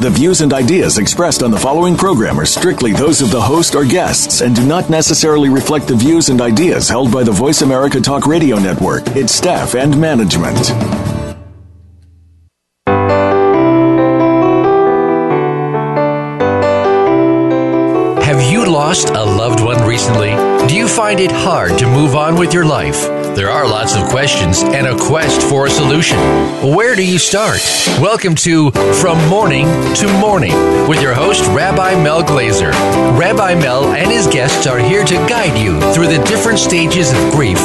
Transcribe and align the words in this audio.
The 0.00 0.08
views 0.08 0.40
and 0.40 0.54
ideas 0.54 0.96
expressed 0.96 1.42
on 1.42 1.50
the 1.50 1.58
following 1.58 1.94
program 1.94 2.40
are 2.40 2.46
strictly 2.46 2.94
those 2.94 3.20
of 3.20 3.30
the 3.30 3.38
host 3.38 3.74
or 3.74 3.84
guests 3.84 4.40
and 4.40 4.56
do 4.56 4.66
not 4.66 4.88
necessarily 4.88 5.50
reflect 5.50 5.88
the 5.88 5.94
views 5.94 6.30
and 6.30 6.40
ideas 6.40 6.88
held 6.88 7.12
by 7.12 7.22
the 7.22 7.30
Voice 7.30 7.60
America 7.60 8.00
Talk 8.00 8.26
Radio 8.26 8.56
Network, 8.58 9.06
its 9.08 9.34
staff, 9.34 9.74
and 9.74 10.00
management. 10.00 10.68
Have 18.24 18.50
you 18.50 18.64
lost 18.64 19.10
a 19.10 19.22
loved 19.22 19.60
one 19.60 19.86
recently? 19.86 20.30
Do 20.66 20.74
you 20.74 20.88
find 20.88 21.20
it 21.20 21.30
hard 21.30 21.78
to 21.78 21.86
move 21.86 22.16
on 22.16 22.36
with 22.36 22.54
your 22.54 22.64
life? 22.64 23.19
There 23.34 23.48
are 23.48 23.64
lots 23.64 23.94
of 23.94 24.08
questions 24.08 24.62
and 24.62 24.86
a 24.86 24.96
quest 24.96 25.40
for 25.48 25.66
a 25.66 25.70
solution. 25.70 26.18
Where 26.74 26.96
do 26.96 27.06
you 27.06 27.18
start? 27.18 27.60
Welcome 28.00 28.34
to 28.36 28.72
From 29.00 29.24
Morning 29.28 29.66
to 29.94 30.12
Morning 30.18 30.52
with 30.88 31.00
your 31.00 31.14
host, 31.14 31.46
Rabbi 31.48 31.94
Mel 32.02 32.22
Glazer. 32.22 32.72
Rabbi 33.18 33.54
Mel 33.54 33.92
and 33.92 34.10
his 34.10 34.26
guests 34.26 34.66
are 34.66 34.78
here 34.78 35.04
to 35.04 35.14
guide 35.28 35.56
you 35.56 35.80
through 35.94 36.08
the 36.08 36.22
different 36.24 36.58
stages 36.58 37.12
of 37.12 37.30
grief 37.30 37.60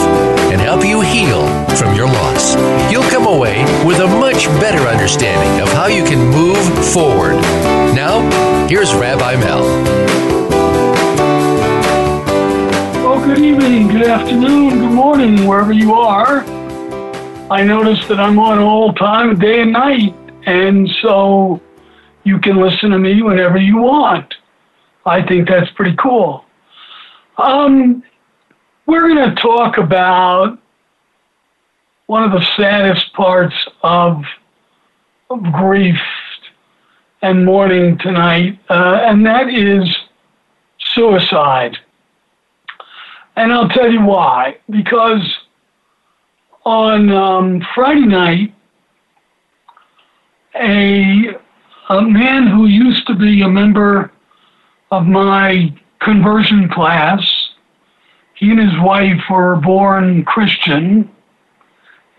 and 0.52 0.62
help 0.62 0.86
you 0.86 1.02
heal 1.02 1.48
from 1.76 1.96
your 1.96 2.08
loss. 2.08 2.56
You'll 2.92 3.10
come 3.10 3.26
away 3.26 3.64
with 3.86 4.00
a 4.00 4.08
much 4.08 4.46
better 4.62 4.88
understanding 4.88 5.62
of 5.62 5.70
how 5.74 5.88
you 5.88 6.04
can 6.04 6.20
move 6.30 6.94
forward. 6.94 7.42
Now, 7.96 8.68
here's 8.68 8.94
Rabbi 8.94 9.36
Mel. 9.38 10.45
Good 13.26 13.40
evening, 13.40 13.88
good 13.88 14.06
afternoon, 14.06 14.70
good 14.70 14.92
morning, 14.92 15.48
wherever 15.48 15.74
you 15.74 15.96
are. 15.96 16.42
I 17.52 17.64
notice 17.64 18.08
that 18.08 18.20
I'm 18.20 18.38
on 18.38 18.60
all 18.60 18.94
time, 18.94 19.40
day 19.40 19.62
and 19.62 19.74
night, 19.74 20.14
and 20.46 20.88
so 21.02 21.60
you 22.24 22.38
can 22.38 22.62
listen 22.62 22.92
to 22.92 23.00
me 23.00 23.24
whenever 23.24 23.58
you 23.58 23.78
want. 23.78 24.36
I 25.08 25.26
think 25.26 25.50
that's 25.50 25.72
pretty 25.72 25.96
cool. 25.96 26.46
Um, 27.40 28.04
we're 28.86 29.10
going 29.10 29.36
to 29.36 29.42
talk 29.42 29.80
about 29.80 30.60
one 32.06 32.22
of 32.22 32.32
the 32.32 32.46
saddest 32.56 33.12
parts 33.14 33.56
of, 33.82 34.22
of 35.32 35.42
grief 35.52 36.00
and 37.24 37.44
mourning 37.44 37.98
tonight, 37.98 38.60
uh, 38.70 39.00
and 39.02 39.26
that 39.26 39.50
is 39.52 39.90
suicide. 40.94 41.80
And 43.36 43.52
I'll 43.52 43.70
tell 43.70 43.92
you 43.92 44.02
why. 44.02 44.58
Because 44.70 45.22
on 46.64 47.12
um, 47.12 47.66
Friday 47.74 48.06
night, 48.06 48.54
a, 50.56 51.38
a 51.90 52.02
man 52.02 52.48
who 52.48 52.68
used 52.68 53.06
to 53.08 53.16
be 53.16 53.42
a 53.42 53.50
member 53.50 54.12
of 54.92 55.06
my 55.06 55.74
conversion 56.00 56.70
class, 56.70 57.22
he 58.36 58.52
and 58.52 58.60
his 58.60 58.80
wife 58.80 59.22
were 59.30 59.58
born 59.58 60.24
Christian, 60.24 61.10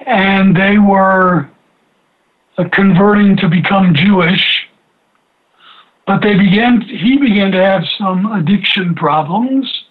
and 0.06 0.55
they 0.55 0.78
were 0.78 1.48
uh, 2.58 2.64
converting 2.73 3.36
to 3.39 3.48
become 3.48 3.95
Jewish. 3.95 4.69
But 6.06 6.23
they 6.23 6.39
began, 6.39 6.83
he 6.83 7.17
began 7.17 7.51
to 7.52 7.62
have 7.62 7.85
some 7.98 8.33
addiction 8.33 8.95
problems 8.95 9.86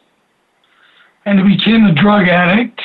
and 1.26 1.40
he 1.40 1.58
became 1.58 1.86
a 1.86 1.94
drug 1.94 2.28
addict. 2.28 2.82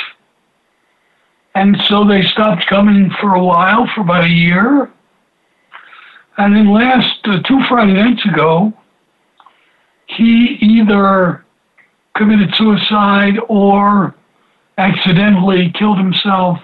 And 1.55 1.77
so 1.89 2.05
they 2.05 2.23
stopped 2.23 2.67
coming 2.67 3.11
for 3.21 3.35
a 3.35 3.45
while, 3.45 3.89
for 3.95 4.03
about 4.03 4.25
a 4.25 4.29
year. 4.29 4.91
And 6.39 6.57
then 6.57 6.73
last 6.73 7.19
uh, 7.25 7.41
two 7.43 7.61
Friday 7.69 7.93
nights 7.93 8.25
ago, 8.25 8.73
he 10.07 10.59
either 10.61 11.45
committed 12.17 12.55
suicide 12.55 13.35
or 13.49 14.15
accidentally 14.79 15.71
killed 15.79 15.99
himself 15.99 16.59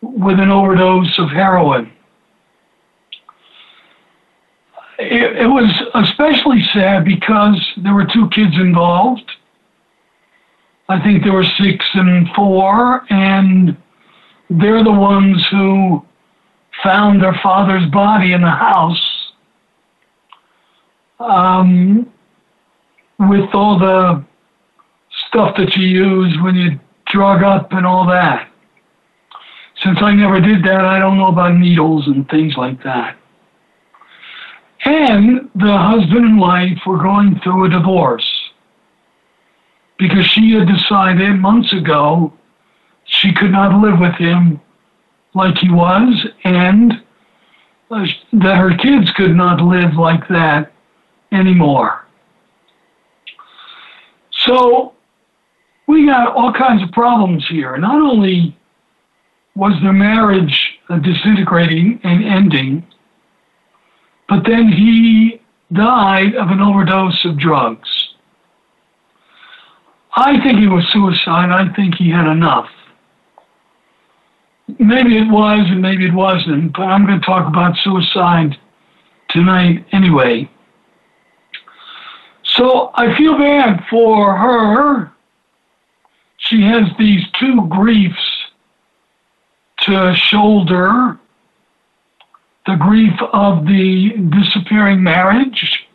with 0.00 0.38
an 0.38 0.50
overdose 0.50 1.18
of 1.18 1.30
heroin. 1.30 1.90
It, 4.98 5.38
it 5.42 5.46
was 5.46 5.70
especially 5.94 6.62
sad 6.72 7.04
because 7.04 7.60
there 7.78 7.94
were 7.94 8.06
two 8.06 8.28
kids 8.28 8.54
involved 8.54 9.28
I 10.88 11.02
think 11.02 11.22
there 11.22 11.32
were 11.32 11.44
six 11.44 11.84
and 11.94 12.28
four, 12.34 13.04
and 13.10 13.76
they're 14.50 14.84
the 14.84 14.92
ones 14.92 15.44
who 15.50 16.04
found 16.82 17.22
their 17.22 17.38
father's 17.42 17.88
body 17.90 18.32
in 18.32 18.42
the 18.42 18.50
house 18.50 19.32
um, 21.20 22.12
with 23.18 23.48
all 23.54 23.78
the 23.78 24.24
stuff 25.28 25.56
that 25.56 25.74
you 25.76 25.86
use 25.86 26.36
when 26.42 26.54
you 26.54 26.78
drug 27.06 27.42
up 27.42 27.72
and 27.72 27.86
all 27.86 28.06
that. 28.06 28.50
Since 29.82 29.98
I 30.02 30.12
never 30.12 30.40
did 30.40 30.62
that, 30.64 30.84
I 30.84 30.98
don't 30.98 31.16
know 31.16 31.28
about 31.28 31.56
needles 31.56 32.06
and 32.06 32.28
things 32.28 32.56
like 32.56 32.82
that. 32.84 33.16
And 34.84 35.48
the 35.54 35.78
husband 35.78 36.24
and 36.26 36.38
wife 36.38 36.78
were 36.86 36.98
going 36.98 37.40
through 37.42 37.64
a 37.64 37.68
divorce 37.70 38.43
because 39.98 40.26
she 40.26 40.52
had 40.52 40.66
decided 40.66 41.38
months 41.40 41.72
ago 41.72 42.32
she 43.04 43.32
could 43.32 43.50
not 43.50 43.80
live 43.80 43.98
with 43.98 44.14
him 44.14 44.60
like 45.34 45.56
he 45.58 45.70
was 45.70 46.26
and 46.44 47.02
that 47.90 48.56
her 48.56 48.76
kids 48.76 49.10
could 49.12 49.36
not 49.36 49.60
live 49.60 49.94
like 49.94 50.26
that 50.28 50.72
anymore. 51.32 52.06
So 54.30 54.94
we 55.86 56.06
got 56.06 56.34
all 56.34 56.52
kinds 56.52 56.82
of 56.82 56.90
problems 56.92 57.46
here. 57.48 57.76
Not 57.76 58.00
only 58.00 58.56
was 59.54 59.74
the 59.82 59.92
marriage 59.92 60.78
disintegrating 61.02 62.00
and 62.02 62.24
ending, 62.24 62.86
but 64.28 64.44
then 64.44 64.68
he 64.68 65.40
died 65.72 66.34
of 66.34 66.48
an 66.48 66.60
overdose 66.60 67.24
of 67.24 67.38
drugs. 67.38 67.88
I 70.16 70.40
think 70.42 70.60
it 70.60 70.68
was 70.68 70.86
suicide. 70.92 71.50
I 71.50 71.72
think 71.74 71.96
he 71.96 72.10
had 72.10 72.30
enough. 72.30 72.68
Maybe 74.78 75.18
it 75.18 75.28
was 75.28 75.66
and 75.68 75.82
maybe 75.82 76.06
it 76.06 76.14
wasn't, 76.14 76.72
but 76.72 76.82
I'm 76.82 77.04
going 77.04 77.20
to 77.20 77.26
talk 77.26 77.48
about 77.48 77.76
suicide 77.78 78.56
tonight 79.28 79.84
anyway. 79.92 80.48
So 82.44 82.92
I 82.94 83.16
feel 83.16 83.36
bad 83.36 83.84
for 83.90 84.36
her. 84.36 85.12
She 86.36 86.62
has 86.62 86.84
these 86.98 87.22
two 87.40 87.66
griefs 87.68 88.44
to 89.80 90.14
shoulder 90.14 91.18
the 92.66 92.76
grief 92.76 93.12
of 93.32 93.66
the 93.66 94.10
disappearing 94.30 95.02
marriage 95.02 95.86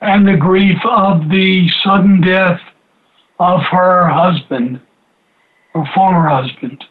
and 0.00 0.26
the 0.26 0.36
grief 0.36 0.78
of 0.84 1.30
the 1.30 1.70
sudden 1.82 2.20
death 2.20 2.60
of 3.42 3.62
her 3.62 4.08
husband, 4.08 4.80
her 5.74 5.84
former 5.94 6.28
husband. 6.28 6.84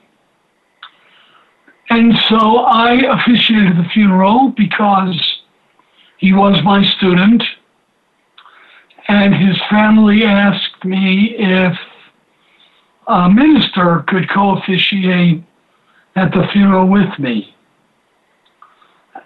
And 1.90 2.14
so 2.30 2.60
I 2.60 2.94
officiated 2.94 3.78
the 3.78 3.88
funeral 3.94 4.54
because 4.56 5.40
he 6.18 6.34
was 6.34 6.62
my 6.64 6.84
student, 6.84 7.44
and 9.08 9.34
his 9.34 9.58
family 9.70 10.24
asked 10.24 10.86
me 10.86 11.36
if 11.38 11.78
a 13.08 13.30
minister 13.30 14.04
could 14.08 14.30
co 14.30 14.58
officiate 14.58 15.44
at 16.16 16.32
the 16.32 16.48
funeral 16.54 16.88
with 16.88 17.18
me. 17.18 17.56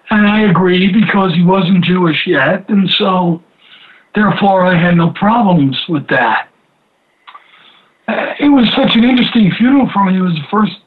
And 0.09 0.27
I 0.27 0.41
agreed 0.41 0.93
because 0.93 1.33
he 1.33 1.43
wasn't 1.43 1.83
Jewish 1.83 2.25
yet, 2.25 2.69
and 2.69 2.89
so 2.89 3.43
therefore 4.13 4.65
I 4.65 4.77
had 4.77 4.95
no 4.95 5.09
problems 5.11 5.77
with 5.89 6.07
that 6.07 6.49
it 8.07 8.49
was 8.51 8.67
such 8.75 8.95
an 8.95 9.03
interesting 9.03 9.51
funeral 9.51 9.89
for 9.93 10.05
me. 10.05 10.17
It 10.17 10.21
was 10.21 10.33
the 10.35 10.47
first 10.51 10.77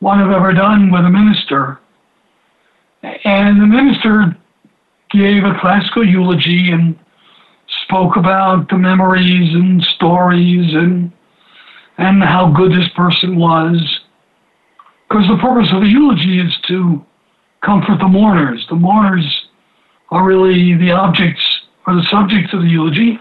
one 0.00 0.20
I've 0.20 0.30
ever 0.30 0.52
done 0.52 0.90
with 0.90 1.04
a 1.04 1.10
minister. 1.10 1.80
And 3.24 3.60
the 3.60 3.66
minister 3.66 4.36
gave 5.10 5.44
a 5.44 5.58
classical 5.60 6.06
eulogy 6.06 6.70
and 6.72 6.98
spoke 7.84 8.16
about 8.16 8.68
the 8.68 8.78
memories 8.78 9.54
and 9.54 9.82
stories 9.82 10.74
and 10.74 11.12
and 11.98 12.22
how 12.22 12.50
good 12.52 12.72
this 12.72 12.88
person 12.94 13.36
was. 13.38 14.00
because 15.08 15.26
the 15.28 15.38
purpose 15.38 15.68
of 15.72 15.80
the 15.82 15.88
eulogy 15.88 16.40
is 16.40 16.52
to 16.68 17.04
comfort 17.64 17.98
the 17.98 18.08
mourners. 18.08 18.66
The 18.68 18.74
mourners 18.76 19.46
are 20.10 20.24
really 20.24 20.74
the 20.74 20.90
objects 20.92 21.42
or 21.86 21.94
the 21.94 22.02
subjects 22.10 22.52
of 22.52 22.62
the 22.62 22.68
eulogy. 22.68 23.18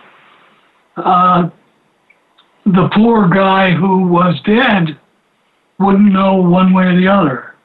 Uh, 0.98 1.50
the 2.66 2.90
poor 2.94 3.28
guy 3.30 3.72
who 3.72 4.08
was 4.08 4.40
dead 4.42 4.98
wouldn't 5.80 6.12
know 6.12 6.36
one 6.38 6.74
way 6.74 6.86
or 6.86 7.00
the 7.00 7.08
other. 7.08 7.56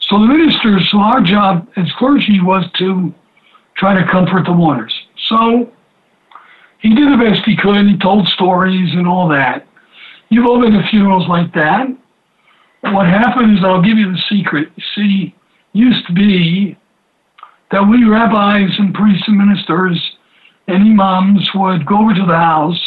So 0.00 0.20
the 0.20 0.26
ministers, 0.26 0.88
so 0.90 0.98
our 0.98 1.20
job 1.20 1.68
as 1.76 1.90
clergy 1.98 2.40
was 2.40 2.64
to 2.78 3.12
try 3.76 4.00
to 4.00 4.06
comfort 4.08 4.44
the 4.44 4.52
mourners. 4.52 4.94
So 5.26 5.72
he 6.78 6.94
did 6.94 7.12
the 7.12 7.16
best 7.16 7.44
he 7.44 7.56
could. 7.56 7.86
He 7.86 7.98
told 7.98 8.28
stories 8.28 8.92
and 8.92 9.08
all 9.08 9.28
that. 9.28 9.66
You've 10.28 10.46
all 10.46 10.60
been 10.60 10.72
to 10.72 10.88
funerals 10.88 11.28
like 11.28 11.52
that. 11.54 11.88
What 12.82 13.06
happened 13.06 13.58
is, 13.58 13.64
I'll 13.64 13.82
give 13.82 13.98
you 13.98 14.12
the 14.12 14.22
secret. 14.28 14.70
See, 14.94 15.34
used 15.72 16.06
to 16.06 16.12
be 16.12 16.76
that 17.72 17.82
we 17.82 18.04
rabbis 18.04 18.70
and 18.78 18.94
priests 18.94 19.26
and 19.26 19.36
ministers 19.36 20.16
and 20.68 20.82
imams 20.82 21.48
would 21.54 21.84
go 21.84 21.98
over 21.98 22.14
to 22.14 22.26
the 22.26 22.36
house 22.36 22.80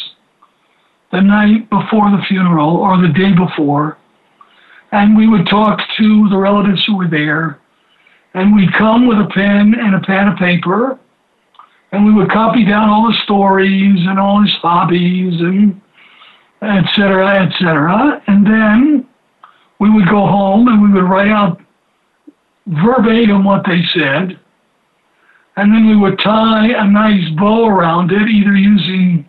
the 1.12 1.22
night 1.22 1.70
before 1.70 2.12
the 2.12 2.24
funeral 2.28 2.78
or 2.78 3.02
the 3.02 3.08
day 3.10 3.34
before, 3.34 3.98
and 4.92 5.16
we 5.16 5.28
would 5.28 5.48
talk 5.48 5.80
to 5.98 6.30
the 6.30 6.38
relatives 6.38 6.84
who 6.86 6.98
were 6.98 7.08
there, 7.08 7.60
and 8.34 8.56
we'd 8.56 8.74
come 8.74 9.08
with 9.08 9.18
a 9.18 9.30
pen 9.34 9.74
and 9.78 9.96
a 9.96 10.02
pad 10.02 10.28
of 10.28 10.38
paper, 10.38 11.00
and 11.92 12.06
we 12.06 12.14
would 12.14 12.30
copy 12.30 12.66
down 12.66 12.90
all 12.90 13.08
the 13.08 13.18
stories 13.24 14.00
and 14.08 14.20
all 14.20 14.42
his 14.42 14.54
hobbies 14.62 15.40
and 15.40 15.82
et 16.62 16.86
cetera, 16.96 17.46
et 17.46 17.52
cetera, 17.58 18.22
and 18.28 18.46
then 18.46 19.08
we 19.80 19.90
would 19.90 20.08
go 20.08 20.28
home 20.28 20.68
and 20.68 20.82
we 20.82 20.92
would 20.92 21.10
write 21.10 21.30
out 21.30 21.60
verbatim 22.68 23.44
what 23.44 23.66
they 23.66 23.82
said, 23.94 24.40
and 25.56 25.74
then 25.74 25.88
we 25.88 25.96
would 25.96 26.20
tie 26.20 26.68
a 26.68 26.88
nice 26.88 27.28
bow 27.38 27.68
around 27.68 28.12
it, 28.12 28.28
either 28.30 28.56
using 28.56 29.29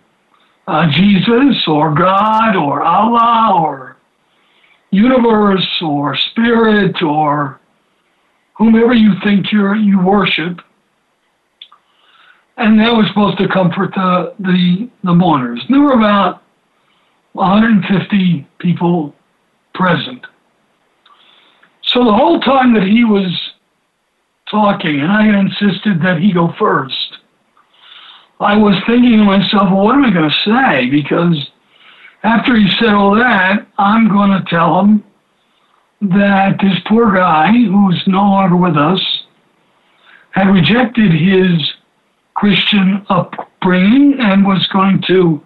uh, 0.70 0.87
Jesus 0.93 1.67
or 1.67 1.93
God 1.93 2.55
or 2.55 2.82
Allah 2.82 3.61
or 3.61 3.96
universe 4.90 5.69
or 5.82 6.17
spirit 6.17 7.02
or 7.02 7.61
whomever 8.55 8.94
you 8.94 9.14
think 9.25 9.50
you 9.50 9.75
you 9.75 10.00
worship. 10.00 10.61
And 12.56 12.78
that 12.78 12.93
was 12.93 13.08
supposed 13.08 13.38
to 13.38 13.49
comfort 13.49 13.90
the, 13.96 14.34
the, 14.38 14.88
the 15.02 15.14
mourners. 15.14 15.61
There 15.69 15.81
were 15.81 15.94
about 15.94 16.43
150 17.32 18.46
people 18.58 19.14
present. 19.75 20.25
So 21.82 22.05
the 22.05 22.12
whole 22.12 22.38
time 22.38 22.75
that 22.75 22.84
he 22.84 23.02
was 23.02 23.32
talking, 24.49 25.00
and 25.00 25.11
I 25.11 25.26
insisted 25.26 26.00
that 26.02 26.19
he 26.20 26.32
go 26.32 26.55
first, 26.58 27.17
I 28.40 28.56
was 28.56 28.75
thinking 28.87 29.19
to 29.19 29.25
myself, 29.25 29.70
well, 29.70 29.84
what 29.84 29.94
am 29.94 30.04
I 30.04 30.10
going 30.10 30.31
to 30.31 30.37
say? 30.44 30.88
Because 30.88 31.50
after 32.22 32.56
he 32.56 32.70
said 32.78 32.94
all 32.94 33.14
that, 33.14 33.66
I'm 33.78 34.08
going 34.08 34.31
to 34.31 34.42
tell 34.48 34.81
him 34.81 35.04
that 36.00 36.58
this 36.60 36.78
poor 36.87 37.14
guy, 37.14 37.52
who's 37.52 38.02
no 38.06 38.22
longer 38.22 38.56
with 38.56 38.76
us, 38.76 39.00
had 40.31 40.48
rejected 40.48 41.12
his 41.12 41.72
Christian 42.34 43.04
upbringing 43.10 44.19
and 44.20 44.46
was 44.46 44.66
going 44.69 45.02
to 45.08 45.43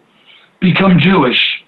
become 0.61 1.01
Jewish. 1.01 1.65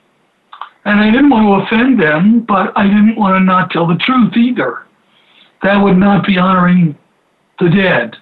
And 0.84 1.00
I 1.00 1.11
didn't 1.11 1.31
want 1.31 1.46
to 1.46 1.67
offend 1.67 2.00
them, 2.00 2.43
but 2.43 2.72
I 2.79 2.84
didn't 2.84 3.17
want 3.17 3.34
to 3.34 3.40
not 3.40 3.70
tell 3.72 3.88
the 3.88 3.96
truth 3.96 4.37
either. 4.37 4.87
That 5.62 5.82
would 5.82 5.96
not 5.96 6.25
be 6.25 6.38
honoring 6.38 6.96
the 7.58 7.69
dead. 7.69 8.17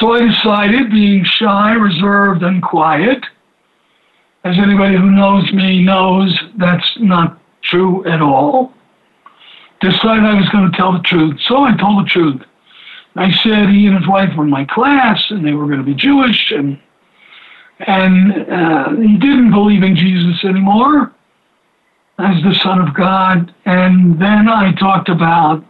So 0.00 0.14
I 0.14 0.26
decided, 0.26 0.90
being 0.90 1.24
shy, 1.24 1.72
reserved, 1.72 2.42
and 2.42 2.62
quiet, 2.62 3.22
as 4.44 4.56
anybody 4.58 4.96
who 4.96 5.10
knows 5.10 5.52
me 5.52 5.84
knows 5.84 6.34
that's 6.56 6.90
not 6.98 7.38
true 7.62 8.06
at 8.06 8.22
all, 8.22 8.72
decided 9.82 10.24
I 10.24 10.40
was 10.40 10.48
going 10.48 10.70
to 10.70 10.76
tell 10.76 10.94
the 10.94 11.00
truth. 11.00 11.38
So 11.46 11.64
I 11.64 11.76
told 11.76 12.06
the 12.06 12.08
truth. 12.08 12.40
I 13.16 13.30
said 13.42 13.68
he 13.68 13.86
and 13.86 13.98
his 13.98 14.08
wife 14.08 14.34
were 14.36 14.44
in 14.44 14.50
my 14.50 14.64
class 14.64 15.22
and 15.28 15.46
they 15.46 15.52
were 15.52 15.66
going 15.66 15.80
to 15.80 15.84
be 15.84 15.94
Jewish 15.94 16.50
and 16.50 16.80
and 17.80 18.32
uh, 18.50 18.90
he 18.90 19.16
didn't 19.16 19.52
believe 19.52 19.82
in 19.82 19.96
Jesus 19.96 20.44
anymore 20.44 21.12
as 22.18 22.42
the 22.42 22.54
Son 22.62 22.78
of 22.78 22.94
God. 22.94 23.54
And 23.64 24.20
then 24.20 24.48
I 24.48 24.72
talked 24.72 25.08
about 25.08 25.64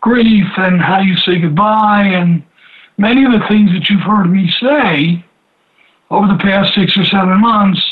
grief 0.00 0.46
and 0.56 0.80
how 0.80 1.00
you 1.00 1.16
say 1.18 1.38
goodbye 1.38 2.04
and 2.04 2.42
many 3.02 3.24
of 3.24 3.32
the 3.32 3.44
things 3.48 3.72
that 3.72 3.90
you've 3.90 4.00
heard 4.00 4.30
me 4.30 4.48
say 4.62 5.24
over 6.08 6.28
the 6.28 6.38
past 6.38 6.72
six 6.72 6.96
or 6.96 7.04
seven 7.04 7.40
months. 7.40 7.82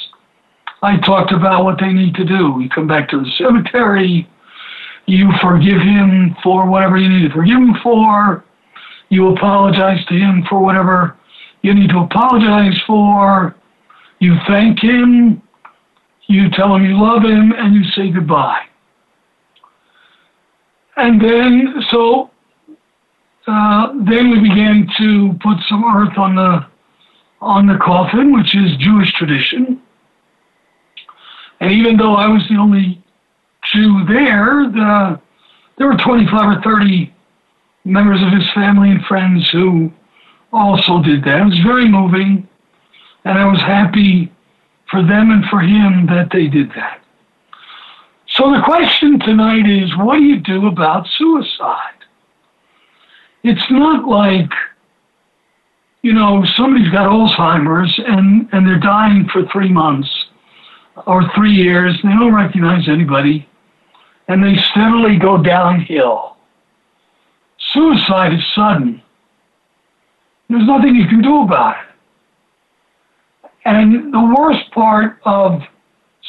I 0.82 0.98
talked 0.98 1.32
about 1.32 1.64
what 1.64 1.80
they 1.80 1.92
need 1.92 2.14
to 2.14 2.24
do. 2.24 2.60
You 2.60 2.68
come 2.70 2.86
back 2.86 3.08
to 3.10 3.18
the 3.18 3.30
cemetery, 3.36 4.30
you 5.06 5.28
forgive 5.42 5.80
him 5.80 6.36
for 6.44 6.70
whatever 6.70 6.96
you 6.96 7.08
need 7.08 7.26
to 7.28 7.34
forgive 7.34 7.58
him 7.58 7.74
for, 7.82 8.44
you 9.08 9.34
apologize 9.34 10.06
to 10.06 10.14
him 10.14 10.44
for 10.48 10.62
whatever 10.62 11.16
you 11.62 11.74
need 11.74 11.90
to 11.90 11.98
apologize 11.98 12.80
for, 12.86 13.56
you 14.20 14.36
thank 14.46 14.78
him, 14.78 15.42
you 16.28 16.48
tell 16.50 16.76
him 16.76 16.84
you 16.84 16.98
love 16.98 17.24
him, 17.24 17.52
and 17.52 17.74
you 17.74 17.84
say 17.90 18.10
goodbye. 18.10 18.62
And 20.96 21.20
then, 21.20 21.82
so, 21.90 22.30
uh, 23.46 23.92
then 24.06 24.30
we 24.30 24.40
began 24.40 24.88
to 24.98 25.32
put 25.42 25.56
some 25.68 25.84
earth 25.84 26.16
on 26.18 26.34
the 26.36 26.66
on 27.40 27.66
the 27.66 27.78
coffin, 27.78 28.34
which 28.34 28.54
is 28.54 28.76
Jewish 28.76 29.12
tradition. 29.14 29.80
And 31.60 31.72
even 31.72 31.96
though 31.96 32.14
I 32.14 32.26
was 32.28 32.46
the 32.48 32.56
only 32.56 33.02
Jew 33.72 34.04
there, 34.06 34.68
the, 34.70 35.20
there 35.78 35.86
were 35.86 35.96
25 35.96 36.58
or 36.58 36.62
30 36.62 37.12
members 37.84 38.20
of 38.22 38.32
his 38.32 38.48
family 38.52 38.90
and 38.90 39.04
friends 39.06 39.48
who 39.50 39.90
also 40.52 41.02
did 41.02 41.24
that. 41.24 41.40
It 41.40 41.44
was 41.44 41.58
very 41.60 41.88
moving, 41.88 42.46
and 43.24 43.38
I 43.38 43.46
was 43.46 43.60
happy 43.60 44.32
for 44.90 45.02
them 45.02 45.30
and 45.30 45.44
for 45.46 45.60
him 45.60 46.06
that 46.06 46.28
they 46.32 46.46
did 46.46 46.70
that. 46.70 47.00
So 48.28 48.50
the 48.50 48.62
question 48.64 49.18
tonight 49.18 49.68
is 49.68 49.96
what 49.96 50.16
do 50.16 50.24
you 50.24 50.40
do 50.40 50.66
about 50.66 51.06
suicide? 51.16 51.99
It's 53.42 53.70
not 53.70 54.06
like, 54.06 54.50
you 56.02 56.12
know, 56.12 56.44
somebody's 56.56 56.90
got 56.90 57.08
Alzheimer's 57.08 57.98
and, 58.06 58.48
and 58.52 58.66
they're 58.66 58.78
dying 58.78 59.28
for 59.32 59.46
three 59.46 59.72
months 59.72 60.10
or 61.06 61.30
three 61.34 61.52
years, 61.52 61.98
they 62.02 62.10
don't 62.10 62.34
recognize 62.34 62.88
anybody, 62.88 63.48
and 64.28 64.42
they 64.42 64.56
steadily 64.70 65.18
go 65.18 65.42
downhill. 65.42 66.36
Suicide 67.72 68.34
is 68.34 68.44
sudden. 68.54 69.02
There's 70.48 70.66
nothing 70.66 70.94
you 70.94 71.06
can 71.06 71.22
do 71.22 71.42
about 71.42 71.76
it. 71.76 73.50
And 73.64 74.12
the 74.12 74.34
worst 74.36 74.70
part 74.72 75.18
of 75.24 75.62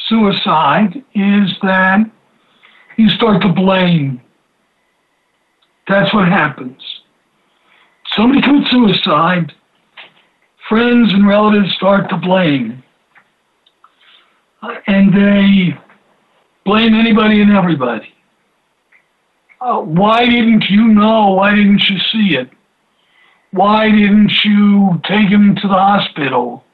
suicide 0.08 1.02
is 1.14 1.50
that 1.62 2.08
you 2.96 3.08
start 3.08 3.42
to 3.42 3.48
blame. 3.48 4.20
That's 5.88 6.12
what 6.14 6.28
happens. 6.28 7.01
Somebody 8.16 8.42
commits 8.42 8.70
suicide, 8.70 9.52
friends 10.68 11.12
and 11.12 11.26
relatives 11.26 11.72
start 11.74 12.10
to 12.10 12.16
blame. 12.16 12.82
And 14.86 15.12
they 15.14 15.76
blame 16.64 16.94
anybody 16.94 17.40
and 17.40 17.52
everybody. 17.52 18.12
Uh, 19.60 19.80
why 19.80 20.26
didn't 20.26 20.64
you 20.68 20.88
know? 20.88 21.30
Why 21.34 21.54
didn't 21.54 21.88
you 21.88 21.98
see 22.12 22.36
it? 22.36 22.50
Why 23.52 23.90
didn't 23.90 24.32
you 24.44 25.00
take 25.04 25.28
him 25.28 25.54
to 25.56 25.68
the 25.68 25.74
hospital 25.74 26.64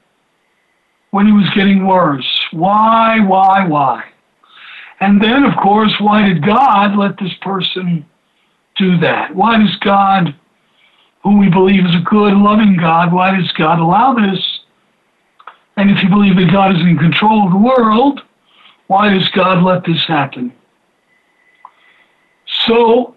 when 1.11 1.25
he 1.25 1.31
was 1.31 1.49
getting 1.55 1.85
worse? 1.85 2.27
Why, 2.51 3.19
why, 3.19 3.65
why? 3.67 4.05
And 4.99 5.21
then, 5.21 5.43
of 5.43 5.55
course, 5.57 5.93
why 5.99 6.27
did 6.27 6.45
God 6.45 6.97
let 6.97 7.17
this 7.19 7.33
person 7.41 8.05
do 8.77 8.97
that? 8.99 9.35
Why 9.35 9.57
does 9.59 9.75
God, 9.77 10.35
who 11.23 11.37
we 11.37 11.49
believe 11.49 11.85
is 11.85 11.95
a 11.95 12.03
good, 12.09 12.33
loving 12.33 12.77
God, 12.77 13.11
why 13.11 13.35
does 13.35 13.51
God 13.53 13.79
allow 13.79 14.13
this? 14.13 14.59
And 15.77 15.89
if 15.91 16.01
you 16.03 16.09
believe 16.09 16.35
that 16.37 16.51
God 16.51 16.75
is 16.75 16.81
in 16.81 16.97
control 16.97 17.45
of 17.45 17.51
the 17.51 17.57
world, 17.57 18.21
why 18.87 19.13
does 19.13 19.27
God 19.29 19.63
let 19.63 19.85
this 19.85 20.03
happen? 20.05 20.53
So 22.67 23.15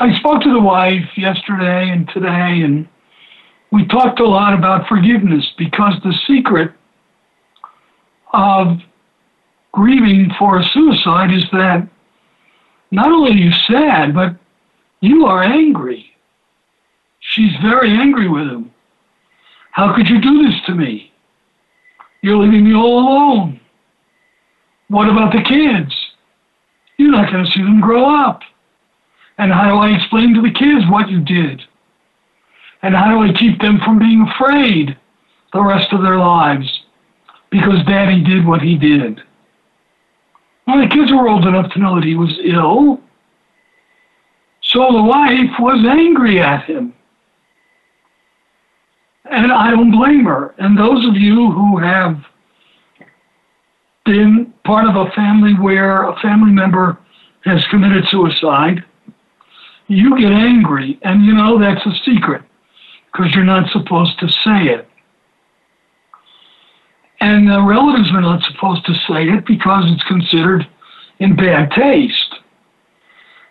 I 0.00 0.16
spoke 0.18 0.42
to 0.42 0.52
the 0.52 0.60
wife 0.60 1.06
yesterday 1.16 1.90
and 1.90 2.08
today, 2.08 2.62
and 2.62 2.88
we 3.70 3.86
talked 3.86 4.20
a 4.20 4.26
lot 4.26 4.54
about 4.54 4.88
forgiveness 4.88 5.52
because 5.58 5.94
the 6.02 6.14
secret 6.26 6.72
of 8.32 8.78
grieving 9.72 10.30
for 10.38 10.58
a 10.58 10.64
suicide 10.64 11.32
is 11.32 11.44
that 11.52 11.86
not 12.90 13.10
only 13.10 13.32
are 13.32 13.34
you 13.34 13.52
sad, 13.52 14.14
but 14.14 14.36
you 15.00 15.26
are 15.26 15.42
angry. 15.42 16.11
She's 17.32 17.52
very 17.62 17.90
angry 17.90 18.28
with 18.28 18.46
him. 18.46 18.70
How 19.70 19.94
could 19.96 20.06
you 20.06 20.20
do 20.20 20.42
this 20.42 20.60
to 20.66 20.74
me? 20.74 21.10
You're 22.20 22.36
leaving 22.36 22.64
me 22.64 22.74
all 22.74 22.98
alone. 22.98 23.58
What 24.88 25.08
about 25.08 25.32
the 25.32 25.40
kids? 25.40 25.94
You're 26.98 27.10
not 27.10 27.32
going 27.32 27.46
to 27.46 27.50
see 27.50 27.62
them 27.62 27.80
grow 27.80 28.04
up. 28.04 28.42
And 29.38 29.50
how 29.50 29.70
do 29.70 29.76
I 29.76 29.96
explain 29.96 30.34
to 30.34 30.42
the 30.42 30.52
kids 30.52 30.84
what 30.90 31.08
you 31.08 31.20
did? 31.20 31.62
And 32.82 32.94
how 32.94 33.10
do 33.10 33.22
I 33.22 33.32
keep 33.32 33.62
them 33.62 33.80
from 33.82 33.98
being 33.98 34.28
afraid 34.28 34.98
the 35.54 35.62
rest 35.62 35.90
of 35.92 36.02
their 36.02 36.18
lives 36.18 36.82
because 37.50 37.82
daddy 37.86 38.22
did 38.22 38.46
what 38.46 38.60
he 38.60 38.76
did? 38.76 39.22
Well, 40.66 40.82
the 40.82 40.94
kids 40.94 41.10
were 41.10 41.28
old 41.28 41.46
enough 41.46 41.72
to 41.72 41.78
know 41.78 41.94
that 41.94 42.04
he 42.04 42.14
was 42.14 42.38
ill. 42.44 43.00
So 44.60 44.80
the 44.92 45.02
wife 45.02 45.58
was 45.58 45.82
angry 45.88 46.38
at 46.38 46.66
him. 46.66 46.92
And 49.32 49.50
I 49.50 49.70
don't 49.70 49.90
blame 49.90 50.26
her. 50.26 50.54
And 50.58 50.78
those 50.78 51.08
of 51.08 51.16
you 51.16 51.50
who 51.50 51.78
have 51.78 52.22
been 54.04 54.52
part 54.64 54.86
of 54.86 54.94
a 54.94 55.10
family 55.12 55.54
where 55.54 56.02
a 56.02 56.20
family 56.20 56.52
member 56.52 56.98
has 57.46 57.64
committed 57.70 58.06
suicide, 58.08 58.84
you 59.88 60.18
get 60.18 60.32
angry. 60.32 60.98
And 61.00 61.24
you 61.24 61.32
know 61.32 61.58
that's 61.58 61.84
a 61.86 61.94
secret 62.04 62.42
because 63.10 63.34
you're 63.34 63.44
not 63.44 63.70
supposed 63.72 64.18
to 64.18 64.28
say 64.28 64.66
it. 64.66 64.86
And 67.20 67.48
the 67.48 67.62
relatives 67.62 68.10
are 68.12 68.20
not 68.20 68.42
supposed 68.42 68.84
to 68.84 68.94
say 69.08 69.28
it 69.28 69.46
because 69.46 69.84
it's 69.86 70.04
considered 70.04 70.68
in 71.20 71.36
bad 71.36 71.70
taste. 71.70 72.34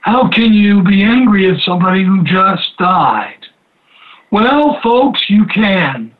How 0.01 0.29
can 0.29 0.53
you 0.53 0.83
be 0.83 1.01
angry 1.01 1.49
at 1.49 1.59
somebody 1.61 2.03
who 2.03 2.23
just 2.23 2.77
died? 2.77 3.40
Well, 4.31 4.79
folks, 4.81 5.29
you 5.29 5.45
can. 5.45 6.15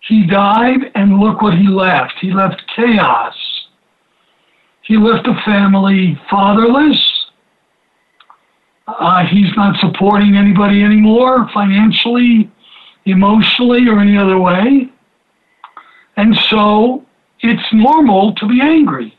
He 0.00 0.26
died, 0.26 0.90
and 0.94 1.20
look 1.20 1.42
what 1.42 1.54
he 1.54 1.68
left. 1.68 2.14
He 2.20 2.32
left 2.32 2.62
chaos. 2.74 3.34
He 4.82 4.96
left 4.96 5.26
a 5.26 5.34
family 5.44 6.18
fatherless. 6.30 7.26
Uh, 8.86 9.26
he's 9.26 9.54
not 9.54 9.78
supporting 9.80 10.36
anybody 10.36 10.82
anymore, 10.82 11.50
financially, 11.52 12.50
emotionally, 13.04 13.86
or 13.86 14.00
any 14.00 14.16
other 14.16 14.38
way. 14.38 14.90
And 16.16 16.34
so 16.48 17.04
it's 17.40 17.72
normal 17.72 18.34
to 18.36 18.48
be 18.48 18.62
angry. 18.62 19.14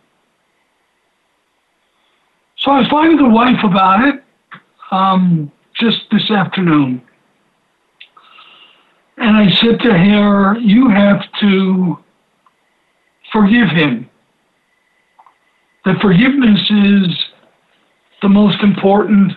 So 2.58 2.72
I 2.72 2.80
was 2.80 2.90
talking 2.90 3.18
to 3.18 3.24
the 3.24 3.30
wife 3.30 3.64
about 3.64 4.08
it 4.08 4.24
um, 4.90 5.52
just 5.76 6.00
this 6.12 6.32
afternoon. 6.32 7.04
And 9.20 9.36
I 9.36 9.50
said 9.52 9.80
to 9.82 9.94
her, 9.94 10.58
You 10.60 10.90
have 10.90 11.24
to 11.42 12.00
forgive 13.32 13.70
him. 13.70 14.10
That 15.86 16.02
forgiveness 16.02 16.62
is 16.70 17.26
the 18.22 18.30
most 18.30 18.62
important 18.62 19.34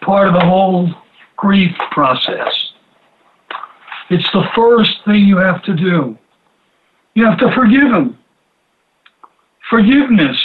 part 0.00 0.28
of 0.28 0.34
the 0.34 0.44
whole 0.44 0.90
grief 1.36 1.76
process. 1.90 2.72
It's 4.10 4.30
the 4.32 4.44
first 4.54 4.92
thing 5.04 5.24
you 5.26 5.38
have 5.38 5.62
to 5.64 5.74
do. 5.74 6.18
You 7.14 7.24
have 7.26 7.38
to 7.38 7.52
forgive 7.52 7.92
him. 7.92 8.18
Forgiveness 9.68 10.38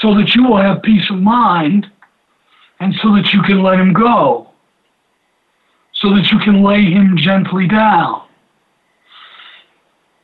so 0.00 0.14
that 0.14 0.34
you 0.34 0.44
will 0.44 0.56
have 0.56 0.82
peace 0.82 1.08
of 1.10 1.18
mind 1.18 1.90
and 2.80 2.94
so 3.02 3.14
that 3.14 3.32
you 3.32 3.42
can 3.42 3.62
let 3.62 3.78
him 3.78 3.92
go, 3.92 4.49
so 6.00 6.14
that 6.14 6.30
you 6.30 6.38
can 6.38 6.62
lay 6.62 6.82
him 6.82 7.16
gently 7.16 7.68
down. 7.68 8.22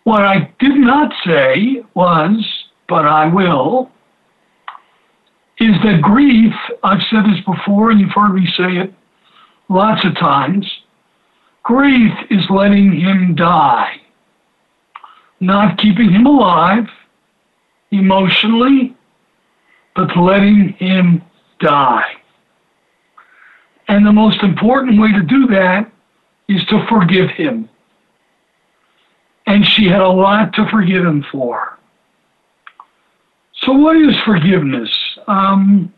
What 0.04 0.22
I 0.22 0.50
did 0.58 0.76
not 0.76 1.12
say 1.24 1.82
was, 1.94 2.44
but 2.88 3.06
I 3.06 3.26
will, 3.26 3.90
is 5.58 5.74
that 5.84 6.00
grief, 6.02 6.54
I've 6.82 7.02
said 7.10 7.24
this 7.24 7.40
before 7.44 7.90
and 7.90 8.00
you've 8.00 8.12
heard 8.14 8.34
me 8.34 8.46
say 8.56 8.76
it 8.76 8.94
lots 9.68 10.04
of 10.04 10.14
times, 10.16 10.66
grief 11.62 12.12
is 12.30 12.44
letting 12.50 12.92
him 12.92 13.34
die, 13.34 14.00
not 15.40 15.78
keeping 15.78 16.10
him 16.10 16.26
alive 16.26 16.88
emotionally, 17.90 18.94
but 19.94 20.16
letting 20.16 20.74
him 20.74 21.22
die. 21.60 22.04
And 23.88 24.04
the 24.04 24.12
most 24.12 24.42
important 24.42 25.00
way 25.00 25.12
to 25.12 25.22
do 25.22 25.46
that 25.48 25.90
is 26.48 26.64
to 26.66 26.84
forgive 26.88 27.30
him. 27.30 27.68
And 29.46 29.64
she 29.64 29.86
had 29.86 30.00
a 30.00 30.08
lot 30.08 30.52
to 30.54 30.68
forgive 30.68 31.04
him 31.04 31.24
for. 31.30 31.78
So, 33.62 33.72
what 33.72 33.96
is 33.96 34.14
forgiveness? 34.24 34.90
Um, 35.28 35.92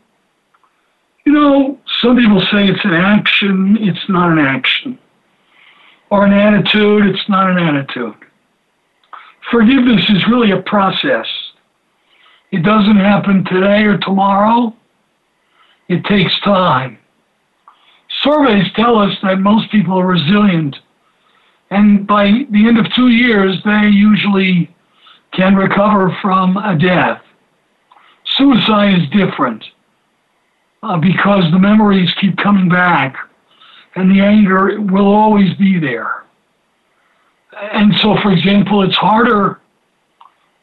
you 1.25 1.33
know, 1.33 1.79
some 2.01 2.15
people 2.17 2.41
say 2.51 2.67
it's 2.67 2.85
an 2.85 2.93
action, 2.93 3.77
it's 3.81 4.07
not 4.07 4.31
an 4.31 4.39
action. 4.39 4.97
Or 6.11 6.25
an 6.25 6.33
attitude, 6.33 7.05
it's 7.07 7.27
not 7.29 7.49
an 7.49 7.57
attitude. 7.57 8.15
Forgiveness 9.51 10.09
is 10.09 10.27
really 10.27 10.51
a 10.51 10.61
process. 10.61 11.27
It 12.51 12.63
doesn't 12.63 12.97
happen 12.97 13.43
today 13.45 13.83
or 13.83 13.97
tomorrow. 13.97 14.73
It 15.87 16.03
takes 16.05 16.39
time. 16.41 16.98
Surveys 18.23 18.65
tell 18.75 18.97
us 18.97 19.15
that 19.23 19.39
most 19.39 19.71
people 19.71 19.99
are 19.99 20.07
resilient. 20.07 20.75
And 21.69 22.05
by 22.05 22.45
the 22.49 22.67
end 22.67 22.77
of 22.77 22.91
two 22.93 23.09
years, 23.09 23.57
they 23.63 23.87
usually 23.87 24.73
can 25.31 25.55
recover 25.55 26.15
from 26.21 26.57
a 26.57 26.77
death. 26.77 27.21
Suicide 28.25 28.99
is 28.99 29.09
different 29.09 29.63
uh, 30.83 30.97
because 30.97 31.49
the 31.51 31.59
memories 31.59 32.11
keep 32.19 32.37
coming 32.37 32.69
back 32.69 33.15
and 33.95 34.11
the 34.11 34.21
anger 34.21 34.79
will 34.81 35.07
always 35.07 35.53
be 35.55 35.79
there. 35.79 36.23
And 37.73 37.95
so, 37.97 38.15
for 38.21 38.31
example, 38.31 38.83
it's 38.83 38.95
harder 38.95 39.59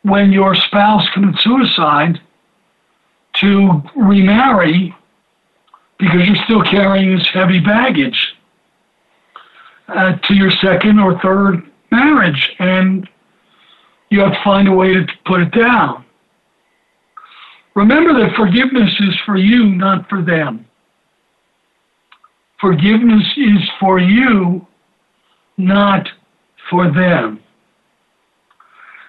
when 0.03 0.33
your 0.33 0.55
spouse 0.55 1.09
commits 1.11 1.43
suicide 1.43 2.21
to 3.35 3.83
remarry 3.97 4.95
because 5.99 6.27
you're 6.27 6.45
still 6.45 6.63
carrying 6.63 7.17
this 7.17 7.27
heavy 7.33 7.61
baggage 7.61 8.35
uh, 9.89 10.17
to 10.17 10.35
your 10.35 10.51
second 10.51 10.99
or 10.99 11.19
third 11.21 11.71
marriage, 11.91 12.55
and 12.59 13.09
you 14.11 14.21
have 14.21 14.33
to 14.33 14.45
find 14.45 14.69
a 14.69 14.73
way 14.73 14.93
to 14.93 15.07
put 15.25 15.41
it 15.41 15.53
down. 15.53 16.05
Remember 17.75 18.19
that 18.21 18.35
forgiveness 18.37 18.95
is 19.01 19.15
for 19.25 19.37
you, 19.37 19.67
not 19.67 20.09
for 20.09 20.23
them. 20.23 20.67
Forgiveness 22.61 23.27
is 23.37 23.69
for 23.79 23.99
you, 23.99 24.67
not 25.59 26.09
for 26.71 26.91
them. 26.91 27.41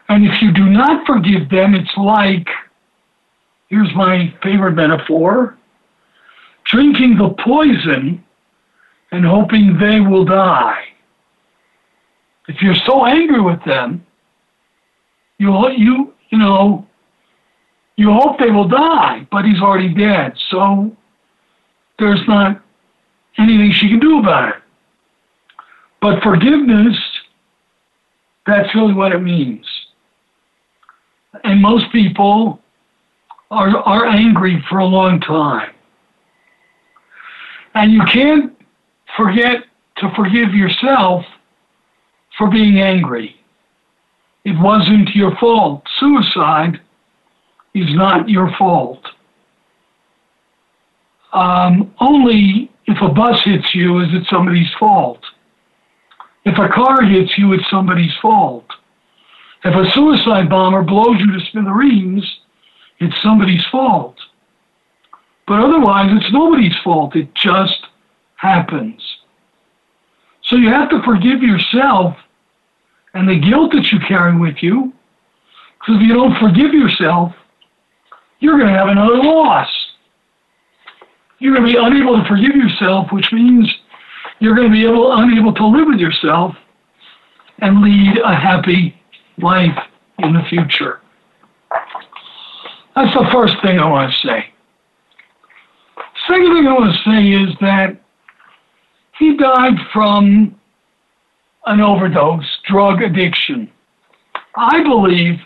And 0.09 0.25
if 0.25 0.41
you 0.41 0.51
do 0.51 0.65
not 0.65 1.05
forgive 1.05 1.49
them, 1.49 1.75
it's 1.75 1.95
like 1.97 2.47
here's 3.69 3.93
my 3.95 4.33
favorite 4.43 4.73
metaphor 4.73 5.56
drinking 6.67 7.17
the 7.17 7.29
poison 7.43 8.23
and 9.11 9.25
hoping 9.25 9.77
they 9.79 9.99
will 9.99 10.25
die. 10.25 10.83
If 12.47 12.61
you're 12.61 12.75
so 12.75 13.05
angry 13.05 13.41
with 13.41 13.63
them, 13.65 14.05
you 15.37 15.69
you 15.71 16.13
you 16.29 16.37
know 16.37 16.87
you 17.95 18.11
hope 18.11 18.39
they 18.39 18.51
will 18.51 18.67
die, 18.67 19.27
but 19.31 19.45
he's 19.45 19.61
already 19.61 19.93
dead. 19.93 20.33
So 20.49 20.95
there's 21.99 22.25
not 22.27 22.61
anything 23.37 23.71
she 23.71 23.89
can 23.89 23.99
do 23.99 24.19
about 24.19 24.49
it. 24.49 24.61
But 26.01 26.21
forgiveness, 26.21 26.97
that's 28.45 28.73
really 28.75 28.93
what 28.93 29.11
it 29.11 29.19
means 29.19 29.65
and 31.43 31.61
most 31.61 31.91
people 31.91 32.59
are, 33.51 33.77
are 33.77 34.05
angry 34.05 34.63
for 34.69 34.79
a 34.79 34.85
long 34.85 35.19
time. 35.19 35.71
And 37.77 37.93
you 37.93 38.01
can't 38.11 38.57
forget 39.15 39.57
to 39.97 40.11
forgive 40.15 40.51
yourself 40.55 41.23
for 42.35 42.49
being 42.49 42.79
angry. 42.79 43.35
It 44.43 44.59
wasn't 44.59 45.13
your 45.13 45.37
fault. 45.37 45.83
Suicide 45.99 46.81
is 47.75 47.85
not 47.93 48.29
your 48.29 48.51
fault. 48.57 49.05
Um, 51.33 51.93
only 51.99 52.71
if 52.87 52.99
a 52.99 53.09
bus 53.09 53.39
hits 53.43 53.75
you 53.75 53.99
is 53.99 54.07
it 54.11 54.23
somebody's 54.27 54.73
fault. 54.79 55.23
If 56.45 56.57
a 56.57 56.69
car 56.69 57.03
hits 57.03 57.37
you, 57.37 57.53
it's 57.53 57.69
somebody's 57.69 58.15
fault. 58.19 58.65
If 59.63 59.75
a 59.75 59.91
suicide 59.91 60.49
bomber 60.49 60.81
blows 60.81 61.19
you 61.19 61.31
to 61.31 61.45
smithereens, 61.51 62.25
it's 62.99 63.21
somebody's 63.21 63.65
fault. 63.71 64.16
But 65.47 65.61
otherwise, 65.61 66.09
it's 66.11 66.31
nobody's 66.31 66.75
fault. 66.83 67.15
It 67.15 67.33
just 67.33 67.87
happens. 68.35 69.01
So 70.43 70.55
you 70.55 70.69
have 70.69 70.89
to 70.89 71.01
forgive 71.03 71.41
yourself 71.41 72.17
and 73.13 73.27
the 73.27 73.39
guilt 73.39 73.71
that 73.73 73.91
you 73.91 73.99
carry 73.99 74.37
with 74.37 74.61
you. 74.61 74.93
Because 75.79 76.01
if 76.01 76.07
you 76.07 76.13
don't 76.13 76.37
forgive 76.37 76.73
yourself, 76.73 77.33
you're 78.39 78.57
going 78.57 78.71
to 78.71 78.77
have 78.77 78.89
another 78.89 79.17
loss. 79.17 79.69
You're 81.39 81.55
going 81.55 81.67
to 81.67 81.73
be 81.73 81.79
unable 81.79 82.21
to 82.21 82.27
forgive 82.27 82.55
yourself, 82.55 83.11
which 83.11 83.31
means 83.31 83.73
you're 84.39 84.55
going 84.55 84.67
to 84.67 84.73
be 84.73 84.85
able, 84.85 85.15
unable 85.17 85.53
to 85.53 85.65
live 85.65 85.87
with 85.87 85.99
yourself 85.99 86.55
and 87.59 87.81
lead 87.81 88.17
a 88.19 88.35
happy 88.35 88.99
life 89.37 89.77
in 90.19 90.33
the 90.33 90.43
future. 90.49 90.99
That's 92.95 93.13
the 93.13 93.27
first 93.31 93.55
thing 93.61 93.79
I 93.79 93.89
want 93.89 94.11
to 94.11 94.27
say. 94.27 94.53
Second 96.27 96.53
thing 96.53 96.67
I 96.67 96.73
want 96.73 96.93
to 96.93 97.09
say 97.09 97.31
is 97.31 97.55
that 97.61 98.01
he 99.17 99.37
died 99.37 99.77
from 99.93 100.59
an 101.65 101.79
overdose, 101.79 102.45
drug 102.67 103.01
addiction. 103.01 103.71
I 104.55 104.83
believe 104.83 105.39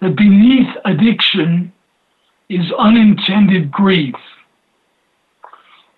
that 0.00 0.14
beneath 0.14 0.68
addiction 0.84 1.72
is 2.48 2.70
unintended 2.78 3.72
grief. 3.72 4.14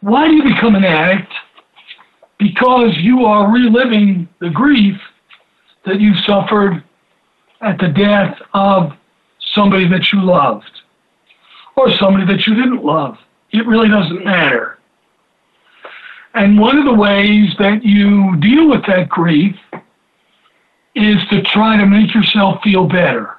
Why 0.01 0.29
do 0.29 0.35
you 0.35 0.43
become 0.45 0.77
an 0.77 0.85
addict? 0.85 1.33
Because 2.39 2.97
you 2.97 3.27
are 3.27 3.53
reliving 3.53 4.29
the 4.41 4.49
grief 4.49 4.97
that 5.85 6.01
you 6.01 6.15
suffered 6.27 6.83
at 7.61 7.79
the 7.79 7.89
death 7.89 8.39
of 8.55 8.93
somebody 9.53 9.87
that 9.89 10.11
you 10.11 10.23
loved 10.23 10.71
or 11.77 11.91
somebody 11.97 12.25
that 12.25 12.47
you 12.47 12.55
didn't 12.55 12.83
love. 12.83 13.19
It 13.53 13.67
really 13.67 13.89
doesn't 13.89 14.25
matter. 14.25 14.79
And 16.35 16.61
one 16.61 16.79
of 16.79 16.85
the 16.85 16.95
ways 16.95 17.51
that 17.59 17.85
you 17.85 18.37
deal 18.37 18.69
with 18.69 18.87
that 18.87 19.09
grief 19.09 19.57
is 20.95 21.17
to 21.31 21.43
try 21.43 21.77
to 21.77 21.87
make 21.87 22.15
yourself 22.15 22.63
feel 22.63 22.87
better. 22.87 23.37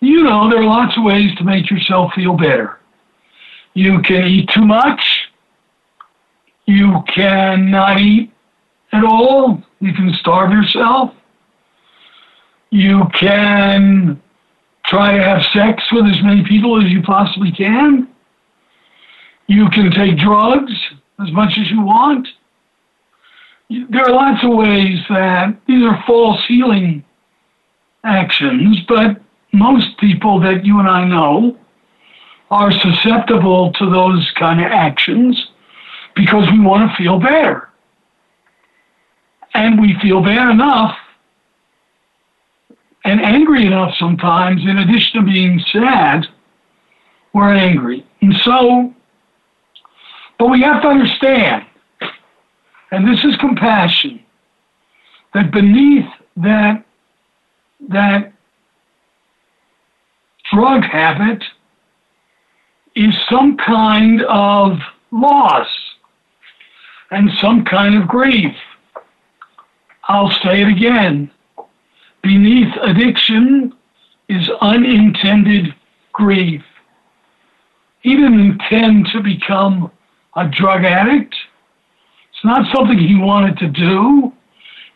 You 0.00 0.22
know, 0.22 0.50
there 0.50 0.60
are 0.60 0.64
lots 0.64 0.96
of 0.96 1.04
ways 1.04 1.34
to 1.36 1.44
make 1.44 1.70
yourself 1.70 2.12
feel 2.14 2.36
better. 2.36 2.78
You 3.74 4.00
can 4.02 4.24
eat 4.24 4.48
too 4.50 4.64
much. 4.64 5.30
You 6.66 7.02
can 7.14 7.70
not 7.70 8.00
eat 8.00 8.32
at 8.92 9.04
all. 9.04 9.62
You 9.80 9.92
can 9.92 10.12
starve 10.14 10.52
yourself. 10.52 11.14
You 12.70 13.04
can 13.14 14.20
try 14.84 15.16
to 15.16 15.22
have 15.22 15.42
sex 15.52 15.82
with 15.92 16.06
as 16.06 16.22
many 16.22 16.44
people 16.44 16.82
as 16.82 16.90
you 16.90 17.02
possibly 17.02 17.52
can. 17.52 18.08
You 19.50 19.68
can 19.70 19.90
take 19.90 20.16
drugs 20.16 20.72
as 21.20 21.32
much 21.32 21.58
as 21.58 21.68
you 21.72 21.82
want. 21.82 22.28
There 23.68 24.04
are 24.04 24.12
lots 24.12 24.44
of 24.44 24.50
ways 24.52 25.00
that 25.08 25.56
these 25.66 25.82
are 25.82 26.00
false 26.06 26.38
healing 26.46 27.04
actions, 28.04 28.78
but 28.86 29.20
most 29.52 29.98
people 29.98 30.38
that 30.38 30.64
you 30.64 30.78
and 30.78 30.88
I 30.88 31.04
know 31.04 31.58
are 32.52 32.70
susceptible 32.70 33.72
to 33.72 33.90
those 33.90 34.30
kind 34.38 34.60
of 34.60 34.66
actions 34.66 35.48
because 36.14 36.48
we 36.52 36.60
want 36.60 36.88
to 36.88 36.96
feel 36.96 37.18
better. 37.18 37.70
And 39.52 39.80
we 39.80 39.96
feel 40.00 40.22
bad 40.22 40.48
enough 40.52 40.96
and 43.04 43.20
angry 43.20 43.66
enough 43.66 43.96
sometimes, 43.98 44.62
in 44.62 44.78
addition 44.78 45.20
to 45.20 45.26
being 45.26 45.60
sad, 45.72 46.26
we're 47.32 47.52
angry. 47.52 48.06
And 48.22 48.36
so, 48.44 48.94
but 50.40 50.48
we 50.48 50.62
have 50.62 50.80
to 50.80 50.88
understand, 50.88 51.66
and 52.90 53.06
this 53.06 53.22
is 53.26 53.36
compassion, 53.36 54.24
that 55.34 55.50
beneath 55.50 56.08
that, 56.38 56.82
that 57.90 58.32
drug 60.50 60.82
habit 60.84 61.44
is 62.96 63.14
some 63.28 63.58
kind 63.58 64.22
of 64.22 64.78
loss 65.10 65.68
and 67.10 67.30
some 67.38 67.62
kind 67.62 67.94
of 67.94 68.08
grief. 68.08 68.56
I'll 70.04 70.32
say 70.42 70.62
it 70.62 70.68
again. 70.68 71.30
Beneath 72.22 72.74
addiction 72.80 73.74
is 74.30 74.48
unintended 74.62 75.74
grief. 76.14 76.62
He 78.00 78.16
didn't 78.16 78.40
intend 78.40 79.08
to 79.12 79.20
become 79.20 79.92
a 80.36 80.48
drug 80.48 80.84
addict. 80.84 81.34
It's 82.32 82.44
not 82.44 82.74
something 82.74 82.98
he 82.98 83.16
wanted 83.16 83.58
to 83.58 83.68
do. 83.68 84.32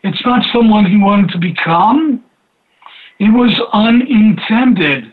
It's 0.03 0.23
not 0.25 0.45
someone 0.53 0.85
he 0.85 0.97
wanted 0.97 1.31
to 1.31 1.37
become. 1.37 2.23
It 3.19 3.29
was 3.29 3.59
unintended. 3.73 5.11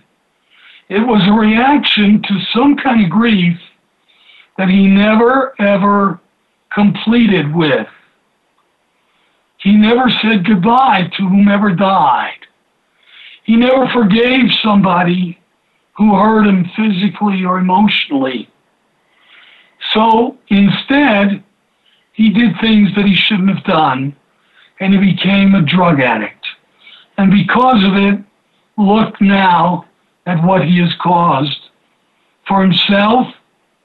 It 0.88 1.00
was 1.00 1.26
a 1.26 1.32
reaction 1.32 2.22
to 2.22 2.40
some 2.52 2.76
kind 2.76 3.04
of 3.04 3.10
grief 3.10 3.58
that 4.58 4.68
he 4.68 4.86
never 4.86 5.54
ever 5.60 6.20
completed 6.74 7.54
with. 7.54 7.86
He 9.58 9.76
never 9.76 10.10
said 10.20 10.44
goodbye 10.44 11.10
to 11.16 11.28
whomever 11.28 11.74
died. 11.74 12.40
He 13.44 13.56
never 13.56 13.88
forgave 13.88 14.50
somebody 14.62 15.38
who 15.96 16.14
hurt 16.14 16.46
him 16.46 16.70
physically 16.76 17.44
or 17.44 17.58
emotionally. 17.58 18.48
So 19.92 20.38
instead, 20.48 21.42
he 22.12 22.30
did 22.30 22.52
things 22.60 22.94
that 22.96 23.06
he 23.06 23.14
shouldn't 23.14 23.48
have 23.48 23.64
done, 23.64 24.16
and 24.80 24.92
he 24.92 25.12
became 25.12 25.54
a 25.54 25.62
drug 25.62 26.00
addict. 26.00 26.46
And 27.18 27.30
because 27.30 27.84
of 27.84 27.96
it, 27.96 28.20
look 28.76 29.20
now 29.20 29.86
at 30.26 30.44
what 30.44 30.64
he 30.64 30.78
has 30.78 30.92
caused 31.00 31.68
for 32.46 32.62
himself 32.62 33.26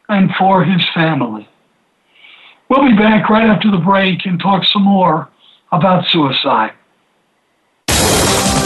and 0.09 0.31
for 0.35 0.63
his 0.63 0.83
family. 0.93 1.47
We'll 2.69 2.89
be 2.89 2.95
back 2.95 3.29
right 3.29 3.49
after 3.49 3.71
the 3.71 3.77
break 3.77 4.25
and 4.25 4.39
talk 4.39 4.65
some 4.65 4.83
more 4.83 5.29
about 5.71 6.07
suicide. 6.07 6.73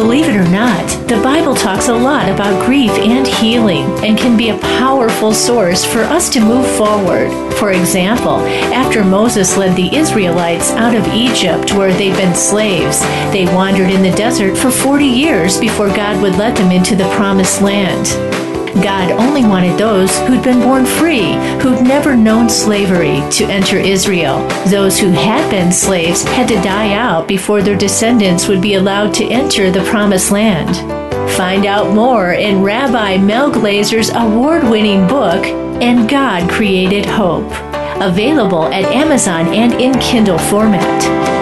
Believe 0.00 0.30
it 0.30 0.34
or 0.34 0.50
not, 0.50 0.88
the 1.08 1.20
Bible 1.22 1.54
talks 1.54 1.88
a 1.88 1.94
lot 1.94 2.30
about 2.30 2.64
grief 2.64 2.90
and 2.92 3.26
healing 3.26 3.84
and 4.02 4.16
can 4.16 4.34
be 4.34 4.48
a 4.48 4.58
powerful 4.58 5.34
source 5.34 5.84
for 5.84 6.00
us 6.00 6.30
to 6.30 6.40
move 6.40 6.66
forward. 6.66 7.30
For 7.58 7.72
example, 7.72 8.38
after 8.72 9.04
Moses 9.04 9.58
led 9.58 9.76
the 9.76 9.94
Israelites 9.94 10.70
out 10.70 10.94
of 10.94 11.06
Egypt 11.08 11.74
where 11.74 11.92
they'd 11.92 12.16
been 12.16 12.34
slaves, 12.34 13.02
they 13.30 13.44
wandered 13.54 13.90
in 13.90 14.02
the 14.02 14.16
desert 14.16 14.56
for 14.56 14.70
40 14.70 15.04
years 15.04 15.60
before 15.60 15.88
God 15.88 16.22
would 16.22 16.36
let 16.36 16.56
them 16.56 16.72
into 16.72 16.96
the 16.96 17.08
promised 17.14 17.60
land. 17.60 18.06
God 18.82 19.10
only 19.12 19.42
wanted 19.42 19.76
those 19.78 20.16
who'd 20.20 20.42
been 20.42 20.60
born 20.60 20.86
free, 20.86 21.32
who'd 21.60 21.82
never 21.82 22.16
known 22.16 22.48
slavery, 22.48 23.20
to 23.32 23.44
enter 23.44 23.78
Israel. 23.78 24.46
Those 24.68 24.98
who 24.98 25.10
had 25.10 25.50
been 25.50 25.72
slaves 25.72 26.22
had 26.22 26.48
to 26.48 26.54
die 26.62 26.94
out 26.94 27.26
before 27.26 27.62
their 27.62 27.76
descendants 27.76 28.48
would 28.48 28.62
be 28.62 28.74
allowed 28.74 29.12
to 29.14 29.24
enter 29.24 29.70
the 29.70 29.84
promised 29.84 30.30
land. 30.30 30.76
Find 31.36 31.66
out 31.66 31.94
more 31.94 32.32
in 32.32 32.62
Rabbi 32.62 33.16
Mel 33.18 33.50
Glazer's 33.50 34.10
award 34.14 34.64
winning 34.64 35.06
book, 35.06 35.44
And 35.82 36.08
God 36.08 36.50
Created 36.50 37.06
Hope. 37.06 37.50
Available 38.00 38.64
at 38.66 38.84
Amazon 38.84 39.48
and 39.48 39.74
in 39.74 39.98
Kindle 40.00 40.38
format. 40.38 41.39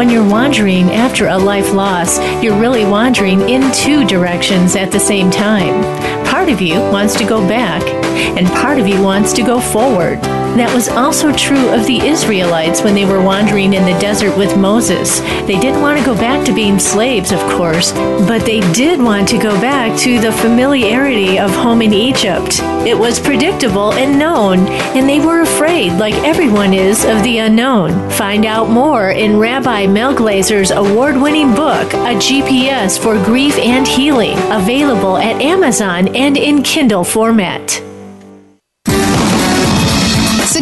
When 0.00 0.08
you're 0.08 0.26
wandering 0.26 0.92
after 0.92 1.26
a 1.26 1.36
life 1.36 1.74
loss, 1.74 2.18
you're 2.42 2.58
really 2.58 2.86
wandering 2.86 3.46
in 3.50 3.70
two 3.74 4.06
directions 4.06 4.74
at 4.74 4.90
the 4.90 4.98
same 4.98 5.30
time. 5.30 5.84
Part 6.24 6.48
of 6.48 6.62
you 6.62 6.80
wants 6.80 7.14
to 7.16 7.24
go 7.26 7.46
back 7.46 7.99
and 8.10 8.46
part 8.48 8.78
of 8.78 8.86
you 8.86 9.02
wants 9.02 9.32
to 9.34 9.42
go 9.42 9.60
forward. 9.60 10.20
That 10.56 10.74
was 10.74 10.88
also 10.88 11.32
true 11.32 11.68
of 11.70 11.86
the 11.86 12.00
Israelites 12.00 12.82
when 12.82 12.94
they 12.94 13.04
were 13.04 13.22
wandering 13.22 13.72
in 13.72 13.84
the 13.84 13.98
desert 14.00 14.36
with 14.36 14.58
Moses. 14.58 15.20
They 15.46 15.58
didn't 15.60 15.80
want 15.80 15.98
to 15.98 16.04
go 16.04 16.14
back 16.14 16.44
to 16.44 16.52
being 16.52 16.80
slaves, 16.80 17.30
of 17.30 17.38
course, 17.52 17.92
but 17.92 18.44
they 18.44 18.60
did 18.72 19.00
want 19.00 19.28
to 19.28 19.38
go 19.38 19.58
back 19.60 19.96
to 20.00 20.18
the 20.18 20.32
familiarity 20.32 21.38
of 21.38 21.52
home 21.52 21.82
in 21.82 21.94
Egypt. 21.94 22.58
It 22.84 22.98
was 22.98 23.20
predictable 23.20 23.92
and 23.92 24.18
known, 24.18 24.66
and 24.96 25.08
they 25.08 25.20
were 25.20 25.42
afraid, 25.42 25.92
like 25.92 26.14
everyone 26.24 26.74
is, 26.74 27.04
of 27.04 27.22
the 27.22 27.38
unknown. 27.38 28.10
Find 28.10 28.44
out 28.44 28.68
more 28.68 29.10
in 29.10 29.38
Rabbi 29.38 29.86
Mel 29.86 30.14
Glazer's 30.14 30.72
award 30.72 31.16
winning 31.16 31.54
book, 31.54 31.94
A 31.94 32.16
GPS 32.16 32.98
for 32.98 33.14
Grief 33.24 33.56
and 33.58 33.86
Healing, 33.86 34.36
available 34.50 35.16
at 35.16 35.40
Amazon 35.40 36.14
and 36.16 36.36
in 36.36 36.64
Kindle 36.64 37.04
format. 37.04 37.80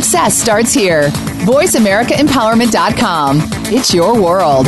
Success 0.09 0.41
starts 0.41 0.73
here. 0.73 1.11
VoiceAmericaEmpowerment.com. 1.45 3.41
It's 3.67 3.93
your 3.93 4.19
world. 4.19 4.67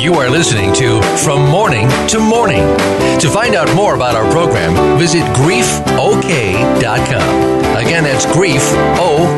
You 0.00 0.14
are 0.14 0.30
listening 0.30 0.72
to 0.74 1.02
From 1.24 1.44
Morning 1.50 1.88
to 2.06 2.20
Morning. 2.20 2.62
To 3.18 3.28
find 3.28 3.56
out 3.56 3.74
more 3.74 3.96
about 3.96 4.14
our 4.14 4.30
program, 4.30 4.96
visit 4.96 5.24
griefok.com. 5.34 6.84
Again, 7.84 8.04
that's 8.04 8.26
griefok.com. 8.26 9.28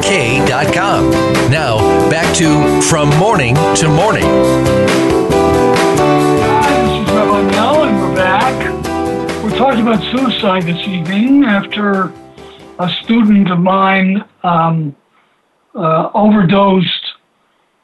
Now, 1.51 1.79
back 2.11 2.37
to 2.37 2.83
From 2.83 3.09
Morning 3.19 3.55
to 3.77 3.89
Morning. 3.89 5.22
Talking 9.63 9.87
about 9.87 10.03
suicide 10.11 10.65
this 10.65 10.89
evening 10.89 11.45
after 11.45 12.13
a 12.81 12.89
student 13.05 13.49
of 13.49 13.61
mine 13.61 14.25
um, 14.43 14.93
uh, 15.77 16.11
overdosed 16.15 17.13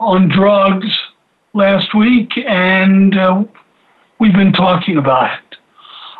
on 0.01 0.29
drugs 0.29 0.89
last 1.55 1.95
week, 1.95 2.33
and 2.37 3.17
uh, 3.17 3.45
we've 4.19 4.33
been 4.33 4.53
talking 4.53 4.97
about 4.97 5.39
it. 5.39 5.57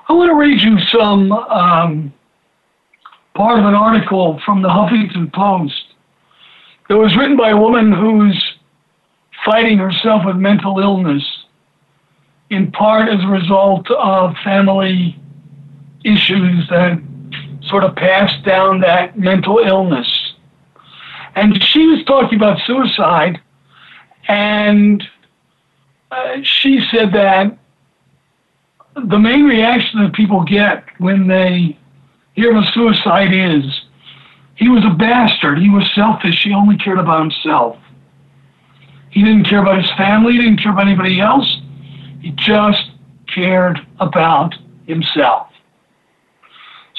I 0.09 0.13
want 0.13 0.31
to 0.31 0.37
read 0.37 0.61
you 0.61 0.79
some 0.97 1.33
um, 1.33 2.13
part 3.35 3.59
of 3.59 3.65
an 3.65 3.75
article 3.75 4.41
from 4.45 4.63
the 4.63 4.69
Huffington 4.69 5.33
Post. 5.33 5.87
It 6.89 6.95
was 6.95 7.17
written 7.17 7.37
by 7.37 7.51
a 7.51 7.57
woman 7.57 7.91
who's 7.91 8.55
fighting 9.45 9.79
herself 9.79 10.23
with 10.25 10.37
mental 10.37 10.79
illness, 10.79 11.25
in 12.49 12.71
part 12.71 13.09
as 13.09 13.19
a 13.25 13.27
result 13.27 13.91
of 13.91 14.37
family 14.45 15.19
issues 16.15 16.69
that 16.69 17.01
sort 17.69 17.85
of 17.85 17.95
passed 17.97 18.45
down 18.45 18.81
that 18.81 19.19
mental 19.19 19.59
illness. 19.59 20.09
And 21.35 21.63
she 21.63 21.87
was 21.87 22.05
talking 22.05 22.39
about 22.39 22.59
suicide, 22.67 23.41
and 24.27 25.03
uh, 26.11 26.37
she 26.43 26.81
said 26.91 27.13
that 27.13 27.57
the 28.97 29.19
main 29.19 29.45
reaction 29.45 30.03
that 30.03 30.15
people 30.15 30.43
get 30.45 30.85
when 30.99 31.29
they 31.29 31.79
hear 32.35 32.57
of 32.57 32.65
suicide 32.73 33.33
is 33.33 33.83
he 34.57 34.69
was 34.69 34.85
a 34.85 34.91
bastard, 34.91 35.59
he 35.59 35.71
was 35.71 35.85
selfish, 35.95 36.43
he 36.43 36.53
only 36.53 36.77
cared 36.77 36.99
about 36.99 37.21
himself. 37.21 37.79
He 39.11 39.23
didn't 39.23 39.45
care 39.45 39.61
about 39.61 39.81
his 39.81 39.91
family, 39.93 40.33
he 40.33 40.39
didn't 40.39 40.61
care 40.61 40.73
about 40.73 40.87
anybody 40.87 41.21
else, 41.21 41.61
he 42.21 42.31
just 42.33 42.91
cared 43.33 43.79
about 44.01 44.55
himself. 44.87 45.48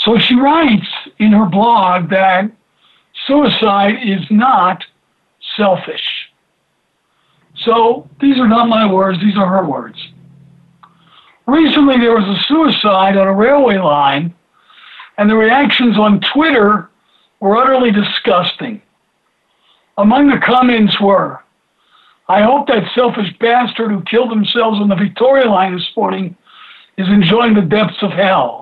So 0.10 0.17
she 0.17 0.34
writes 0.34 0.88
in 1.19 1.34
her 1.34 1.45
blog 1.45 2.10
that 2.10 2.52
suicide 3.28 3.98
is 4.04 4.22
not 4.32 4.84
selfish. 5.56 6.02
So 7.58 8.10
these 8.19 8.39
are 8.39 8.48
not 8.48 8.67
my 8.67 8.91
words, 8.91 9.19
these 9.19 9.38
are 9.38 9.45
her 9.45 9.63
words. 9.63 10.00
Recently, 11.45 12.00
there 12.00 12.15
was 12.15 12.24
a 12.24 12.41
suicide 12.48 13.17
on 13.17 13.28
a 13.28 13.34
railway 13.36 13.78
line, 13.78 14.34
and 15.19 15.30
the 15.30 15.36
reactions 15.36 16.00
on 16.00 16.22
Twitter 16.34 16.89
were 17.39 17.56
utterly 17.58 17.91
disgusting. 17.91 18.82
Among 20.00 20.28
the 20.30 20.39
comments 20.43 21.00
were, 21.00 21.43
I 22.28 22.41
hope 22.41 22.67
that 22.69 22.91
selfish 22.95 23.32
bastard 23.39 23.91
who 23.91 24.02
killed 24.06 24.32
themselves 24.32 24.80
on 24.80 24.89
the 24.89 24.95
Victoria 24.95 25.48
line 25.48 25.76
this 25.76 25.91
morning 25.95 26.36
is 26.98 27.08
enjoying 27.10 27.54
the 27.54 27.62
depths 27.62 28.02
of 28.02 28.10
hell. 28.10 28.59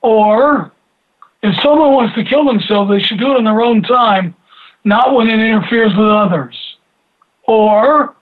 Or 0.00 0.72
if 1.42 1.54
someone 1.62 1.92
wants 1.92 2.14
to 2.14 2.24
kill 2.24 2.44
themselves, 2.44 2.90
they 2.90 3.00
should 3.00 3.18
do 3.18 3.34
it 3.34 3.38
in 3.38 3.44
their 3.44 3.60
own 3.60 3.82
time, 3.82 4.34
not 4.84 5.14
when 5.14 5.28
it 5.28 5.40
interferes 5.40 5.94
with 5.94 6.08
others. 6.08 6.56
Or 7.44 8.14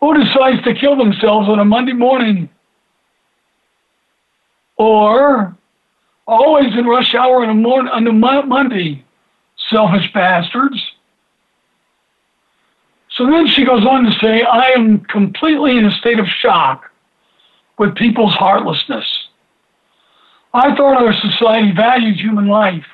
who 0.00 0.14
decides 0.22 0.62
to 0.64 0.74
kill 0.74 0.96
themselves 0.96 1.48
on 1.48 1.58
a 1.58 1.64
Monday 1.64 1.92
morning? 1.92 2.48
Or 4.76 5.56
always 6.26 6.74
in 6.74 6.86
rush 6.86 7.14
hour 7.14 7.42
on 7.42 7.50
a, 7.50 7.54
morning, 7.54 7.92
on 7.92 8.06
a 8.06 8.12
Monday, 8.12 9.04
selfish 9.70 10.12
bastards. 10.12 10.80
So 13.10 13.26
then 13.26 13.46
she 13.46 13.64
goes 13.64 13.86
on 13.86 14.04
to 14.04 14.12
say, 14.20 14.42
I 14.42 14.70
am 14.70 15.00
completely 15.00 15.76
in 15.78 15.84
a 15.84 15.92
state 15.92 16.18
of 16.18 16.26
shock 16.26 16.90
with 17.78 17.94
people's 17.94 18.34
heartlessness. 18.34 19.23
I 20.54 20.72
thought 20.76 21.02
our 21.02 21.12
society 21.12 21.72
valued 21.72 22.20
human 22.20 22.46
life, 22.46 22.86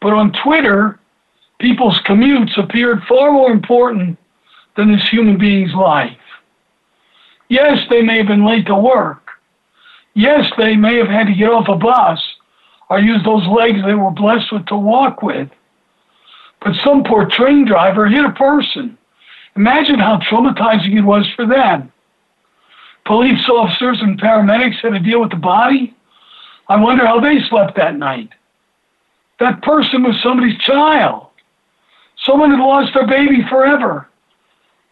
but 0.00 0.12
on 0.12 0.32
Twitter, 0.42 0.98
people's 1.60 2.00
commutes 2.00 2.58
appeared 2.58 3.04
far 3.08 3.30
more 3.30 3.52
important 3.52 4.18
than 4.76 4.90
this 4.90 5.08
human 5.08 5.38
being's 5.38 5.72
life. 5.72 6.16
Yes, 7.48 7.78
they 7.90 8.02
may 8.02 8.18
have 8.18 8.26
been 8.26 8.44
late 8.44 8.66
to 8.66 8.74
work. 8.74 9.28
Yes, 10.14 10.50
they 10.58 10.74
may 10.74 10.96
have 10.96 11.06
had 11.06 11.28
to 11.28 11.34
get 11.34 11.50
off 11.50 11.68
a 11.68 11.76
bus 11.76 12.20
or 12.88 12.98
use 12.98 13.22
those 13.24 13.46
legs 13.46 13.78
they 13.84 13.94
were 13.94 14.10
blessed 14.10 14.50
with 14.50 14.66
to 14.66 14.76
walk 14.76 15.22
with. 15.22 15.48
But 16.60 16.74
some 16.84 17.04
poor 17.04 17.26
train 17.26 17.66
driver 17.66 18.08
hit 18.08 18.24
a 18.24 18.32
person. 18.32 18.98
Imagine 19.54 20.00
how 20.00 20.18
traumatizing 20.18 20.96
it 20.96 21.02
was 21.02 21.28
for 21.36 21.46
them. 21.46 21.92
Police 23.06 23.48
officers 23.48 23.98
and 24.00 24.20
paramedics 24.20 24.80
had 24.82 24.90
to 24.90 24.98
deal 24.98 25.20
with 25.20 25.30
the 25.30 25.36
body 25.36 25.94
I 26.70 26.76
wonder 26.76 27.04
how 27.04 27.18
they 27.18 27.40
slept 27.48 27.76
that 27.78 27.96
night. 27.96 28.30
That 29.40 29.60
person 29.60 30.04
was 30.04 30.14
somebody's 30.22 30.56
child. 30.58 31.26
Someone 32.24 32.52
had 32.52 32.60
lost 32.60 32.94
their 32.94 33.08
baby 33.08 33.44
forever. 33.50 34.06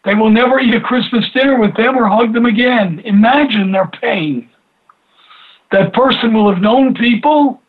They 0.05 0.17
will 0.17 0.31
never 0.31 0.59
eat 0.59 0.75
a 0.75 0.81
Christmas 0.81 1.25
dinner 1.33 1.57
with 1.57 1.77
them 1.77 1.97
or 1.97 2.09
hug 2.09 2.33
them 2.35 2.47
again. 2.47 2.99
Imagine 3.05 3.71
their 3.71 3.87
pain. 3.87 4.51
That 5.71 5.93
person 5.93 6.35
will 6.35 6.53
have 6.53 6.61
known 6.61 6.95
people. 6.95 7.63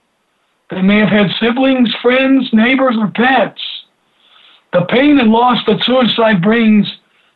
They 0.71 0.81
may 0.81 0.97
have 0.97 1.09
had 1.09 1.29
siblings, 1.39 1.93
friends, 2.01 2.49
neighbors, 2.51 2.95
or 2.97 3.11
pets. 3.11 3.61
The 4.73 4.85
pain 4.85 5.19
and 5.19 5.31
loss 5.31 5.63
that 5.67 5.83
suicide 5.83 6.41
brings 6.41 6.87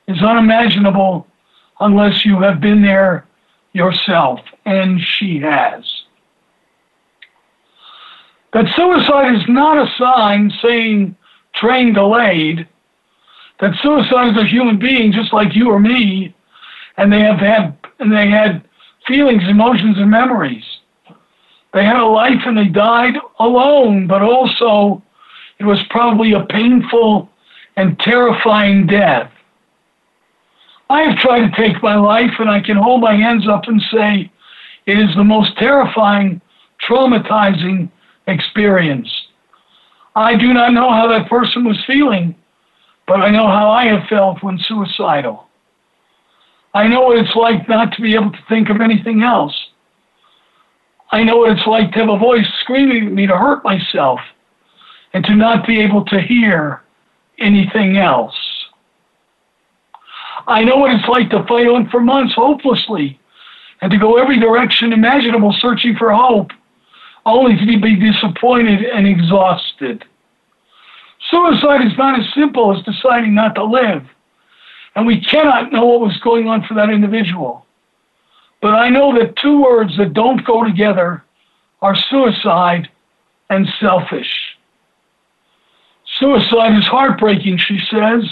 is 0.08 0.24
unimaginable 0.24 1.28
unless 1.80 2.26
you 2.26 2.42
have 2.42 2.60
been 2.60 2.82
there 2.82 3.28
yourself, 3.74 4.40
and 4.66 5.00
she 5.00 5.40
has. 5.40 5.93
That 8.54 8.66
suicide 8.76 9.36
is 9.36 9.44
not 9.48 9.78
a 9.78 9.92
sign 9.98 10.52
saying 10.62 11.16
train 11.56 11.94
delayed. 11.94 12.68
That 13.60 13.74
suicide 13.82 14.36
is 14.36 14.44
a 14.44 14.46
human 14.46 14.78
being 14.78 15.12
just 15.12 15.34
like 15.34 15.56
you 15.56 15.70
or 15.70 15.80
me, 15.80 16.36
and 16.98 17.12
they 17.12 17.22
have 17.22 17.40
had 17.40 17.78
and 18.00 18.12
they 18.12 18.30
had 18.30 18.64
feelings, 19.08 19.44
emotions, 19.48 19.98
and 19.98 20.10
memories. 20.10 20.64
They 21.74 21.84
had 21.84 21.98
a 21.98 22.06
life 22.06 22.42
and 22.46 22.58
they 22.58 22.66
died 22.66 23.16
alone, 23.40 24.08
but 24.08 24.22
also 24.22 25.02
it 25.60 25.66
was 25.66 25.80
probably 25.90 26.34
a 26.34 26.46
painful 26.46 27.30
and 27.76 28.00
terrifying 28.00 28.86
death. 28.86 29.32
I 30.90 31.04
have 31.04 31.18
tried 31.18 31.50
to 31.50 31.56
take 31.56 31.82
my 31.82 31.96
life, 31.96 32.34
and 32.38 32.50
I 32.50 32.60
can 32.60 32.78
hold 32.78 33.02
my 33.02 33.16
hands 33.16 33.48
up 33.48 33.68
and 33.68 33.82
say 33.92 34.32
it 34.86 35.00
is 35.00 35.16
the 35.16 35.24
most 35.24 35.58
terrifying, 35.58 36.40
traumatizing, 36.88 37.90
experience. 38.28 39.10
I 40.16 40.36
do 40.36 40.54
not 40.54 40.74
know 40.74 40.92
how 40.92 41.08
that 41.08 41.30
person 41.30 41.66
was 41.66 41.78
feeling, 41.86 42.36
but 43.08 43.22
I 43.22 43.32
know 43.32 43.48
how 43.48 43.70
I 43.70 43.86
have 43.86 44.08
felt 44.08 44.44
when 44.44 44.60
suicidal. 44.60 45.48
I 46.74 46.88
know 46.88 47.02
what 47.02 47.18
it's 47.18 47.36
like 47.36 47.68
not 47.70 47.94
to 47.94 48.02
be 48.02 48.16
able 48.16 48.32
to 48.32 48.44
think 48.50 48.70
of 48.70 48.82
anything 48.82 49.24
else. 49.24 49.56
I 51.12 51.24
know 51.24 51.38
what 51.38 51.52
it's 51.52 51.68
like 51.68 51.92
to 51.92 52.00
have 52.00 52.10
a 52.10 52.18
voice 52.18 52.48
screaming 52.62 53.08
at 53.08 53.14
me 53.14 53.28
to 53.28 53.38
hurt 53.38 53.64
myself 53.64 54.20
and 55.14 55.24
to 55.26 55.36
not 55.36 55.68
be 55.68 55.80
able 55.80 56.04
to 56.06 56.20
hear 56.20 56.82
anything 57.40 57.98
else. 57.98 58.36
I 60.48 60.64
know 60.64 60.78
what 60.78 60.92
it's 60.92 61.08
like 61.08 61.30
to 61.30 61.46
fight 61.46 61.68
on 61.68 61.90
for 61.90 62.02
months 62.02 62.34
hopelessly 62.34 63.20
and 63.82 63.92
to 63.92 63.98
go 63.98 64.18
every 64.18 64.40
direction 64.40 64.92
imaginable 64.92 65.54
searching 65.60 65.96
for 65.96 66.12
hope, 66.12 66.52
only 67.26 67.56
to 67.58 67.80
be 67.80 67.96
disappointed 67.96 68.84
and 68.84 69.08
exhausted. 69.08 70.04
Suicide 71.30 71.86
is 71.86 71.98
not 71.98 72.20
as 72.20 72.26
simple 72.36 72.76
as 72.76 72.84
deciding 72.84 73.34
not 73.34 73.56
to 73.56 73.64
live, 73.64 74.04
and 74.96 75.08
we 75.08 75.22
cannot 75.22 75.72
know 75.72 75.86
what 75.86 76.02
was 76.02 76.18
going 76.20 76.48
on 76.48 76.64
for 76.68 76.74
that 76.74 76.90
individual. 76.90 77.66
But 78.62 78.76
I 78.76 78.90
know 78.90 79.18
that 79.18 79.36
two 79.38 79.62
words 79.62 79.98
that 79.98 80.14
don't 80.14 80.46
go 80.46 80.64
together 80.64 81.24
are 81.82 81.96
suicide 81.96 82.90
and 83.50 83.68
selfish. 83.80 84.58
Suicide 86.20 86.78
is 86.78 86.86
heartbreaking, 86.86 87.58
she 87.58 87.80
says, 87.90 88.24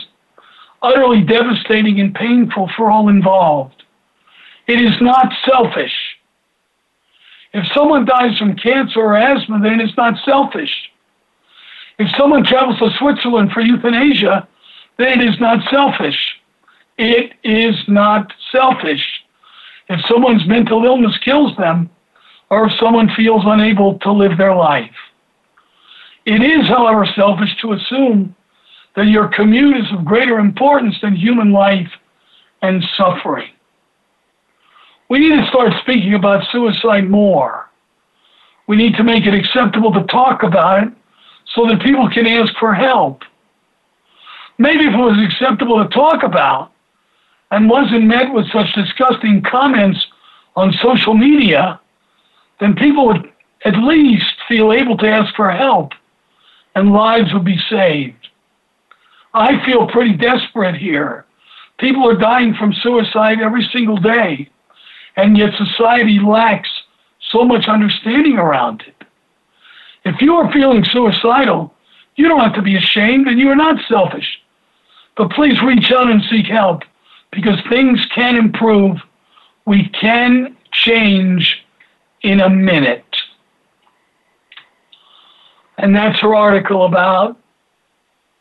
utterly 0.82 1.21
devastating 1.21 1.99
and 1.99 2.13
painful 2.13 2.69
for 2.75 2.91
all 2.91 3.10
involved. 3.10 3.84
It 4.67 4.82
is 4.82 5.01
not 5.01 5.34
selfish. 5.45 5.93
If 7.54 7.66
someone 7.74 8.06
dies 8.06 8.38
from 8.38 8.56
cancer 8.56 9.00
or 9.02 9.16
asthma, 9.16 9.60
then 9.60 9.80
it's 9.82 9.96
not 9.98 10.16
selfish. 10.24 10.72
If 12.00 12.10
someone 12.18 12.46
travels 12.46 12.80
to 12.80 12.90
Switzerland 12.98 13.52
for 13.52 13.62
euthanasia, 13.62 14.48
then 14.98 15.22
it 15.22 15.28
is 15.28 15.40
not 15.40 15.60
selfish. 15.70 16.18
It 16.98 17.34
is 17.44 17.76
not 17.88 18.32
selfish. 18.52 19.04
If 19.90 20.00
someone's 20.08 20.46
mental 20.48 20.86
illness 20.86 21.18
kills 21.24 21.56
them, 21.58 21.90
or 22.50 22.68
if 22.68 22.74
someone 22.80 23.10
feels 23.16 23.44
unable 23.46 24.00
to 24.00 24.12
live 24.12 24.38
their 24.38 24.56
life. 24.56 24.96
It 26.26 26.44
is, 26.44 26.68
however, 26.68 27.06
selfish 27.16 27.56
to 27.62 27.74
assume 27.74 28.36
that 28.96 29.08
your 29.08 29.28
commute 29.30 29.78
is 29.78 29.92
of 29.92 30.06
greater 30.06 30.38
importance 30.40 30.96
than 31.02 31.16
human 31.16 31.52
life 31.52 31.90
and 32.62 32.84
suffering. 32.96 33.50
We 35.12 35.19
need 35.19 35.41
to 35.41 35.45
start 35.47 35.74
speaking 35.82 36.13
about 36.13 36.41
suicide 36.54 37.10
more. 37.10 37.69
We 38.67 38.78
need 38.78 38.95
to 38.95 39.04
make 39.04 39.26
it 39.26 39.34
acceptable 39.34 39.91
to 39.91 40.04
talk 40.04 40.41
about 40.41 40.84
it 40.84 40.93
so 41.54 41.67
that 41.67 41.82
people 41.82 42.10
can 42.10 42.26
ask 42.26 42.54
for 42.58 42.74
help. 42.74 43.24
Maybe 44.58 44.86
if 44.86 44.93
it 44.93 44.97
was 44.97 45.19
acceptable 45.30 45.84
to 45.84 45.89
talk 45.93 46.24
about 46.24 46.71
and 47.52 47.69
wasn't 47.69 48.06
met 48.06 48.34
with 48.34 48.50
such 48.54 48.74
disgusting 48.74 49.43
comments 49.43 50.00
on 50.56 50.71
social 50.82 51.13
media, 51.13 51.82
then 52.62 52.74
people 52.74 53.08
would 53.08 53.34
at 53.65 53.76
least 53.76 54.36
feel 54.47 54.71
able 54.71 54.95
to 54.95 55.10
ask 55.10 55.36
for 55.36 55.52
help 55.52 55.91
and 56.74 56.93
lives 56.93 57.34
would 57.34 57.43
be 57.43 57.60
saved. 57.69 58.30
I 59.34 59.62
feel 59.65 59.88
pretty 59.88 60.13
desperate 60.13 60.78
here. 60.78 61.26
People 61.80 62.10
are 62.10 62.15
dying 62.15 62.54
from 62.54 62.71
suicide 62.76 63.41
every 63.41 63.67
single 63.74 63.97
day, 63.97 64.50
and 65.15 65.38
yet 65.38 65.54
society 65.58 66.19
lacks 66.19 66.69
so 67.32 67.43
much 67.43 67.67
understanding 67.67 68.38
around 68.38 68.84
it. 68.88 68.95
If 70.04 70.21
you 70.21 70.36
are 70.36 70.52
feeling 70.52 70.84
suicidal, 70.84 71.74
you 72.15 72.28
don't 72.28 72.39
have 72.39 72.56
to 72.56 72.62
be 72.62 72.76
ashamed 72.76 73.28
and 73.28 73.39
you 73.39 73.50
are 73.50 73.56
not 73.56 73.80
selfish. 73.88 74.41
But 75.15 75.32
please 75.32 75.62
reach 75.62 75.91
out 75.91 76.10
and 76.10 76.24
seek 76.30 76.47
help 76.47 76.84
because 77.32 77.60
things 77.69 78.06
can 78.13 78.36
improve. 78.36 78.97
We 79.65 79.89
can 79.89 80.58
change 80.71 81.65
in 82.21 82.39
a 82.39 82.50
minute. 82.50 83.06
And 85.78 85.95
that's 85.95 86.19
her 86.19 86.36
article 86.36 86.86
about 86.86 87.38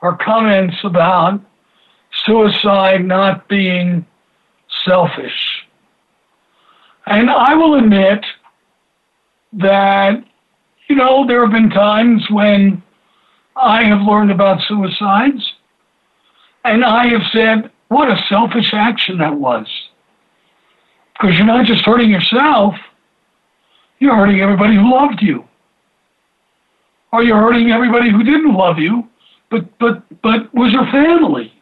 her 0.01 0.13
comments 0.13 0.77
about 0.83 1.41
suicide 2.25 3.05
not 3.05 3.49
being 3.49 4.07
selfish. 4.85 5.50
And 7.11 7.29
I 7.29 7.57
will 7.57 7.75
admit 7.75 8.25
that, 9.55 10.25
you 10.87 10.95
know, 10.95 11.27
there 11.27 11.43
have 11.43 11.53
been 11.53 11.69
times 11.69 12.25
when 12.31 12.83
I 13.57 13.83
have 13.83 14.03
learned 14.03 14.31
about 14.31 14.63
suicides 14.63 15.55
and 16.65 16.85
I 16.85 17.09
have 17.09 17.23
said, 17.33 17.71
what 17.89 18.09
a 18.09 18.25
selfish 18.29 18.73
action 18.73 19.19
that 19.19 19.35
was. 19.35 19.67
Because 21.15 21.37
you're 21.37 21.47
not 21.47 21.67
just 21.67 21.85
hurting 21.85 22.11
yourself, 22.11 22.77
you're 23.99 24.15
hurting 24.15 24.41
everybody 24.41 24.77
who 24.77 24.95
loved 24.95 25.21
you. 25.21 25.45
Or 27.13 27.25
you're 27.25 27.41
hurting 27.41 27.73
everybody 27.73 28.09
who 28.11 28.23
didn't 28.23 28.55
love 28.55 28.79
you, 28.79 29.09
but 29.51 29.77
but 29.81 30.05
but 30.23 30.55
was 30.55 30.73
your 30.73 30.87
family. 30.93 31.53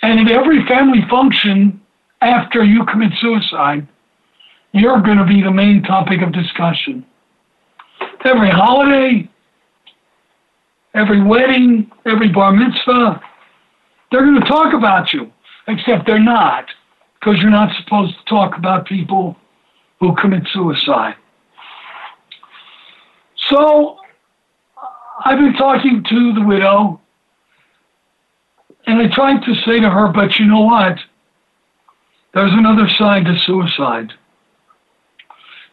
And 0.00 0.20
at 0.20 0.30
every 0.30 0.64
family 0.66 1.04
function 1.10 1.81
after 2.22 2.64
you 2.64 2.84
commit 2.86 3.12
suicide, 3.20 3.86
you're 4.72 5.00
going 5.00 5.18
to 5.18 5.24
be 5.24 5.42
the 5.42 5.50
main 5.50 5.82
topic 5.82 6.22
of 6.22 6.32
discussion. 6.32 7.04
Every 8.24 8.50
holiday, 8.50 9.28
every 10.94 11.22
wedding, 11.22 11.90
every 12.06 12.28
bar 12.28 12.52
mitzvah, 12.52 13.20
they're 14.10 14.24
going 14.24 14.40
to 14.40 14.46
talk 14.46 14.72
about 14.72 15.12
you, 15.12 15.32
except 15.66 16.06
they're 16.06 16.20
not, 16.20 16.66
because 17.18 17.40
you're 17.40 17.50
not 17.50 17.74
supposed 17.82 18.14
to 18.14 18.24
talk 18.26 18.56
about 18.56 18.86
people 18.86 19.36
who 20.00 20.14
commit 20.14 20.46
suicide. 20.52 21.16
So 23.50 23.98
I've 25.24 25.38
been 25.38 25.54
talking 25.54 26.04
to 26.08 26.32
the 26.34 26.44
widow, 26.44 27.00
and 28.86 29.00
I 29.00 29.08
tried 29.08 29.44
to 29.44 29.54
say 29.66 29.80
to 29.80 29.90
her, 29.90 30.08
but 30.08 30.36
you 30.38 30.46
know 30.46 30.62
what? 30.62 30.98
There's 32.34 32.52
another 32.52 32.88
side 32.88 33.26
to 33.26 33.36
suicide. 33.44 34.12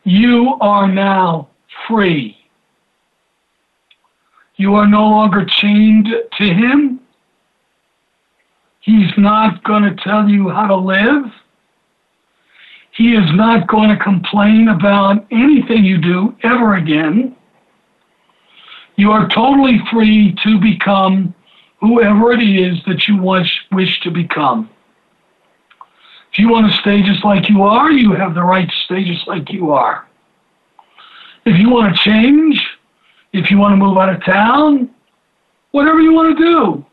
You 0.04 0.58
are 0.60 0.88
now 0.92 1.50
free. 1.88 2.38
You 4.58 4.76
are 4.76 4.88
no 4.88 5.04
longer 5.04 5.46
chained 5.46 6.08
to 6.38 6.44
him. 6.44 7.00
He's 8.82 9.12
not 9.18 9.64
going 9.64 9.84
to 9.84 9.96
tell 10.04 10.28
you 10.28 10.50
how 10.50 10.68
to 10.68 10.76
live. 10.76 11.32
He 12.92 13.16
is 13.16 13.34
not 13.36 13.68
going 13.68 13.90
to 13.90 14.04
complain 14.04 14.68
about 14.68 15.26
anything 15.32 15.86
you 15.86 15.98
do 15.98 16.36
ever 16.44 16.76
again. 16.76 17.36
You 18.98 19.12
are 19.12 19.30
totally 19.30 19.80
free 19.90 20.36
to 20.44 20.60
become 20.60 21.34
whoever 21.80 22.34
it 22.34 22.44
is 22.44 22.78
that 22.86 23.08
you 23.08 23.22
wish, 23.22 23.50
wish 23.72 24.02
to 24.02 24.12
become. 24.12 24.70
If 26.32 26.40
you 26.40 26.50
want 26.50 26.72
to 26.72 26.78
stay 26.80 27.02
just 27.02 27.26
like 27.26 27.50
you 27.50 27.64
are, 27.64 27.92
you 27.92 28.14
have 28.14 28.36
the 28.36 28.44
right 28.44 28.68
to 28.68 28.76
stay 28.86 29.04
just 29.04 29.28
like 29.28 29.52
you 29.52 29.72
are. 29.72 30.08
If 31.46 31.58
you 31.60 31.70
want 31.70 31.96
to 31.96 32.02
change, 32.02 32.64
if 33.34 33.50
you 33.50 33.58
want 33.58 33.74
to 33.74 33.78
move 33.78 33.98
out 33.98 34.14
of 34.14 34.24
town, 34.24 34.90
whatever 35.72 36.00
you 36.00 36.14
want 36.14 36.38
to 36.38 36.44
do, 36.44 36.86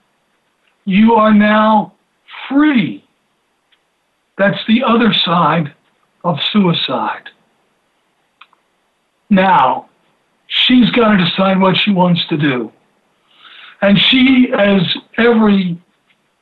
you 0.84 1.14
are 1.14 1.34
now 1.34 1.92
free. 2.48 3.04
That's 4.38 4.58
the 4.66 4.82
other 4.84 5.12
side 5.12 5.74
of 6.24 6.38
suicide. 6.52 7.28
Now, 9.28 9.88
she's 10.46 10.90
got 10.90 11.12
to 11.12 11.24
decide 11.24 11.60
what 11.60 11.76
she 11.76 11.90
wants 11.90 12.26
to 12.28 12.36
do. 12.36 12.72
And 13.82 13.98
she, 13.98 14.52
as 14.56 14.82
every 15.18 15.78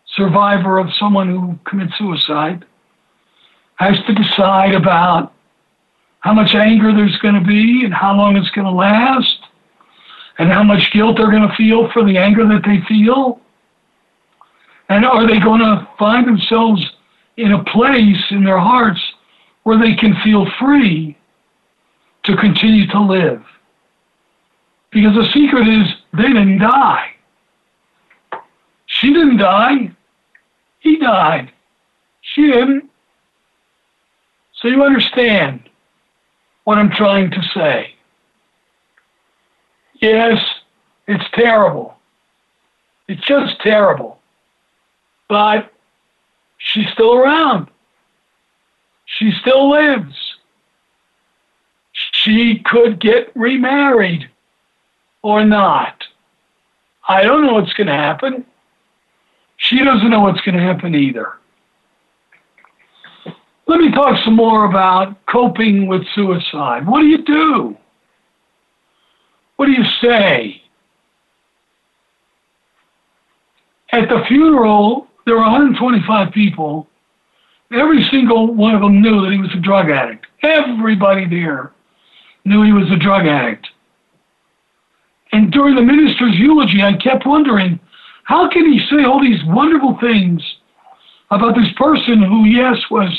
survivor 0.07 0.79
of 0.79 0.93
someone 0.95 1.29
who 1.29 1.59
commits 1.65 1.97
suicide, 1.99 2.65
has 3.93 4.05
to 4.07 4.15
decide 4.15 4.75
about 4.75 5.33
how 6.21 6.33
much 6.33 6.55
anger 6.55 6.93
there's 6.95 7.17
going 7.19 7.35
to 7.35 7.47
be 7.47 7.85
and 7.85 7.93
how 7.93 8.15
long 8.15 8.37
it's 8.37 8.51
going 8.51 8.67
to 8.67 8.73
last 8.73 9.41
and 10.39 10.51
how 10.51 10.63
much 10.63 10.91
guilt 10.93 11.17
they're 11.17 11.31
going 11.31 11.47
to 11.49 11.55
feel 11.55 11.91
for 11.93 12.05
the 12.05 12.17
anger 12.17 12.47
that 12.47 12.63
they 12.65 12.81
feel. 12.89 13.41
And 14.89 15.05
are 15.05 15.27
they 15.27 15.39
going 15.39 15.61
to 15.61 15.89
find 15.99 16.27
themselves 16.27 16.85
in 17.37 17.53
a 17.53 17.65
place 17.65 18.23
in 18.31 18.45
their 18.45 18.59
hearts 18.59 19.01
where 19.65 19.79
they 19.79 19.95
can 19.95 20.15
feel 20.23 20.47
free 20.59 21.17
to 22.25 22.37
continue 22.37 22.87
to 22.89 23.01
live. 23.01 23.43
Because 24.91 25.15
the 25.15 25.29
secret 25.33 25.67
is 25.67 25.89
they 26.13 26.29
didn't 26.29 26.59
die. 26.59 27.11
She 28.87 29.13
didn't 29.13 29.39
die. 29.39 29.91
He 30.79 30.99
died. 30.99 31.53
She 32.21 32.47
didn't. 32.47 32.91
So 34.65 34.71
you 34.71 34.83
understand 34.83 35.61
what 36.65 36.79
I'm 36.79 36.91
trying 36.91 37.31
to 37.33 37.43
say. 37.53 37.95
Yes, 40.01 40.43
it's 41.07 41.25
terrible. 41.35 41.99
It's 43.07 43.21
just 43.27 43.61
terrible. 43.61 44.21
But 45.29 45.71
she's 46.57 46.89
still 46.95 47.13
around. 47.13 47.69
She 49.05 49.33
still 49.33 49.69
lives. 49.69 50.15
She 51.93 52.61
could 52.61 52.99
get 52.99 53.37
remarried 53.37 54.31
or 55.21 55.45
not. 55.45 56.05
I 57.07 57.23
don't 57.23 57.45
know 57.45 57.53
what's 57.53 57.75
going 57.75 57.89
to 57.89 57.93
happen. 57.93 58.47
She 59.59 59.85
doesn't 59.85 60.09
know 60.09 60.21
what's 60.21 60.41
going 60.41 60.57
to 60.57 60.63
happen 60.63 60.95
either. 60.95 61.35
Let 63.67 63.81
me 63.81 63.91
talk 63.93 64.23
some 64.25 64.37
more 64.37 64.67
about 64.67 65.17
coping 65.27 65.87
with 65.87 66.03
suicide. 66.15 66.87
What 66.87 67.01
do 67.01 67.07
you 67.07 67.25
do? 67.25 67.77
What 69.57 69.67
do 69.67 69.73
you 69.73 69.85
say? 70.03 70.63
At 73.93 74.09
the 74.09 74.23
funeral, 74.29 75.07
there 75.25 75.37
were 75.37 75.43
125 75.43 76.33
people. 76.33 76.89
Every 77.73 78.05
single 78.11 78.53
one 78.53 78.75
of 78.75 78.83
them 78.83 79.01
knew 79.01 79.23
that 79.23 79.33
he 79.33 79.39
was 79.39 79.53
a 79.55 79.61
drug 79.61 79.89
addict. 79.89 80.27
Everybody 80.43 81.27
there 81.27 81.73
knew 82.45 82.63
he 82.63 82.73
was 82.73 82.91
a 82.91 82.97
drug 82.97 83.27
addict. 83.27 83.69
And 85.33 85.51
during 85.51 85.75
the 85.75 85.83
minister's 85.83 86.35
eulogy, 86.37 86.83
I 86.83 86.93
kept 86.95 87.27
wondering, 87.27 87.81
how 88.25 88.49
can 88.49 88.71
he 88.71 88.79
say 88.91 89.05
all 89.05 89.21
these 89.21 89.43
wonderful 89.47 89.97
things 90.01 90.43
about 91.31 91.55
this 91.55 91.73
person 91.77 92.23
who, 92.23 92.45
yes, 92.45 92.77
was 92.91 93.11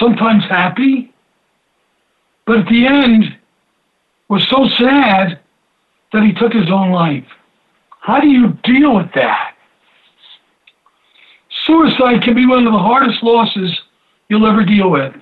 sometimes 0.00 0.42
happy, 0.44 1.12
but 2.46 2.58
at 2.60 2.66
the 2.68 2.86
end 2.86 3.36
was 4.28 4.44
so 4.48 4.66
sad 4.78 5.38
that 6.12 6.22
he 6.24 6.32
took 6.32 6.52
his 6.52 6.70
own 6.70 6.90
life? 6.90 7.26
How 8.00 8.18
do 8.20 8.28
you 8.28 8.58
deal 8.64 8.96
with 8.96 9.12
that? 9.14 9.54
Suicide 11.66 12.22
can 12.22 12.34
be 12.34 12.46
one 12.46 12.66
of 12.66 12.72
the 12.72 12.78
hardest 12.78 13.22
losses 13.22 13.78
you'll 14.28 14.46
ever 14.46 14.64
deal 14.64 14.90
with. 14.90 15.14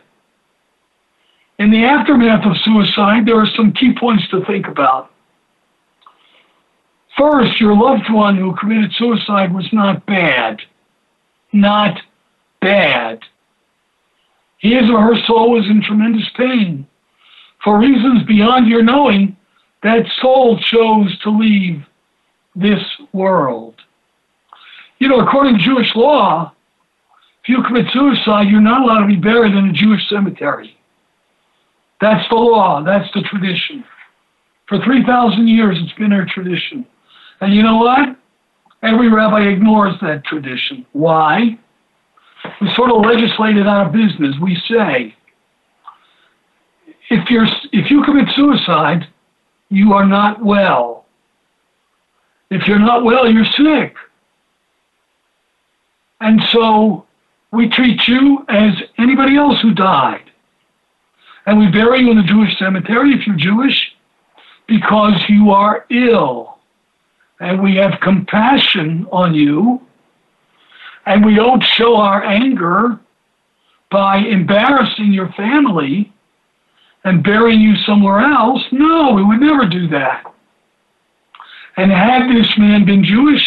In 1.58 1.70
the 1.70 1.84
aftermath 1.84 2.46
of 2.46 2.56
suicide, 2.64 3.26
there 3.26 3.36
are 3.36 3.48
some 3.56 3.72
key 3.72 3.92
points 3.98 4.28
to 4.28 4.44
think 4.44 4.68
about. 4.68 5.10
First, 7.16 7.60
your 7.60 7.74
loved 7.74 8.10
one 8.12 8.36
who 8.36 8.54
committed 8.54 8.92
suicide 8.96 9.52
was 9.52 9.66
not 9.72 10.06
bad. 10.06 10.60
Not 11.52 12.00
bad. 12.60 13.20
His 14.58 14.90
or 14.90 15.00
her 15.00 15.16
soul 15.26 15.52
was 15.52 15.66
in 15.66 15.82
tremendous 15.82 16.28
pain. 16.36 16.86
For 17.62 17.78
reasons 17.78 18.24
beyond 18.24 18.68
your 18.68 18.82
knowing, 18.82 19.36
that 19.82 20.06
soul 20.20 20.58
chose 20.58 21.18
to 21.20 21.30
leave 21.30 21.84
this 22.54 22.82
world. 23.12 23.76
You 24.98 25.08
know, 25.08 25.20
according 25.20 25.58
to 25.58 25.64
Jewish 25.64 25.94
law, 25.94 26.52
if 27.42 27.48
you 27.48 27.62
commit 27.62 27.86
suicide, 27.92 28.48
you're 28.48 28.60
not 28.60 28.82
allowed 28.82 29.00
to 29.00 29.06
be 29.06 29.16
buried 29.16 29.54
in 29.54 29.68
a 29.68 29.72
Jewish 29.72 30.08
cemetery. 30.08 30.76
That's 32.00 32.28
the 32.28 32.36
law, 32.36 32.82
that's 32.82 33.12
the 33.14 33.22
tradition. 33.22 33.84
For 34.66 34.78
3,000 34.84 35.48
years, 35.48 35.78
it's 35.80 35.92
been 35.94 36.12
our 36.12 36.26
tradition. 36.26 36.84
And 37.40 37.54
you 37.54 37.62
know 37.62 37.78
what? 37.78 38.16
Every 38.82 39.08
rabbi 39.08 39.48
ignores 39.48 39.94
that 40.02 40.24
tradition. 40.24 40.84
Why? 40.92 41.58
We 42.60 42.72
sort 42.74 42.90
of 42.90 43.04
legislate 43.04 43.56
it 43.56 43.66
out 43.66 43.86
of 43.86 43.92
business. 43.92 44.34
We 44.40 44.60
say, 44.68 45.14
if 47.10 47.30
you're 47.30 47.46
if 47.72 47.90
you 47.90 48.02
commit 48.04 48.28
suicide, 48.34 49.06
you 49.68 49.92
are 49.92 50.06
not 50.06 50.44
well. 50.44 51.06
If 52.50 52.66
you're 52.66 52.78
not 52.78 53.04
well, 53.04 53.30
you're 53.30 53.44
sick. 53.44 53.94
And 56.20 56.42
so 56.50 57.06
we 57.52 57.68
treat 57.68 58.06
you 58.08 58.44
as 58.48 58.74
anybody 58.98 59.36
else 59.36 59.60
who 59.60 59.72
died. 59.72 60.30
And 61.46 61.58
we 61.58 61.70
bury 61.70 62.00
you 62.00 62.10
in 62.10 62.16
the 62.16 62.22
Jewish 62.24 62.58
cemetery 62.58 63.12
if 63.12 63.26
you're 63.26 63.36
Jewish 63.36 63.94
because 64.66 65.14
you 65.28 65.50
are 65.50 65.86
ill 65.90 66.58
and 67.40 67.62
we 67.62 67.76
have 67.76 68.00
compassion 68.00 69.06
on 69.10 69.34
you, 69.34 69.80
and 71.08 71.24
we 71.24 71.34
don't 71.34 71.64
show 71.64 71.96
our 71.96 72.22
anger 72.22 73.00
by 73.90 74.18
embarrassing 74.18 75.10
your 75.10 75.32
family 75.32 76.12
and 77.04 77.24
burying 77.24 77.62
you 77.62 77.76
somewhere 77.86 78.20
else. 78.20 78.62
No, 78.70 79.14
we 79.14 79.24
would 79.24 79.40
never 79.40 79.64
do 79.64 79.88
that. 79.88 80.24
And 81.78 81.90
had 81.90 82.28
this 82.28 82.52
man 82.58 82.84
been 82.84 83.02
Jewish, 83.02 83.42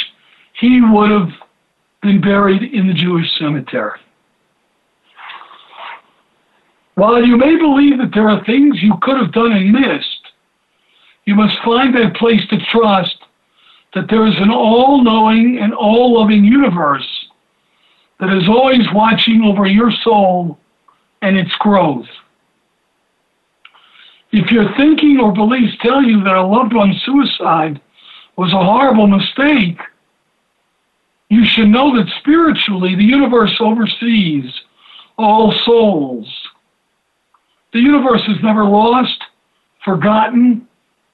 he 0.60 0.82
would 0.82 1.12
have 1.12 1.30
been 2.02 2.20
buried 2.20 2.64
in 2.64 2.88
the 2.88 2.94
Jewish 2.96 3.28
cemetery. 3.38 4.00
While 6.96 7.24
you 7.24 7.38
may 7.38 7.58
believe 7.58 8.00
that 8.00 8.12
there 8.12 8.28
are 8.28 8.44
things 8.44 8.82
you 8.82 8.96
could 9.04 9.18
have 9.18 9.34
done 9.34 9.52
and 9.52 9.72
missed, 9.72 10.32
you 11.26 11.36
must 11.36 11.58
find 11.64 11.96
that 11.96 12.16
place 12.16 12.42
to 12.50 12.58
trust 12.72 13.18
that 13.94 14.10
there 14.10 14.26
is 14.26 14.36
an 14.38 14.50
all 14.50 15.04
knowing 15.04 15.60
and 15.62 15.76
all 15.76 16.20
loving 16.20 16.44
universe 16.44 17.21
that 18.22 18.38
is 18.38 18.48
always 18.48 18.86
watching 18.94 19.42
over 19.42 19.66
your 19.66 19.92
soul 19.92 20.60
and 21.24 21.36
its 21.36 21.52
growth. 21.56 22.08
If 24.32 24.52
your 24.52 24.74
thinking 24.78 25.20
or 25.20 25.34
beliefs 25.34 25.76
tell 25.82 26.04
you 26.04 26.24
that 26.24 26.36
a 26.36 26.46
loved 26.46 26.74
one's 26.74 27.02
suicide 27.04 27.82
was 28.38 28.54
a 28.54 28.64
horrible 28.64 29.08
mistake, 29.08 29.80
you 31.30 31.44
should 31.46 31.68
know 31.68 31.98
that 31.98 32.14
spiritually 32.20 32.96
the 32.96 33.04
universe 33.04 33.56
oversees 33.60 34.54
all 35.18 35.52
souls. 35.66 36.32
The 37.74 37.80
universe 37.80 38.22
has 38.28 38.38
never 38.44 38.66
lost, 38.66 39.20
forgotten, 39.84 40.68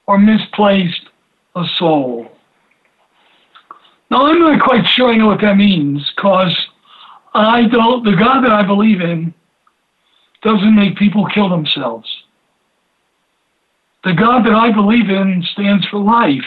or 0.06 0.18
misplaced 0.18 1.08
a 1.56 1.64
soul. 1.76 2.30
Now, 4.10 4.26
I'm 4.26 4.40
not 4.40 4.60
quite 4.60 4.86
sure 4.86 5.08
I 5.08 5.16
know 5.16 5.26
what 5.26 5.40
that 5.40 5.56
means 5.56 6.10
because 6.14 6.54
I 7.34 7.66
don't, 7.68 8.04
the 8.04 8.16
God 8.16 8.42
that 8.42 8.52
I 8.52 8.64
believe 8.64 9.00
in 9.00 9.34
doesn't 10.42 10.74
make 10.74 10.96
people 10.96 11.26
kill 11.26 11.48
themselves. 11.48 12.08
The 14.04 14.14
God 14.14 14.46
that 14.46 14.54
I 14.54 14.72
believe 14.72 15.10
in 15.10 15.42
stands 15.52 15.86
for 15.86 15.98
life. 15.98 16.44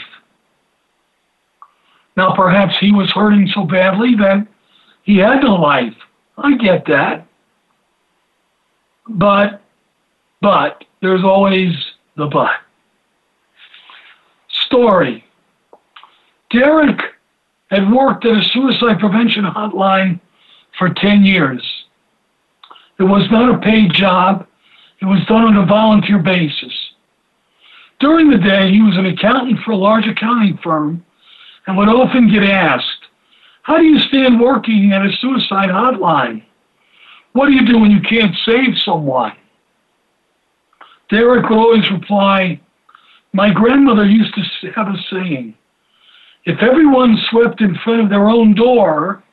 Now, 2.17 2.33
perhaps 2.35 2.77
he 2.79 2.91
was 2.91 3.09
hurting 3.11 3.47
so 3.53 3.63
badly 3.63 4.15
that 4.15 4.47
he 5.03 5.17
had 5.17 5.43
no 5.43 5.55
life. 5.55 5.95
I 6.37 6.55
get 6.57 6.85
that. 6.87 7.27
But, 9.07 9.61
but, 10.41 10.83
there's 11.01 11.23
always 11.23 11.73
the 12.15 12.27
but. 12.27 12.51
Story. 14.49 15.25
Derek 16.49 16.99
had 17.69 17.91
worked 17.91 18.25
at 18.25 18.37
a 18.37 18.43
suicide 18.43 18.99
prevention 18.99 19.45
hotline 19.45 20.19
for 20.81 20.89
10 20.91 21.23
years. 21.23 21.61
It 22.97 23.03
was 23.03 23.29
not 23.29 23.53
a 23.53 23.59
paid 23.59 23.93
job. 23.93 24.47
It 24.99 25.05
was 25.05 25.23
done 25.27 25.43
on 25.43 25.57
a 25.57 25.65
volunteer 25.67 26.17
basis. 26.17 26.73
During 27.99 28.31
the 28.31 28.39
day, 28.39 28.71
he 28.71 28.81
was 28.81 28.97
an 28.97 29.05
accountant 29.05 29.59
for 29.63 29.73
a 29.73 29.77
large 29.77 30.07
accounting 30.07 30.57
firm 30.63 31.05
and 31.67 31.77
would 31.77 31.87
often 31.87 32.31
get 32.31 32.43
asked, 32.43 33.05
How 33.61 33.77
do 33.77 33.83
you 33.83 33.99
stand 33.99 34.39
working 34.39 34.91
at 34.91 35.05
a 35.05 35.15
suicide 35.21 35.69
hotline? 35.69 36.43
What 37.33 37.45
do 37.45 37.51
you 37.51 37.63
do 37.63 37.77
when 37.77 37.91
you 37.91 38.01
can't 38.01 38.35
save 38.43 38.75
someone? 38.83 39.33
Derek 41.11 41.47
would 41.47 41.59
always 41.59 41.91
reply, 41.91 42.59
My 43.33 43.53
grandmother 43.53 44.07
used 44.07 44.33
to 44.33 44.71
have 44.71 44.87
a 44.87 44.97
saying 45.11 45.53
if 46.45 46.57
everyone 46.63 47.19
swept 47.29 47.61
in 47.61 47.77
front 47.83 48.01
of 48.01 48.09
their 48.09 48.29
own 48.29 48.55
door, 48.55 49.23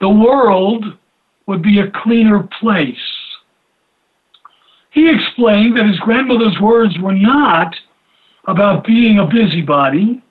the 0.00 0.08
world 0.08 0.84
would 1.46 1.62
be 1.62 1.80
a 1.80 1.90
cleaner 1.90 2.48
place. 2.60 2.96
He 4.90 5.10
explained 5.10 5.76
that 5.76 5.86
his 5.86 5.98
grandmother's 5.98 6.58
words 6.60 6.96
were 6.98 7.14
not 7.14 7.74
about 8.46 8.86
being 8.86 9.18
a 9.18 9.26
busybody 9.26 10.22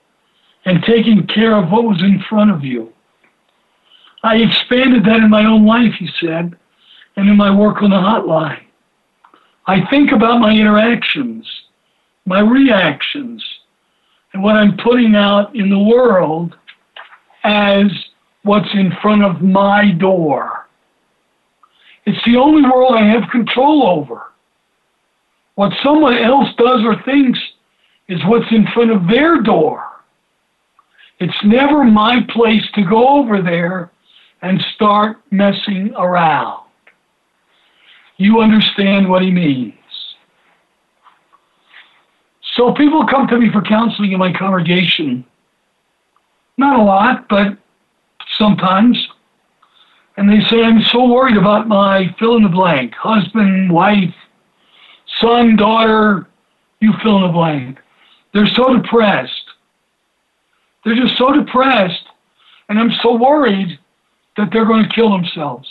and 0.64 0.82
taking 0.84 1.26
care 1.26 1.56
of 1.56 1.70
what 1.70 1.84
was 1.84 2.00
in 2.00 2.22
front 2.28 2.50
of 2.50 2.64
you. 2.64 2.92
I 4.22 4.36
expanded 4.36 5.04
that 5.04 5.16
in 5.16 5.28
my 5.28 5.44
own 5.44 5.66
life, 5.66 5.92
he 5.98 6.08
said, 6.20 6.56
and 7.16 7.28
in 7.28 7.36
my 7.36 7.54
work 7.54 7.82
on 7.82 7.90
the 7.90 7.96
hotline. 7.96 8.62
I 9.66 9.86
think 9.90 10.12
about 10.12 10.40
my 10.40 10.52
interactions, 10.52 11.46
my 12.24 12.40
reactions, 12.40 13.44
and 14.32 14.42
what 14.42 14.56
I'm 14.56 14.76
putting 14.78 15.14
out 15.14 15.54
in 15.54 15.68
the 15.68 15.78
world 15.78 16.56
as 17.44 17.86
what's 18.44 18.72
in 18.74 18.92
front 19.02 19.24
of 19.24 19.42
my 19.42 19.90
door. 19.92 20.68
It's 22.06 22.22
the 22.24 22.36
only 22.36 22.62
world 22.62 22.94
I 22.94 23.06
have 23.06 23.28
control 23.30 23.88
over. 23.88 24.30
What 25.56 25.72
someone 25.82 26.16
else 26.16 26.48
does 26.56 26.84
or 26.84 27.02
thinks 27.02 27.38
is 28.08 28.20
what's 28.26 28.50
in 28.52 28.66
front 28.74 28.90
of 28.90 29.08
their 29.08 29.40
door. 29.40 29.84
It's 31.20 31.44
never 31.44 31.84
my 31.84 32.20
place 32.28 32.64
to 32.74 32.84
go 32.84 33.18
over 33.18 33.40
there 33.40 33.90
and 34.42 34.60
start 34.74 35.18
messing 35.30 35.94
around. 35.96 36.64
You 38.18 38.40
understand 38.40 39.08
what 39.08 39.22
he 39.22 39.30
means. 39.30 39.74
So 42.56 42.72
people 42.74 43.06
come 43.06 43.26
to 43.28 43.38
me 43.38 43.50
for 43.50 43.62
counseling 43.62 44.12
in 44.12 44.18
my 44.18 44.32
congregation. 44.32 45.24
Not 46.58 46.78
a 46.78 46.82
lot, 46.82 47.26
but 47.28 47.58
sometimes. 48.38 48.96
and 50.16 50.28
they 50.30 50.46
say, 50.48 50.62
I'm 50.62 50.82
so 50.92 51.12
worried 51.12 51.36
about 51.36 51.66
my 51.66 52.14
fill 52.18 52.36
in 52.36 52.44
the 52.44 52.48
blank 52.48 52.94
husband, 52.94 53.72
wife, 53.72 54.14
son, 55.20 55.56
daughter, 55.56 56.28
you 56.80 56.92
fill 57.02 57.16
in 57.16 57.22
the 57.22 57.32
blank. 57.32 57.78
They're 58.32 58.46
so 58.46 58.76
depressed. 58.76 59.44
They're 60.84 60.94
just 60.94 61.16
so 61.16 61.32
depressed, 61.32 62.04
and 62.68 62.78
I'm 62.78 62.92
so 63.02 63.16
worried 63.16 63.78
that 64.36 64.50
they're 64.52 64.66
going 64.66 64.86
to 64.88 64.94
kill 64.94 65.10
themselves. 65.10 65.68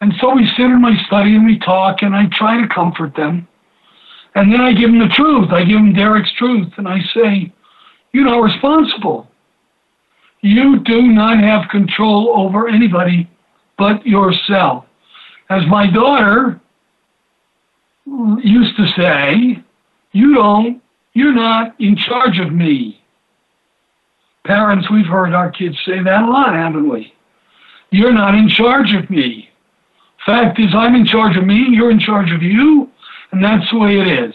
And 0.00 0.12
so 0.20 0.34
we 0.34 0.46
sit 0.48 0.60
in 0.60 0.80
my 0.80 0.96
study 1.06 1.36
and 1.36 1.44
we 1.44 1.58
talk, 1.58 2.02
and 2.02 2.14
I 2.14 2.26
try 2.32 2.60
to 2.60 2.68
comfort 2.68 3.14
them. 3.14 3.46
And 4.34 4.52
then 4.52 4.60
I 4.60 4.72
give 4.72 4.90
them 4.90 4.98
the 4.98 5.14
truth. 5.14 5.50
I 5.50 5.64
give 5.64 5.76
them 5.76 5.92
Derek's 5.92 6.32
truth, 6.32 6.72
and 6.78 6.88
I 6.88 7.00
say, 7.14 7.52
You're 8.12 8.24
not 8.24 8.40
responsible. 8.40 9.28
You 10.42 10.80
do 10.80 11.02
not 11.02 11.38
have 11.38 11.70
control 11.70 12.34
over 12.36 12.68
anybody 12.68 13.30
but 13.78 14.04
yourself. 14.04 14.84
As 15.48 15.62
my 15.68 15.90
daughter 15.90 16.60
used 18.06 18.76
to 18.76 18.86
say, 18.88 19.62
You 20.12 20.34
don't, 20.34 20.82
you're 21.14 21.32
not 21.34 21.80
in 21.80 21.96
charge 21.96 22.38
of 22.38 22.52
me. 22.52 23.00
Parents, 24.44 24.90
we've 24.90 25.06
heard 25.06 25.32
our 25.32 25.50
kids 25.50 25.78
say 25.86 26.02
that 26.02 26.22
a 26.22 26.26
lot, 26.26 26.54
haven't 26.54 26.88
we? 26.88 27.14
You're 27.90 28.12
not 28.12 28.34
in 28.34 28.48
charge 28.48 28.92
of 28.94 29.08
me. 29.08 29.48
Fact 30.26 30.58
is, 30.58 30.74
I'm 30.74 30.94
in 30.94 31.06
charge 31.06 31.36
of 31.36 31.44
me, 31.44 31.66
you're 31.70 31.90
in 31.90 32.00
charge 32.00 32.32
of 32.32 32.42
you, 32.42 32.90
and 33.30 33.44
that's 33.44 33.68
the 33.70 33.78
way 33.78 33.98
it 33.98 34.08
is. 34.08 34.34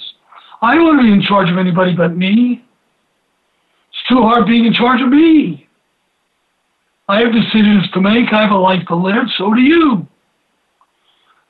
I 0.62 0.76
don't 0.76 0.86
want 0.86 1.00
to 1.00 1.04
be 1.04 1.12
in 1.12 1.22
charge 1.22 1.50
of 1.50 1.58
anybody 1.58 1.94
but 1.94 2.16
me. 2.16 2.64
It's 3.90 4.10
too 4.10 4.22
hard 4.22 4.46
being 4.48 4.66
in 4.66 4.74
charge 4.74 5.02
of 5.02 5.10
me. 5.10 5.67
I 7.08 7.22
have 7.22 7.32
decisions 7.32 7.90
to 7.94 8.02
make, 8.02 8.34
I 8.34 8.42
have 8.42 8.52
a 8.52 8.58
life 8.58 8.86
to 8.88 8.96
live, 8.96 9.28
so 9.38 9.54
do 9.54 9.62
you. 9.62 10.08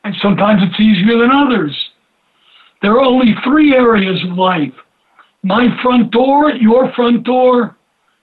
And 0.03 0.15
sometimes 0.21 0.61
it's 0.63 0.79
easier 0.79 1.17
than 1.17 1.31
others. 1.31 1.75
There 2.81 2.91
are 2.91 3.01
only 3.01 3.33
three 3.43 3.73
areas 3.75 4.23
of 4.23 4.37
life 4.37 4.73
my 5.43 5.67
front 5.81 6.11
door, 6.11 6.51
your 6.51 6.91
front 6.93 7.23
door, 7.23 7.77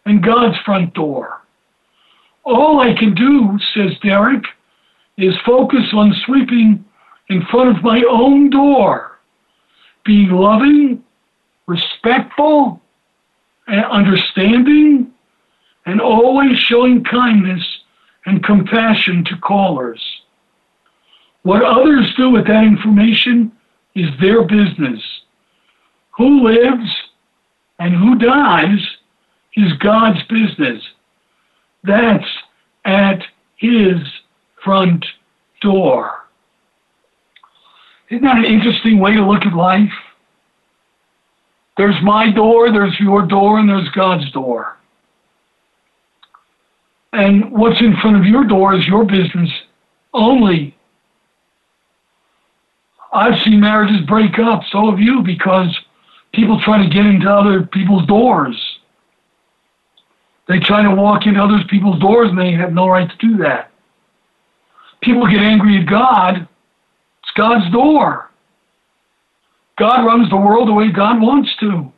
and 0.05 0.23
God's 0.23 0.59
front 0.65 0.93
door. 0.95 1.41
All 2.45 2.81
I 2.81 2.93
can 2.95 3.15
do, 3.15 3.59
says 3.73 3.93
Derek, 4.03 4.45
is 5.17 5.35
focus 5.47 5.85
on 5.95 6.15
sweeping 6.27 6.85
in 7.31 7.47
front 7.51 7.77
of 7.77 7.83
my 7.83 8.03
own 8.09 8.51
door, 8.51 9.19
being 10.05 10.31
loving, 10.31 11.03
respectful, 11.67 12.83
and 13.67 13.85
understanding, 13.87 15.14
and 15.87 16.01
always 16.01 16.59
showing 16.59 17.05
kindness 17.05 17.63
and 18.27 18.43
compassion 18.43 19.25
to 19.25 19.37
callers. 19.37 20.03
What 21.43 21.63
others 21.63 22.13
do 22.17 22.31
with 22.31 22.47
that 22.47 22.65
information 22.65 23.53
is 23.95 24.09
their 24.21 24.45
business. 24.45 25.03
Who 26.13 26.49
lives 26.49 26.91
and 27.79 27.95
who 27.95 28.17
dies 28.17 28.79
is 29.57 29.73
God's 29.75 30.23
business. 30.25 30.83
That's 31.83 32.27
at 32.85 33.23
His 33.57 33.99
front 34.63 35.05
door. 35.61 36.25
Isn't 38.09 38.25
that 38.25 38.39
an 38.39 38.45
interesting 38.45 38.99
way 38.99 39.15
to 39.15 39.27
look 39.27 39.45
at 39.45 39.55
life? 39.55 39.93
There's 41.77 42.01
my 42.03 42.31
door, 42.31 42.71
there's 42.71 42.99
your 43.01 43.27
door, 43.27 43.59
and 43.59 43.69
there's 43.69 43.89
God's 43.91 44.31
door. 44.33 44.77
And 47.15 47.53
what's 47.53 47.81
in 47.81 47.97
front 47.97 48.17
of 48.17 48.25
your 48.25 48.45
door 48.45 48.75
is 48.75 48.87
your 48.87 49.05
business 49.05 49.51
only. 50.13 50.77
I've 53.13 53.41
seen 53.45 53.61
marriages 53.61 54.05
break 54.07 54.39
up, 54.39 54.63
so 54.71 54.91
have 54.91 54.99
you, 54.99 55.23
because 55.23 55.69
people 56.33 56.61
try 56.61 56.83
to 56.83 56.89
get 56.89 57.07
into 57.07 57.31
other 57.31 57.63
people's 57.63 58.07
doors. 58.07 58.61
They 60.49 60.59
try 60.59 60.83
to 60.83 60.95
walk 60.95 61.27
into 61.27 61.41
other 61.41 61.63
people's 61.71 62.01
doors 62.01 62.29
and 62.29 62.39
they 62.39 62.53
have 62.53 62.73
no 62.73 62.89
right 62.89 63.09
to 63.09 63.17
do 63.17 63.37
that 63.39 63.71
people 65.05 65.27
get 65.27 65.41
angry 65.41 65.79
at 65.79 65.87
God, 65.87 66.49
it's 67.23 67.33
God's 67.37 67.71
door. 67.71 68.31
God 69.77 70.07
runs 70.07 70.31
the 70.31 70.37
world 70.37 70.69
the 70.69 70.73
way 70.73 70.91
God 70.91 71.21
wants 71.21 71.51
to. 71.61 71.93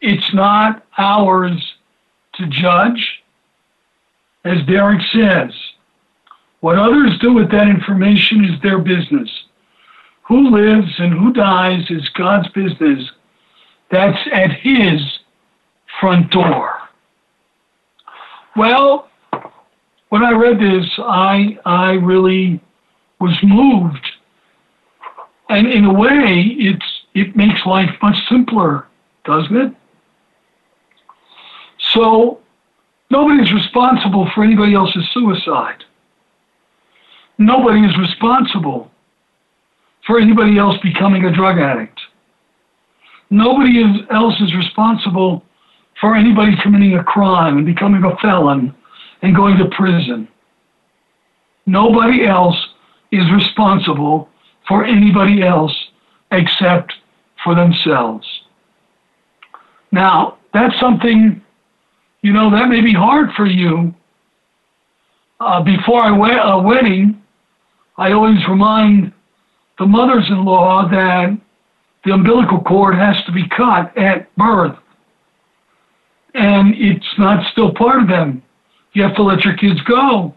It's 0.00 0.32
not 0.32 0.84
ours 0.96 1.74
to 2.34 2.46
judge. 2.46 3.13
As 4.44 4.58
Derek 4.66 5.00
says, 5.12 5.52
what 6.60 6.78
others 6.78 7.18
do 7.20 7.32
with 7.32 7.50
that 7.50 7.68
information 7.68 8.44
is 8.44 8.60
their 8.62 8.78
business. 8.78 9.30
Who 10.22 10.50
lives 10.50 10.92
and 10.98 11.12
who 11.12 11.32
dies 11.32 11.84
is 11.90 12.08
God's 12.10 12.48
business. 12.48 13.10
That's 13.90 14.18
at 14.32 14.50
His 14.50 15.00
front 16.00 16.30
door. 16.30 16.78
Well, 18.56 19.08
when 20.08 20.24
I 20.24 20.32
read 20.32 20.58
this, 20.60 20.88
I 20.98 21.58
I 21.64 21.92
really 21.92 22.60
was 23.20 23.36
moved, 23.42 24.06
and 25.48 25.66
in 25.66 25.84
a 25.84 25.92
way, 25.92 26.56
it's 26.58 26.86
it 27.14 27.36
makes 27.36 27.66
life 27.66 27.90
much 28.02 28.16
simpler, 28.28 28.86
doesn't 29.24 29.56
it? 29.56 29.74
So 31.92 32.40
nobody's 33.14 33.52
responsible 33.52 34.28
for 34.34 34.42
anybody 34.42 34.74
else's 34.74 35.08
suicide. 35.14 35.84
Nobody 37.38 37.80
is 37.80 37.96
responsible 37.96 38.90
for 40.04 40.18
anybody 40.18 40.58
else 40.58 40.76
becoming 40.82 41.24
a 41.24 41.32
drug 41.32 41.58
addict. 41.58 42.00
Nobody 43.30 43.84
else 44.10 44.34
is 44.40 44.52
responsible 44.54 45.44
for 46.00 46.16
anybody 46.16 46.52
committing 46.60 46.94
a 46.94 47.04
crime 47.04 47.56
and 47.58 47.66
becoming 47.66 48.02
a 48.04 48.16
felon 48.16 48.74
and 49.22 49.34
going 49.34 49.58
to 49.58 49.66
prison. 49.76 50.26
Nobody 51.66 52.26
else 52.26 52.60
is 53.12 53.24
responsible 53.32 54.28
for 54.66 54.84
anybody 54.84 55.42
else 55.42 55.74
except 56.32 56.92
for 57.44 57.54
themselves. 57.54 58.26
Now, 59.92 60.38
that's 60.52 60.78
something, 60.80 61.40
you 62.24 62.32
know, 62.32 62.50
that 62.50 62.70
may 62.70 62.80
be 62.80 62.94
hard 62.94 63.28
for 63.36 63.44
you. 63.44 63.94
Uh, 65.40 65.62
before 65.62 66.08
a 66.08 66.58
wedding, 66.58 67.22
I 67.98 68.12
always 68.12 68.38
remind 68.48 69.12
the 69.78 69.84
mothers 69.84 70.24
in 70.30 70.42
law 70.42 70.88
that 70.88 71.38
the 72.02 72.12
umbilical 72.12 72.62
cord 72.62 72.94
has 72.94 73.14
to 73.26 73.32
be 73.32 73.46
cut 73.54 73.94
at 73.98 74.34
birth. 74.36 74.78
And 76.32 76.74
it's 76.78 77.04
not 77.18 77.44
still 77.52 77.74
part 77.74 78.00
of 78.00 78.08
them. 78.08 78.42
You 78.94 79.02
have 79.02 79.16
to 79.16 79.22
let 79.22 79.44
your 79.44 79.58
kids 79.58 79.82
go. 79.82 80.34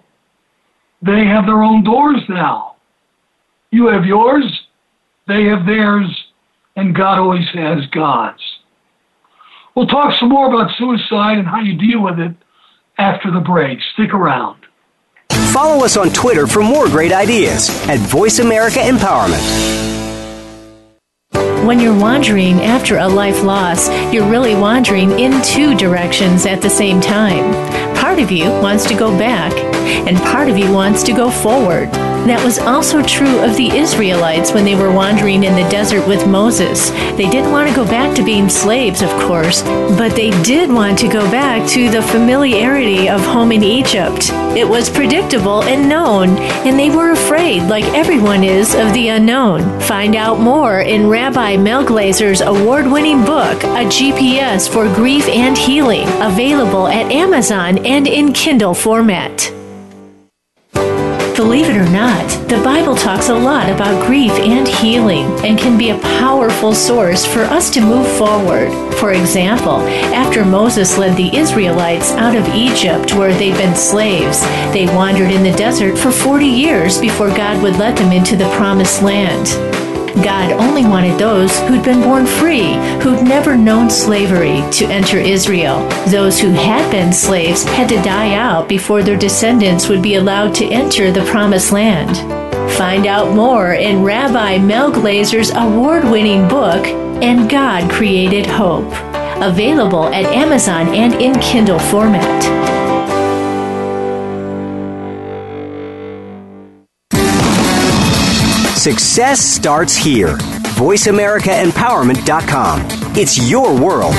They 1.02 1.24
have 1.26 1.46
their 1.46 1.64
own 1.64 1.86
doors 1.86 2.22
now. 2.28 2.76
You 3.72 3.88
have 3.88 4.04
yours, 4.04 4.44
they 5.26 5.46
have 5.46 5.66
theirs, 5.66 6.10
and 6.76 6.94
God 6.94 7.18
always 7.18 7.48
has 7.54 7.86
God's. 7.92 8.42
We'll 9.78 9.86
talk 9.86 10.12
some 10.20 10.30
more 10.30 10.48
about 10.48 10.72
suicide 10.76 11.38
and 11.38 11.48
how 11.48 11.60
you 11.60 11.78
deal 11.78 12.02
with 12.02 12.18
it 12.18 12.36
after 12.98 13.30
the 13.30 13.42
break. 13.42 13.78
Stick 13.94 14.12
around. 14.12 14.66
Follow 15.54 15.86
us 15.86 15.96
on 15.96 16.10
Twitter 16.10 16.48
for 16.48 16.64
more 16.64 16.88
great 16.88 17.12
ideas 17.12 17.70
at 17.88 18.00
Voice 18.00 18.40
America 18.40 18.80
Empowerment. 18.80 19.38
When 21.64 21.80
you're 21.80 22.00
wandering 22.00 22.62
after 22.62 22.98
a 22.98 23.08
life 23.08 23.44
loss, 23.44 23.88
you're 24.12 24.28
really 24.28 24.56
wandering 24.56 25.12
in 25.12 25.40
two 25.44 25.76
directions 25.76 26.48
at 26.48 26.64
the 26.64 26.72
same 26.72 27.00
time 27.00 27.54
part 27.98 28.20
of 28.20 28.32
you 28.32 28.50
wants 28.62 28.88
to 28.88 28.96
go 28.96 29.16
back, 29.18 29.54
and 30.08 30.18
part 30.18 30.50
of 30.50 30.58
you 30.58 30.72
wants 30.72 31.04
to 31.04 31.12
go 31.14 31.30
forward. 31.30 32.07
That 32.26 32.44
was 32.44 32.60
also 32.60 33.02
true 33.04 33.40
of 33.40 33.56
the 33.56 33.70
Israelites 33.70 34.52
when 34.52 34.66
they 34.66 34.76
were 34.76 34.92
wandering 34.92 35.44
in 35.44 35.56
the 35.56 35.70
desert 35.70 36.08
with 36.08 36.28
Moses. 36.28 36.90
They 37.16 37.30
didn't 37.30 37.52
want 37.52 37.70
to 37.70 37.76
go 37.76 37.86
back 37.86 38.16
to 38.16 38.24
being 38.24 38.50
slaves, 38.50 39.02
of 39.02 39.10
course, 39.12 39.62
but 39.98 40.16
they 40.16 40.32
did 40.44 40.70
want 40.72 40.98
to 41.00 41.08
go 41.08 41.30
back 41.32 41.68
to 41.70 41.90
the 41.90 42.02
familiarity 42.02 43.08
of 43.08 43.22
home 43.22 43.52
in 43.52 43.64
Egypt. 43.64 44.30
It 44.58 44.68
was 44.68 44.90
predictable 44.90 45.64
and 45.64 45.88
known, 45.88 46.30
and 46.68 46.78
they 46.78 46.90
were 46.90 47.12
afraid, 47.12 47.64
like 47.64 47.86
everyone 47.94 48.44
is, 48.44 48.76
of 48.76 48.94
the 48.94 49.10
unknown. 49.10 49.80
Find 49.82 50.16
out 50.16 50.40
more 50.40 50.82
in 50.82 51.08
Rabbi 51.08 51.58
Mel 51.58 51.86
Glazer's 51.86 52.42
award 52.42 52.88
winning 52.88 53.24
book, 53.24 53.64
A 53.64 53.86
GPS 53.86 54.68
for 54.68 54.94
Grief 54.96 55.28
and 55.28 55.58
Healing, 55.58 56.08
available 56.22 56.88
at 56.88 57.12
Amazon 57.12 57.78
and 57.86 58.08
in 58.08 58.34
Kindle 58.34 58.74
format. 58.74 59.57
Believe 61.38 61.70
it 61.70 61.78
or 61.78 61.88
not, 61.92 62.28
the 62.50 62.60
Bible 62.64 62.96
talks 62.96 63.30
a 63.30 63.36
lot 63.36 63.70
about 63.70 64.08
grief 64.08 64.32
and 64.32 64.68
healing 64.68 65.28
and 65.46 65.56
can 65.56 65.78
be 65.78 65.92
a 65.92 66.00
powerful 66.00 66.74
source 66.74 67.28
for 67.28 67.42
us 67.42 67.70
to 67.70 67.80
move 67.80 68.08
forward. 68.18 68.72
For 68.96 69.14
example, 69.14 69.78
after 70.16 70.44
Moses 70.44 70.98
led 70.98 71.16
the 71.16 71.38
Israelites 71.38 72.10
out 72.14 72.36
of 72.36 72.48
Egypt 72.56 73.14
where 73.14 73.36
they'd 73.36 73.56
been 73.56 73.76
slaves, 73.76 74.42
they 74.74 74.88
wandered 74.88 75.32
in 75.32 75.44
the 75.44 75.56
desert 75.56 75.96
for 75.96 76.10
40 76.10 76.44
years 76.44 77.00
before 77.00 77.30
God 77.30 77.62
would 77.62 77.76
let 77.76 77.96
them 77.98 78.12
into 78.12 78.36
the 78.36 78.50
promised 78.58 79.04
land. 79.04 79.77
God 80.24 80.52
only 80.54 80.84
wanted 80.84 81.20
those 81.20 81.60
who'd 81.62 81.84
been 81.84 82.02
born 82.02 82.26
free, 82.26 82.74
who'd 83.02 83.24
never 83.24 83.56
known 83.56 83.90
slavery, 83.90 84.64
to 84.74 84.86
enter 84.86 85.18
Israel. 85.18 85.88
Those 86.08 86.40
who 86.40 86.50
had 86.50 86.90
been 86.92 87.14
slaves 87.14 87.64
had 87.64 87.90
to 87.90 88.02
die 88.02 88.34
out 88.36 88.68
before 88.68 89.04
their 89.04 89.18
descendants 89.18 89.88
would 89.88 90.02
be 90.02 90.16
allowed 90.16 90.56
to 90.56 90.66
enter 90.66 91.12
the 91.12 91.26
promised 91.26 91.72
land. 91.72 92.18
Find 92.74 93.08
out 93.08 93.36
more 93.36 93.74
in 93.74 94.04
Rabbi 94.04 94.58
Mel 94.60 94.92
Glazer's 94.92 95.52
award 95.52 96.04
winning 96.04 96.48
book, 96.48 96.86
And 97.24 97.50
God 97.50 97.90
Created 97.90 98.46
Hope. 98.46 98.92
Available 99.42 100.08
at 100.08 100.26
Amazon 100.26 100.94
and 100.96 101.14
in 101.16 101.40
Kindle 101.40 101.80
format. 101.80 102.77
Success 108.88 109.42
starts 109.42 109.98
here. 109.98 110.38
VoiceAmericaEmpowerment.com. 110.78 112.82
It's 113.18 113.50
your 113.50 113.78
world. 113.78 114.14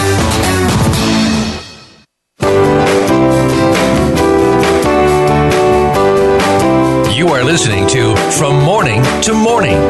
You 7.16 7.28
are 7.28 7.42
listening 7.42 7.86
to 7.88 8.14
From 8.32 8.62
Morning 8.62 9.02
to 9.22 9.32
Morning. 9.32 9.80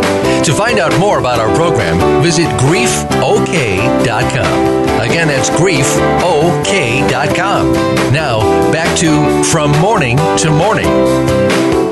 To 0.44 0.54
find 0.54 0.78
out 0.78 0.96
more 1.00 1.18
about 1.18 1.40
our 1.40 1.52
program, 1.56 2.22
visit 2.22 2.46
griefok.com. 2.60 3.98
Again, 5.00 5.26
that's 5.26 5.50
griefok.com. 5.50 7.72
Now, 8.12 8.38
back 8.70 8.96
to 8.98 9.42
From 9.42 9.72
Morning 9.80 10.16
to 10.36 10.50
Morning. 10.52 11.87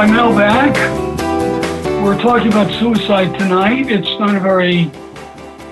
Rabbi 0.00 0.12
Mel 0.12 0.34
back. 0.34 0.74
We're 2.02 2.18
talking 2.22 2.48
about 2.48 2.72
suicide 2.80 3.38
tonight. 3.38 3.90
It's 3.90 4.18
not 4.18 4.34
a 4.34 4.40
very 4.40 4.90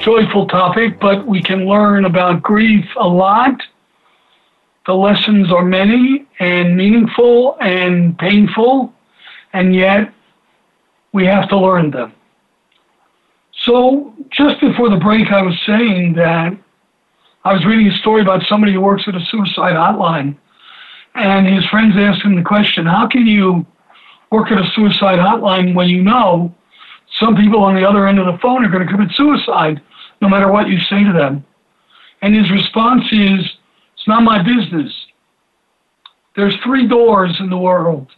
joyful 0.01 0.47
topic, 0.47 1.01
but 1.01 1.27
we 1.27 1.43
can 1.43 1.67
learn 1.67 2.05
about 2.05 2.43
grief 2.43 2.85
a 2.99 3.09
lot. 3.09 3.59
The 4.87 4.93
lessons 4.93 5.51
are 5.51 5.65
many 5.65 6.27
and 6.41 6.77
meaningful 6.77 7.57
and 7.63 8.19
painful, 8.19 8.93
and 9.55 9.75
yet 9.75 10.13
we 11.15 11.25
have 11.25 11.49
to 11.49 11.59
learn 11.59 11.91
them. 11.91 12.13
So, 13.65 14.13
just 14.29 14.61
before 14.61 14.91
the 14.91 14.99
break, 14.99 15.33
I 15.33 15.41
was 15.41 15.59
saying 15.65 16.13
that 16.17 16.55
I 17.47 17.55
was 17.55 17.65
reading 17.65 17.91
a 17.91 17.97
story 17.97 18.21
about 18.21 18.43
somebody 18.47 18.75
who 18.75 18.83
works 18.83 19.05
at 19.07 19.15
a 19.15 19.25
suicide 19.31 19.73
hotline, 19.73 20.37
and 21.15 21.47
his 21.47 21.65
friends 21.71 21.95
asked 21.97 22.21
him 22.21 22.37
the 22.37 22.43
question 22.43 22.85
How 22.85 23.09
can 23.09 23.27
you 23.27 23.65
work 24.31 24.51
at 24.51 24.59
a 24.59 24.71
suicide 24.75 25.19
hotline 25.19 25.75
when 25.75 25.89
you 25.89 26.03
know 26.03 26.55
some 27.19 27.37
people 27.37 27.61
on 27.61 27.75
the 27.75 27.89
other 27.89 28.07
end 28.07 28.19
of 28.19 28.27
the 28.27 28.39
phone 28.39 28.65
are 28.65 28.71
going 28.71 28.87
to 28.87 28.93
commit 28.93 29.11
suicide 29.13 29.81
no 30.21 30.29
matter 30.29 30.51
what 30.51 30.69
you 30.69 30.79
say 30.91 31.05
to 31.05 31.13
them. 31.13 31.45
And 32.23 32.35
his 32.35 32.51
response 32.51 33.05
is, 33.13 33.41
It's 33.95 34.09
not 34.09 34.23
my 34.23 34.43
business. 34.43 34.93
There's 36.37 36.57
three 36.63 36.87
doors 36.87 37.35
in 37.41 37.51
the 37.51 37.57
world 37.57 38.09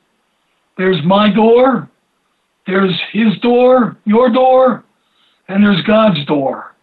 there's 0.81 1.05
my 1.05 1.31
door, 1.31 1.91
there's 2.67 2.99
his 3.13 3.37
door, 3.41 3.99
your 4.07 4.31
door, 4.31 4.83
and 5.47 5.63
there's 5.63 5.83
God's 5.83 6.25
door. 6.25 6.75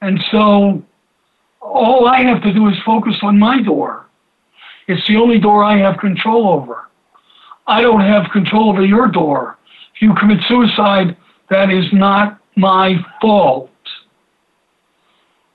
And 0.00 0.18
so 0.30 0.82
all 1.60 2.06
I 2.06 2.20
have 2.22 2.42
to 2.44 2.52
do 2.54 2.66
is 2.68 2.76
focus 2.86 3.16
on 3.22 3.38
my 3.38 3.60
door. 3.60 4.06
It's 4.86 5.06
the 5.06 5.16
only 5.16 5.38
door 5.38 5.62
I 5.62 5.76
have 5.76 5.98
control 5.98 6.48
over. 6.48 6.87
I 7.68 7.82
don't 7.82 8.00
have 8.00 8.24
control 8.32 8.70
over 8.70 8.84
your 8.84 9.08
door. 9.08 9.58
If 9.94 10.02
you 10.02 10.14
commit 10.18 10.38
suicide, 10.48 11.16
that 11.50 11.70
is 11.70 11.84
not 11.92 12.40
my 12.56 12.96
fault. 13.20 13.70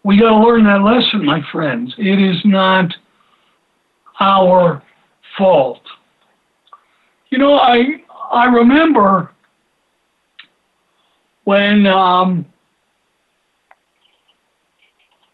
We 0.04 0.20
got 0.20 0.30
to 0.30 0.38
learn 0.38 0.64
that 0.66 0.84
lesson, 0.84 1.26
my 1.26 1.42
friends. 1.52 1.94
It 1.98 2.20
is 2.20 2.40
not 2.46 2.94
our 4.20 4.84
fault. 5.38 5.82
You 7.30 7.40
know, 7.40 7.56
I 7.56 8.04
I 8.32 8.46
remember 8.46 9.32
when 11.46 11.88
um, 11.88 12.46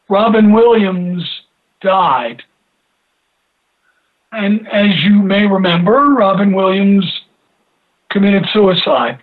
Robin 0.08 0.54
Williams 0.54 1.24
died. 1.82 2.42
And 4.32 4.68
as 4.68 5.04
you 5.04 5.22
may 5.22 5.46
remember, 5.46 6.10
Robin 6.14 6.54
Williams 6.54 7.06
committed 8.10 8.46
suicide. 8.54 9.20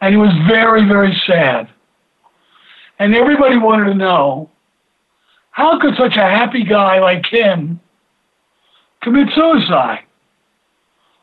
And 0.00 0.14
he 0.14 0.18
was 0.18 0.32
very, 0.48 0.86
very 0.86 1.20
sad. 1.26 1.68
And 2.98 3.14
everybody 3.14 3.56
wanted 3.56 3.86
to 3.86 3.94
know 3.94 4.50
how 5.50 5.78
could 5.78 5.96
such 5.96 6.16
a 6.16 6.20
happy 6.20 6.64
guy 6.64 7.00
like 7.00 7.26
him 7.26 7.80
commit 9.02 9.28
suicide? 9.34 10.00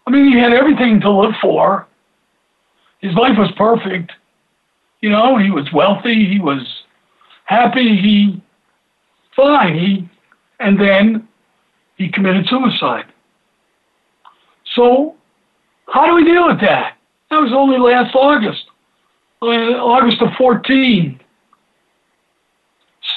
I 0.08 0.12
mean, 0.12 0.32
he 0.32 0.40
had 0.40 0.54
everything 0.54 1.00
to 1.02 1.12
live 1.12 1.34
for. 1.42 1.88
His 3.00 3.14
life 3.16 3.38
was 3.38 3.52
perfect. 3.58 4.12
You 5.02 5.10
know, 5.10 5.38
he 5.38 5.52
was 5.52 5.72
wealthy, 5.74 6.26
he 6.26 6.40
was 6.40 6.62
happy, 7.46 7.98
he 7.98 8.42
fine. 9.36 9.76
He 9.76 10.10
and 10.60 10.80
then 10.80 11.28
he 11.98 12.10
committed 12.10 12.48
suicide. 12.48 13.06
So, 14.76 15.16
how 15.88 16.06
do 16.08 16.16
we 16.16 16.24
deal 16.24 16.48
with 16.48 16.62
that? 16.62 16.98
That 17.30 17.42
was 17.42 17.52
only 17.54 17.78
last 17.78 18.16
August, 18.16 18.66
uh, 19.42 19.46
August 19.46 20.22
of 20.22 20.30
14. 20.38 21.20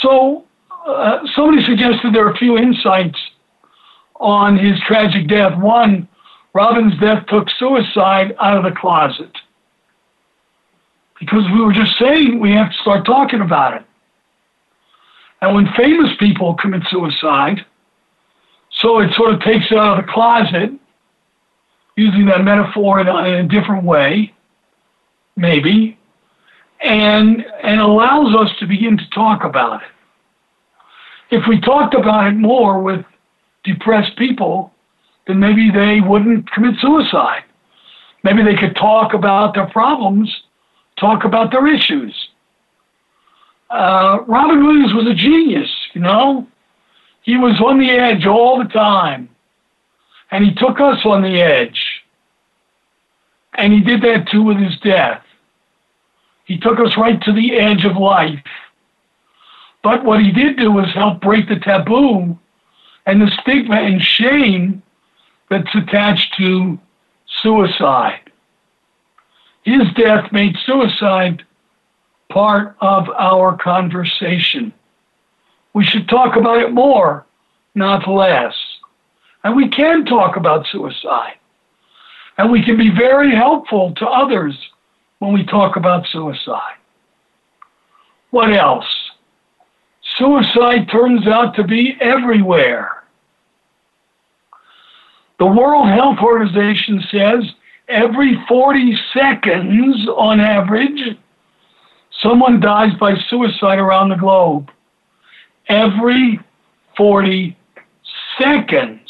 So, 0.00 0.44
uh, 0.86 1.20
somebody 1.34 1.64
suggested 1.64 2.14
there 2.14 2.26
are 2.26 2.32
a 2.32 2.36
few 2.36 2.56
insights 2.58 3.18
on 4.16 4.56
his 4.58 4.78
tragic 4.86 5.28
death. 5.28 5.58
One, 5.58 6.08
Robin's 6.54 6.98
death 7.00 7.26
took 7.28 7.48
suicide 7.58 8.34
out 8.40 8.56
of 8.56 8.64
the 8.64 8.78
closet. 8.78 9.30
Because 11.20 11.44
we 11.52 11.60
were 11.60 11.72
just 11.72 11.98
saying 11.98 12.40
we 12.40 12.52
have 12.52 12.70
to 12.70 12.78
start 12.78 13.06
talking 13.06 13.40
about 13.40 13.74
it. 13.74 13.84
And 15.40 15.54
when 15.54 15.68
famous 15.76 16.10
people 16.18 16.54
commit 16.54 16.82
suicide, 16.90 17.64
so 18.80 19.00
it 19.00 19.12
sort 19.14 19.34
of 19.34 19.40
takes 19.40 19.66
it 19.70 19.78
out 19.78 19.98
of 19.98 20.06
the 20.06 20.12
closet, 20.12 20.70
using 21.96 22.26
that 22.26 22.44
metaphor 22.44 23.00
in 23.00 23.08
a, 23.08 23.16
in 23.24 23.34
a 23.46 23.48
different 23.48 23.84
way, 23.84 24.34
maybe, 25.36 25.98
and 26.82 27.44
and 27.62 27.80
allows 27.80 28.34
us 28.34 28.54
to 28.58 28.66
begin 28.66 28.98
to 28.98 29.10
talk 29.10 29.44
about 29.44 29.82
it. 29.82 29.88
If 31.30 31.46
we 31.48 31.60
talked 31.60 31.94
about 31.94 32.28
it 32.28 32.36
more 32.36 32.82
with 32.82 33.04
depressed 33.64 34.16
people, 34.16 34.72
then 35.26 35.40
maybe 35.40 35.70
they 35.70 36.00
wouldn't 36.00 36.50
commit 36.52 36.78
suicide. 36.80 37.42
Maybe 38.22 38.42
they 38.42 38.54
could 38.54 38.76
talk 38.76 39.14
about 39.14 39.54
their 39.54 39.66
problems, 39.66 40.42
talk 40.98 41.24
about 41.24 41.50
their 41.50 41.66
issues. 41.66 42.28
Uh, 43.70 44.18
Robin 44.26 44.64
Williams 44.64 44.94
was 44.94 45.06
a 45.06 45.14
genius, 45.14 45.70
you 45.94 46.00
know. 46.00 46.46
He 47.26 47.36
was 47.36 47.60
on 47.60 47.80
the 47.80 47.90
edge 47.90 48.24
all 48.24 48.56
the 48.56 48.70
time. 48.70 49.28
And 50.30 50.44
he 50.44 50.54
took 50.54 50.80
us 50.80 51.04
on 51.04 51.22
the 51.22 51.42
edge. 51.42 52.04
And 53.54 53.72
he 53.72 53.80
did 53.80 54.00
that 54.02 54.28
too 54.28 54.42
with 54.42 54.58
his 54.58 54.78
death. 54.78 55.22
He 56.44 56.56
took 56.56 56.78
us 56.78 56.96
right 56.96 57.20
to 57.22 57.32
the 57.32 57.56
edge 57.56 57.84
of 57.84 57.96
life. 57.96 58.44
But 59.82 60.04
what 60.04 60.20
he 60.20 60.30
did 60.30 60.56
do 60.56 60.70
was 60.70 60.86
help 60.94 61.20
break 61.20 61.48
the 61.48 61.58
taboo 61.58 62.38
and 63.06 63.20
the 63.20 63.30
stigma 63.42 63.76
and 63.76 64.00
shame 64.00 64.82
that's 65.50 65.74
attached 65.74 66.36
to 66.36 66.78
suicide. 67.42 68.20
His 69.64 69.82
death 69.96 70.30
made 70.30 70.56
suicide 70.64 71.44
part 72.28 72.76
of 72.80 73.08
our 73.10 73.56
conversation. 73.56 74.72
We 75.76 75.84
should 75.84 76.08
talk 76.08 76.36
about 76.36 76.62
it 76.62 76.72
more, 76.72 77.26
not 77.74 78.08
less. 78.08 78.54
And 79.44 79.54
we 79.54 79.68
can 79.68 80.06
talk 80.06 80.38
about 80.38 80.66
suicide. 80.72 81.34
And 82.38 82.50
we 82.50 82.64
can 82.64 82.78
be 82.78 82.88
very 82.88 83.36
helpful 83.36 83.92
to 83.96 84.06
others 84.06 84.56
when 85.18 85.34
we 85.34 85.44
talk 85.44 85.76
about 85.76 86.06
suicide. 86.06 86.78
What 88.30 88.54
else? 88.54 88.86
Suicide 90.16 90.88
turns 90.90 91.26
out 91.26 91.54
to 91.56 91.64
be 91.64 91.98
everywhere. 92.00 93.04
The 95.38 95.44
World 95.44 95.88
Health 95.88 96.20
Organization 96.22 97.04
says 97.10 97.44
every 97.86 98.42
40 98.48 98.96
seconds 99.12 100.08
on 100.08 100.40
average, 100.40 101.18
someone 102.22 102.60
dies 102.60 102.94
by 102.98 103.14
suicide 103.28 103.78
around 103.78 104.08
the 104.08 104.16
globe. 104.16 104.70
Every 105.68 106.40
40 106.96 107.56
seconds. 108.38 109.00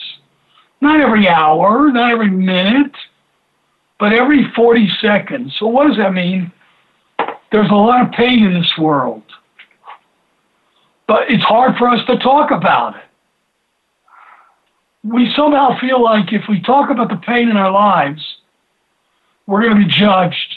Not 0.81 1.01
every 1.01 1.29
hour, 1.29 1.91
not 1.91 2.13
every 2.13 2.31
minute, 2.31 2.93
but 3.99 4.13
every 4.13 4.51
40 4.55 4.91
seconds. 5.01 5.57
So, 5.59 5.67
what 5.67 5.89
does 5.89 5.97
that 5.97 6.13
mean? 6.13 6.53
There's 7.51 7.71
a 7.71 7.75
lot 7.75 8.07
of 8.07 8.13
pain 8.13 8.45
in 8.45 8.55
this 8.55 8.77
world. 8.77 9.23
But 11.07 11.31
it's 11.31 11.45
hard 11.45 11.77
for 11.77 11.89
us 11.89 12.05
to 12.07 12.19
talk 12.19 12.51
about 12.51 12.97
it. 12.97 13.03
We 15.05 15.33
somehow 15.37 15.79
feel 15.79 16.03
like 16.03 16.33
if 16.33 16.43
we 16.49 16.61
talk 16.61 16.91
about 16.91 17.09
the 17.09 17.17
pain 17.17 17.49
in 17.49 17.57
our 17.57 17.71
lives, 17.71 18.21
we're 19.47 19.63
going 19.63 19.81
to 19.81 19.87
be 19.87 19.91
judged 19.91 20.57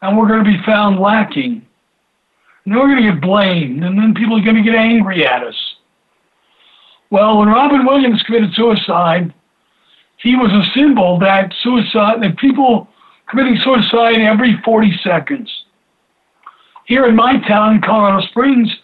and 0.00 0.16
we're 0.16 0.28
going 0.28 0.42
to 0.42 0.50
be 0.50 0.62
found 0.64 0.98
lacking. 0.98 1.66
And 2.66 2.74
then 2.74 2.80
we're 2.80 2.88
going 2.88 3.04
to 3.04 3.12
get 3.12 3.22
blamed, 3.22 3.84
and 3.84 3.96
then 3.96 4.12
people 4.12 4.36
are 4.36 4.42
going 4.42 4.56
to 4.56 4.62
get 4.62 4.74
angry 4.74 5.24
at 5.24 5.44
us. 5.44 5.76
Well, 7.10 7.38
when 7.38 7.48
Robin 7.48 7.86
Williams 7.86 8.24
committed 8.24 8.52
suicide, 8.54 9.32
he 10.16 10.34
was 10.34 10.50
a 10.50 10.68
symbol 10.76 11.20
that 11.20 11.54
suicide 11.62 12.20
that 12.22 12.36
people 12.38 12.88
committing 13.28 13.56
suicide 13.62 14.20
every 14.20 14.60
40 14.64 14.98
seconds. 15.04 15.64
Here 16.86 17.06
in 17.06 17.14
my 17.14 17.38
town, 17.46 17.80
Colorado 17.82 18.26
Springs, 18.26 18.74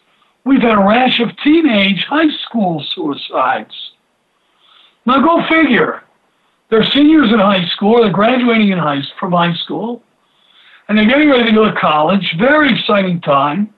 we've 0.45 0.63
had 0.63 0.79
a 0.79 0.85
rash 0.85 1.19
of 1.19 1.37
teenage 1.43 2.05
high 2.05 2.31
school 2.45 2.85
suicides. 2.95 3.75
Now 5.07 5.21
go 5.21 5.45
figure. 5.49 6.05
They're 6.71 6.89
seniors 6.91 7.33
in 7.33 7.41
high 7.41 7.67
school, 7.67 8.03
they're 8.03 8.13
graduating 8.13 8.69
in 8.69 8.79
high, 8.79 9.03
from 9.19 9.33
high 9.33 9.55
school, 9.55 10.03
and 10.93 10.99
they're 10.99 11.09
getting 11.09 11.31
ready 11.31 11.47
to 11.47 11.53
go 11.53 11.65
to 11.65 11.81
college. 11.81 12.35
Very 12.39 12.79
exciting 12.79 13.19
time, 13.23 13.73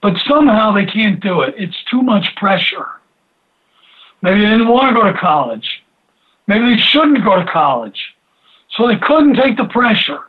but 0.00 0.14
somehow 0.26 0.72
they 0.72 0.86
can't 0.86 1.20
do 1.20 1.42
it. 1.42 1.54
It's 1.58 1.76
too 1.90 2.00
much 2.00 2.34
pressure. 2.36 2.86
Maybe 4.22 4.40
they 4.40 4.46
didn't 4.46 4.68
want 4.68 4.88
to 4.88 4.98
go 4.98 5.06
to 5.06 5.18
college. 5.18 5.84
Maybe 6.46 6.74
they 6.74 6.80
shouldn't 6.80 7.22
go 7.22 7.36
to 7.36 7.44
college. 7.44 8.00
So 8.70 8.88
they 8.88 8.96
couldn't 8.96 9.34
take 9.34 9.58
the 9.58 9.66
pressure. 9.66 10.20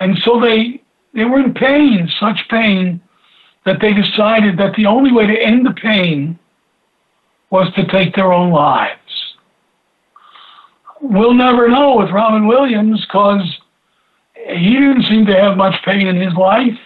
And 0.00 0.18
so 0.18 0.38
they, 0.38 0.82
they 1.14 1.24
were 1.24 1.40
in 1.40 1.54
pain, 1.54 2.10
such 2.20 2.46
pain, 2.50 3.00
that 3.64 3.80
they 3.80 3.94
decided 3.94 4.58
that 4.58 4.74
the 4.76 4.84
only 4.84 5.12
way 5.12 5.26
to 5.26 5.42
end 5.42 5.64
the 5.64 5.72
pain 5.72 6.38
was 7.48 7.72
to 7.72 7.86
take 7.86 8.14
their 8.14 8.34
own 8.34 8.50
lives. 8.50 9.00
We'll 11.00 11.32
never 11.32 11.70
know 11.70 11.96
with 11.96 12.10
Robin 12.10 12.46
Williams 12.46 13.00
because 13.00 13.60
he 14.46 14.74
didn't 14.74 15.04
seem 15.04 15.26
to 15.26 15.34
have 15.34 15.56
much 15.56 15.74
pain 15.84 16.06
in 16.06 16.16
his 16.16 16.34
life, 16.34 16.78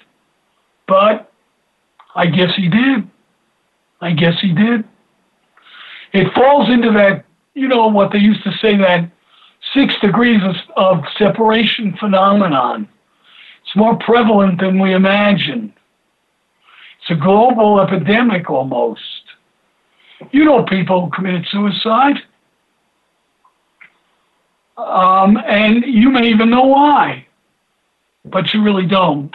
but 0.86 1.32
I 2.14 2.26
guess 2.26 2.55
he 2.57 2.68
did. 2.68 3.09
I 4.00 4.12
guess 4.12 4.40
he 4.40 4.53
did. 4.53 4.84
It 6.12 6.32
falls 6.34 6.68
into 6.68 6.90
that 6.92 7.24
you 7.55 7.68
know 7.68 7.88
what 7.88 8.12
they 8.12 8.18
used 8.18 8.42
to 8.44 8.53
say 8.61 8.76
that 8.76 9.11
six 9.74 9.94
degrees 10.00 10.40
of, 10.42 10.57
of 10.76 11.05
separation 11.18 11.96
phenomenon. 11.98 12.88
It's 13.64 13.76
more 13.76 13.96
prevalent 13.98 14.61
than 14.61 14.80
we 14.80 14.94
imagined. 14.94 15.72
It's 17.00 17.11
a 17.11 17.14
global 17.14 17.80
epidemic 17.80 18.50
almost. 18.50 19.00
You 20.30 20.44
know 20.44 20.64
people 20.64 21.05
who 21.05 21.11
committed 21.11 21.46
suicide. 21.50 22.16
Um, 24.76 25.36
and 25.36 25.84
you 25.86 26.11
may 26.11 26.28
even 26.28 26.50
know 26.50 26.64
why, 26.64 27.26
but 28.25 28.53
you 28.53 28.62
really 28.62 28.87
don't. 28.87 29.35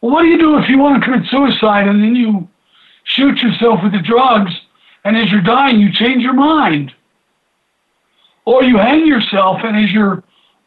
Well, 0.00 0.12
what 0.12 0.22
do 0.22 0.28
you 0.28 0.38
do 0.38 0.58
if 0.58 0.68
you 0.68 0.78
want 0.78 1.00
to 1.00 1.04
commit 1.08 1.28
suicide 1.28 1.88
and 1.88 2.02
then 2.02 2.16
you 2.16 2.48
shoot 3.04 3.38
yourself 3.38 3.80
with 3.82 3.92
the 3.92 4.02
drugs 4.02 4.52
and 5.04 5.16
as 5.16 5.30
you're 5.30 5.40
dying, 5.40 5.80
you 5.80 5.92
change 5.92 6.22
your 6.22 6.34
mind. 6.34 6.92
Or 8.44 8.62
you 8.62 8.76
hang 8.76 9.06
yourself, 9.06 9.60
and 9.62 9.76
as 9.76 9.90
you're 9.92 10.22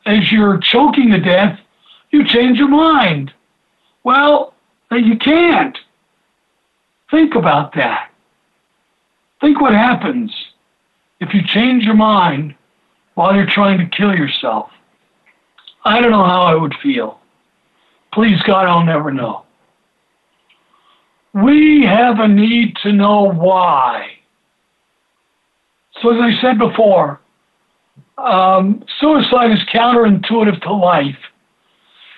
as 0.05 0.32
you're 0.32 0.59
choking 0.59 1.11
to 1.11 1.20
death, 1.20 1.59
you 2.11 2.26
change 2.26 2.57
your 2.57 2.70
mind. 2.70 3.34
Well, 4.03 4.53
uh, 4.91 4.95
you 4.95 5.18
can't. 5.18 5.78
Think 7.09 7.36
about 7.36 7.74
that. 7.76 8.11
Think 9.41 9.59
what 9.59 9.74
happens 9.74 10.32
if 11.20 11.34
you 11.34 11.41
change 11.45 11.84
your 11.84 11.95
mind 11.95 12.55
while 13.16 13.36
you're 13.36 13.49
trying 13.49 13.80
to 13.80 13.97
kill 13.97 14.16
yourself. 14.16 14.70
I 15.86 16.01
don't 16.01 16.11
know 16.11 16.25
how 16.25 16.41
I 16.41 16.55
would 16.55 16.73
feel. 16.81 17.19
Please, 18.11 18.41
God, 18.43 18.65
I'll 18.67 18.83
never 18.83 19.11
know. 19.11 19.45
We 21.33 21.83
have 21.86 22.19
a 22.19 22.27
need 22.27 22.75
to 22.83 22.91
know 22.91 23.31
why. 23.31 24.07
So, 26.01 26.11
as 26.11 26.19
I 26.19 26.41
said 26.41 26.57
before, 26.57 27.21
um, 28.17 28.83
suicide 28.99 29.51
is 29.51 29.59
counterintuitive 29.73 30.61
to 30.63 30.73
life, 30.73 31.17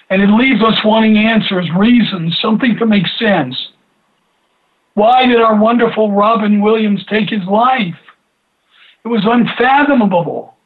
and 0.10 0.22
it 0.22 0.30
leaves 0.30 0.64
us 0.64 0.84
wanting 0.86 1.18
answers, 1.18 1.70
reasons, 1.76 2.38
something 2.42 2.78
to 2.78 2.86
make 2.86 3.06
sense. 3.20 3.56
Why 4.94 5.26
did 5.26 5.42
our 5.42 5.60
wonderful 5.60 6.12
Robin 6.12 6.62
Williams 6.62 7.04
take 7.10 7.30
his 7.30 7.44
life? 7.46 7.96
It 9.04 9.08
was 9.10 9.22
unfathomable. 9.26 10.57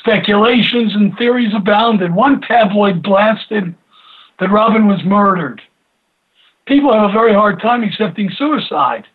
Speculations 0.00 0.94
and 0.94 1.16
theories 1.16 1.54
abounded. 1.54 2.14
One 2.14 2.40
tabloid 2.40 3.02
blasted 3.02 3.74
that 4.38 4.50
Robin 4.50 4.86
was 4.86 5.04
murdered. 5.04 5.60
People 6.66 6.92
have 6.92 7.10
a 7.10 7.12
very 7.12 7.34
hard 7.34 7.60
time 7.60 7.82
accepting 7.82 8.30
suicide, 8.30 9.06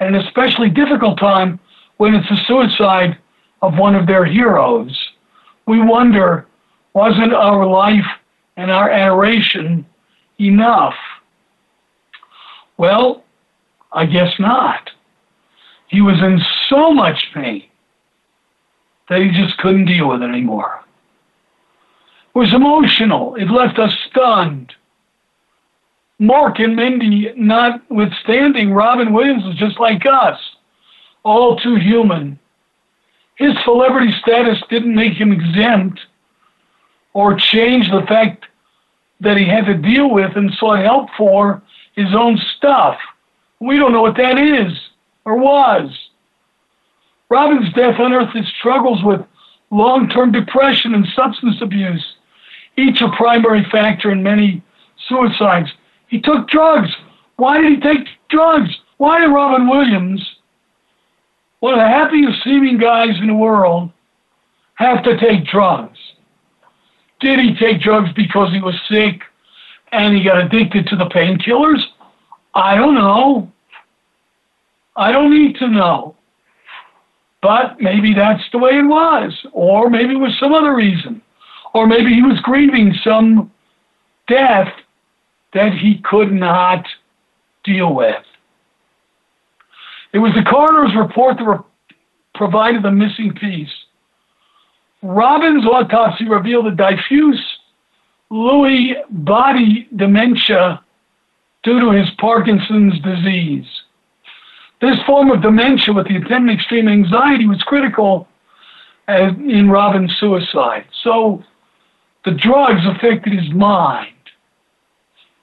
and 0.00 0.14
an 0.14 0.22
especially 0.22 0.68
difficult 0.68 1.18
time 1.18 1.58
when 1.96 2.14
it's 2.14 2.28
the 2.28 2.36
suicide 2.46 3.18
of 3.62 3.78
one 3.78 3.94
of 3.94 4.06
their 4.06 4.24
heroes, 4.24 4.98
we 5.66 5.80
wonder 5.80 6.46
wasn't 6.94 7.32
our 7.32 7.66
life 7.66 8.04
and 8.56 8.70
our 8.70 8.90
adoration 8.90 9.86
enough? 10.38 10.94
Well, 12.76 13.24
I 13.92 14.06
guess 14.06 14.38
not. 14.38 14.90
He 15.88 16.00
was 16.00 16.18
in 16.18 16.40
so 16.68 16.92
much 16.92 17.30
pain 17.32 17.64
that 19.08 19.20
he 19.20 19.30
just 19.30 19.58
couldn't 19.58 19.86
deal 19.86 20.08
with 20.08 20.22
it 20.22 20.28
anymore. 20.28 20.82
It 22.34 22.38
was 22.38 22.54
emotional. 22.54 23.34
It 23.34 23.50
left 23.50 23.78
us 23.78 23.94
stunned. 24.10 24.72
Mork 26.20 26.62
and 26.62 26.76
Mindy, 26.76 27.32
notwithstanding, 27.36 28.72
Robin 28.72 29.12
Williams 29.12 29.44
was 29.44 29.56
just 29.56 29.80
like 29.80 30.06
us 30.06 30.38
all 31.24 31.56
too 31.58 31.76
human. 31.76 32.38
His 33.36 33.54
celebrity 33.64 34.12
status 34.20 34.62
didn't 34.70 34.94
make 34.94 35.14
him 35.14 35.32
exempt 35.32 36.00
or 37.12 37.36
change 37.36 37.90
the 37.90 38.02
fact 38.06 38.44
that 39.20 39.36
he 39.36 39.46
had 39.46 39.66
to 39.66 39.74
deal 39.74 40.10
with 40.10 40.36
and 40.36 40.52
sought 40.54 40.80
help 40.80 41.08
for 41.16 41.62
his 41.94 42.14
own 42.14 42.38
stuff. 42.56 42.98
We 43.60 43.78
don't 43.78 43.92
know 43.92 44.02
what 44.02 44.16
that 44.16 44.38
is 44.38 44.72
or 45.24 45.36
was. 45.36 45.90
Robin's 47.32 47.72
death 47.72 47.94
unearthed 47.98 48.36
his 48.36 48.46
struggles 48.58 49.02
with 49.02 49.20
long 49.70 50.06
term 50.10 50.32
depression 50.32 50.94
and 50.94 51.06
substance 51.16 51.56
abuse, 51.62 52.04
each 52.76 53.00
a 53.00 53.08
primary 53.16 53.64
factor 53.72 54.10
in 54.10 54.22
many 54.22 54.62
suicides. 55.08 55.70
He 56.08 56.20
took 56.20 56.46
drugs. 56.48 56.90
Why 57.36 57.62
did 57.62 57.72
he 57.72 57.80
take 57.80 58.06
drugs? 58.28 58.68
Why 58.98 59.20
did 59.20 59.32
Robin 59.32 59.66
Williams 59.66 60.20
one 61.60 61.74
of 61.74 61.78
the 61.78 61.86
happiest 61.86 62.42
seeming 62.42 62.76
guys 62.76 63.16
in 63.20 63.28
the 63.28 63.34
world 63.34 63.90
have 64.74 65.04
to 65.04 65.16
take 65.16 65.46
drugs. 65.46 65.96
Did 67.20 67.38
he 67.38 67.54
take 67.54 67.80
drugs 67.80 68.10
because 68.16 68.52
he 68.52 68.60
was 68.60 68.74
sick 68.90 69.22
and 69.92 70.12
he 70.16 70.24
got 70.24 70.44
addicted 70.44 70.88
to 70.88 70.96
the 70.96 71.04
painkillers? 71.04 71.80
I 72.52 72.74
don't 72.74 72.96
know. 72.96 73.52
I 74.96 75.12
don't 75.12 75.30
need 75.30 75.54
to 75.58 75.68
know. 75.68 76.16
But 77.42 77.80
maybe 77.80 78.14
that's 78.14 78.44
the 78.52 78.58
way 78.58 78.78
it 78.78 78.86
was. 78.86 79.32
Or 79.52 79.90
maybe 79.90 80.14
it 80.14 80.18
was 80.18 80.38
some 80.38 80.54
other 80.54 80.74
reason. 80.74 81.20
Or 81.74 81.86
maybe 81.86 82.14
he 82.14 82.22
was 82.22 82.38
grieving 82.40 82.94
some 83.04 83.50
death 84.28 84.72
that 85.52 85.72
he 85.72 86.00
could 86.04 86.32
not 86.32 86.86
deal 87.64 87.94
with. 87.94 88.22
It 90.12 90.18
was 90.18 90.32
the 90.34 90.42
coroner's 90.42 90.94
report 90.94 91.38
that 91.38 91.44
re- 91.44 91.58
provided 92.34 92.82
the 92.82 92.90
missing 92.90 93.34
piece. 93.34 93.72
Robin's 95.02 95.66
autopsy 95.66 96.28
revealed 96.28 96.66
a 96.66 96.74
diffuse 96.74 97.42
Lewy 98.30 98.94
body 99.10 99.88
dementia 99.94 100.82
due 101.62 101.80
to 101.80 101.90
his 101.90 102.08
Parkinson's 102.18 102.98
disease. 103.00 103.66
This 104.82 105.00
form 105.06 105.30
of 105.30 105.42
dementia 105.42 105.94
with 105.94 106.08
the 106.08 106.16
attendant 106.16 106.58
extreme 106.58 106.88
anxiety 106.88 107.46
was 107.46 107.62
critical 107.62 108.26
in 109.06 109.70
Robin's 109.70 110.12
suicide. 110.18 110.86
So 111.04 111.44
the 112.24 112.32
drugs 112.32 112.84
affected 112.84 113.32
his 113.32 113.48
mind, 113.52 114.12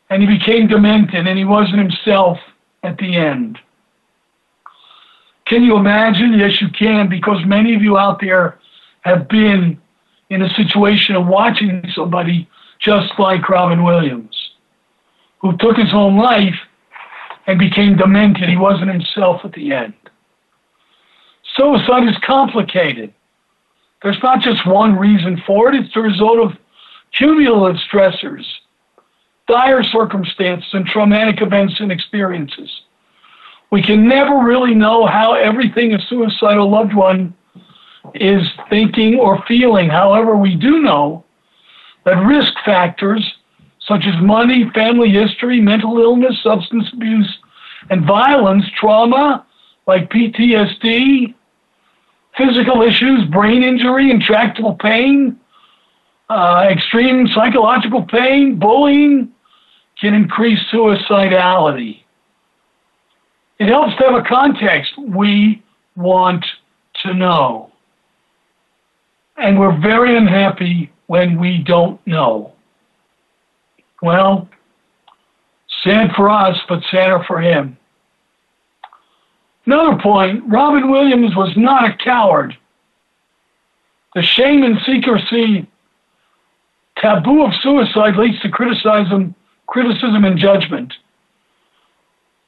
and 0.09 0.21
he 0.21 0.27
became 0.27 0.67
demented, 0.67 1.25
and 1.25 1.37
he 1.39 1.45
wasn't 1.45 1.79
himself 1.79 2.37
at 2.83 2.97
the 2.97 3.15
end. 3.15 3.57
Can 5.45 5.63
you 5.63 5.77
imagine? 5.77 6.33
Yes, 6.33 6.59
you 6.59 6.67
can, 6.69 7.07
because 7.07 7.43
many 7.45 7.73
of 7.75 7.81
you 7.81 7.97
out 7.97 8.19
there 8.19 8.59
have 9.01 9.29
been 9.29 9.79
in 10.29 10.41
a 10.41 10.49
situation 10.53 11.15
of 11.15 11.27
watching 11.27 11.81
somebody 11.95 12.45
just 12.79 13.17
like 13.17 13.47
Robin 13.47 13.83
Williams, 13.83 14.51
who 15.39 15.55
took 15.57 15.77
his 15.77 15.93
own 15.93 16.17
life 16.17 16.59
and 17.49 17.57
became 17.57 17.97
demented. 17.97 18.47
He 18.47 18.57
wasn't 18.57 18.91
himself 18.91 19.41
at 19.43 19.53
the 19.53 19.73
end. 19.73 19.95
Suicide 21.57 22.07
is 22.07 22.15
complicated. 22.23 23.11
There's 24.03 24.21
not 24.21 24.41
just 24.41 24.67
one 24.67 24.95
reason 24.95 25.41
for 25.47 25.67
it, 25.69 25.75
it's 25.75 25.93
the 25.95 26.01
result 26.01 26.37
of 26.39 26.57
cumulative 27.11 27.81
stressors, 27.91 28.45
dire 29.47 29.81
circumstances, 29.83 30.69
and 30.73 30.85
traumatic 30.85 31.41
events 31.41 31.79
and 31.79 31.91
experiences. 31.91 32.69
We 33.71 33.81
can 33.81 34.07
never 34.07 34.37
really 34.37 34.75
know 34.75 35.07
how 35.07 35.33
everything 35.33 35.93
a 35.95 36.01
suicidal 36.07 36.69
loved 36.69 36.93
one 36.93 37.33
is 38.13 38.43
thinking 38.69 39.17
or 39.19 39.43
feeling. 39.47 39.89
However, 39.89 40.37
we 40.37 40.55
do 40.55 40.81
know 40.81 41.25
that 42.05 42.23
risk 42.25 42.53
factors 42.63 43.39
such 43.89 44.05
as 44.05 44.21
money, 44.21 44.69
family 44.75 45.09
history, 45.09 45.59
mental 45.59 45.99
illness, 45.99 46.37
substance 46.43 46.85
abuse, 46.93 47.38
and 47.89 48.05
violence, 48.05 48.65
trauma 48.79 49.45
like 49.87 50.09
PTSD, 50.11 51.33
physical 52.37 52.81
issues, 52.81 53.25
brain 53.25 53.63
injury, 53.63 54.11
intractable 54.11 54.75
pain, 54.75 55.39
uh, 56.29 56.67
extreme 56.69 57.27
psychological 57.33 58.03
pain, 58.03 58.59
bullying 58.59 59.31
can 59.99 60.13
increase 60.13 60.59
suicidality. 60.71 62.03
It 63.59 63.67
helps 63.67 63.95
to 63.97 64.03
have 64.05 64.15
a 64.15 64.23
context 64.23 64.93
we 64.97 65.61
want 65.95 66.45
to 67.03 67.13
know. 67.13 67.71
And 69.37 69.59
we're 69.59 69.77
very 69.79 70.15
unhappy 70.15 70.91
when 71.07 71.39
we 71.39 71.57
don't 71.57 72.05
know. 72.05 72.53
Well, 74.01 74.47
sad 75.83 76.11
for 76.15 76.29
us, 76.29 76.57
but 76.67 76.83
sadder 76.91 77.23
for 77.27 77.41
him. 77.41 77.77
Another 79.65 80.01
point 80.01 80.43
Robin 80.47 80.89
Williams 80.89 81.35
was 81.35 81.55
not 81.55 81.89
a 81.89 81.95
coward. 81.95 82.57
The 84.15 84.23
shame 84.23 84.63
and 84.63 84.79
secrecy 84.85 85.67
taboo 86.97 87.43
of 87.45 87.53
suicide 87.61 88.15
leads 88.15 88.39
to 88.41 88.49
criticism, 88.49 89.35
criticism 89.67 90.25
and 90.25 90.37
judgment. 90.37 90.93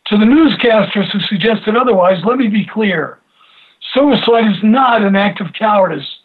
To 0.07 0.17
the 0.17 0.25
newscasters 0.25 1.09
who 1.11 1.19
suggested 1.21 1.75
otherwise, 1.75 2.23
let 2.25 2.37
me 2.37 2.47
be 2.47 2.65
clear. 2.65 3.19
Suicide 3.93 4.51
is 4.51 4.63
not 4.63 5.03
an 5.03 5.15
act 5.15 5.41
of 5.41 5.53
cowardice. 5.53 6.19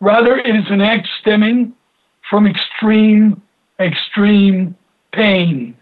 Rather, 0.00 0.36
it 0.36 0.56
is 0.56 0.64
an 0.70 0.80
act 0.80 1.08
stemming 1.20 1.74
from 2.28 2.46
extreme, 2.46 3.40
extreme 3.78 4.76
pain. 5.12 5.76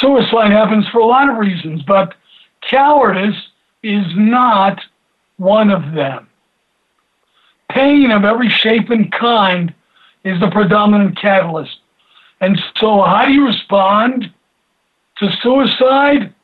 Suicide 0.00 0.52
happens 0.52 0.86
for 0.88 1.00
a 1.00 1.06
lot 1.06 1.28
of 1.28 1.38
reasons, 1.38 1.82
but 1.82 2.14
cowardice 2.62 3.36
is 3.82 4.04
not 4.14 4.80
one 5.36 5.70
of 5.70 5.94
them. 5.94 6.28
Pain 7.70 8.10
of 8.10 8.24
every 8.24 8.48
shape 8.48 8.90
and 8.90 9.10
kind 9.12 9.74
is 10.24 10.38
the 10.40 10.50
predominant 10.50 11.18
catalyst. 11.18 11.78
And 12.40 12.60
so, 12.76 13.02
how 13.02 13.24
do 13.26 13.32
you 13.32 13.46
respond 13.46 14.32
to 15.18 15.30
suicide 15.42 16.34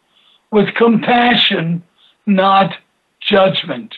with 0.51 0.75
compassion, 0.75 1.83
not 2.27 2.75
judgment. 3.21 3.95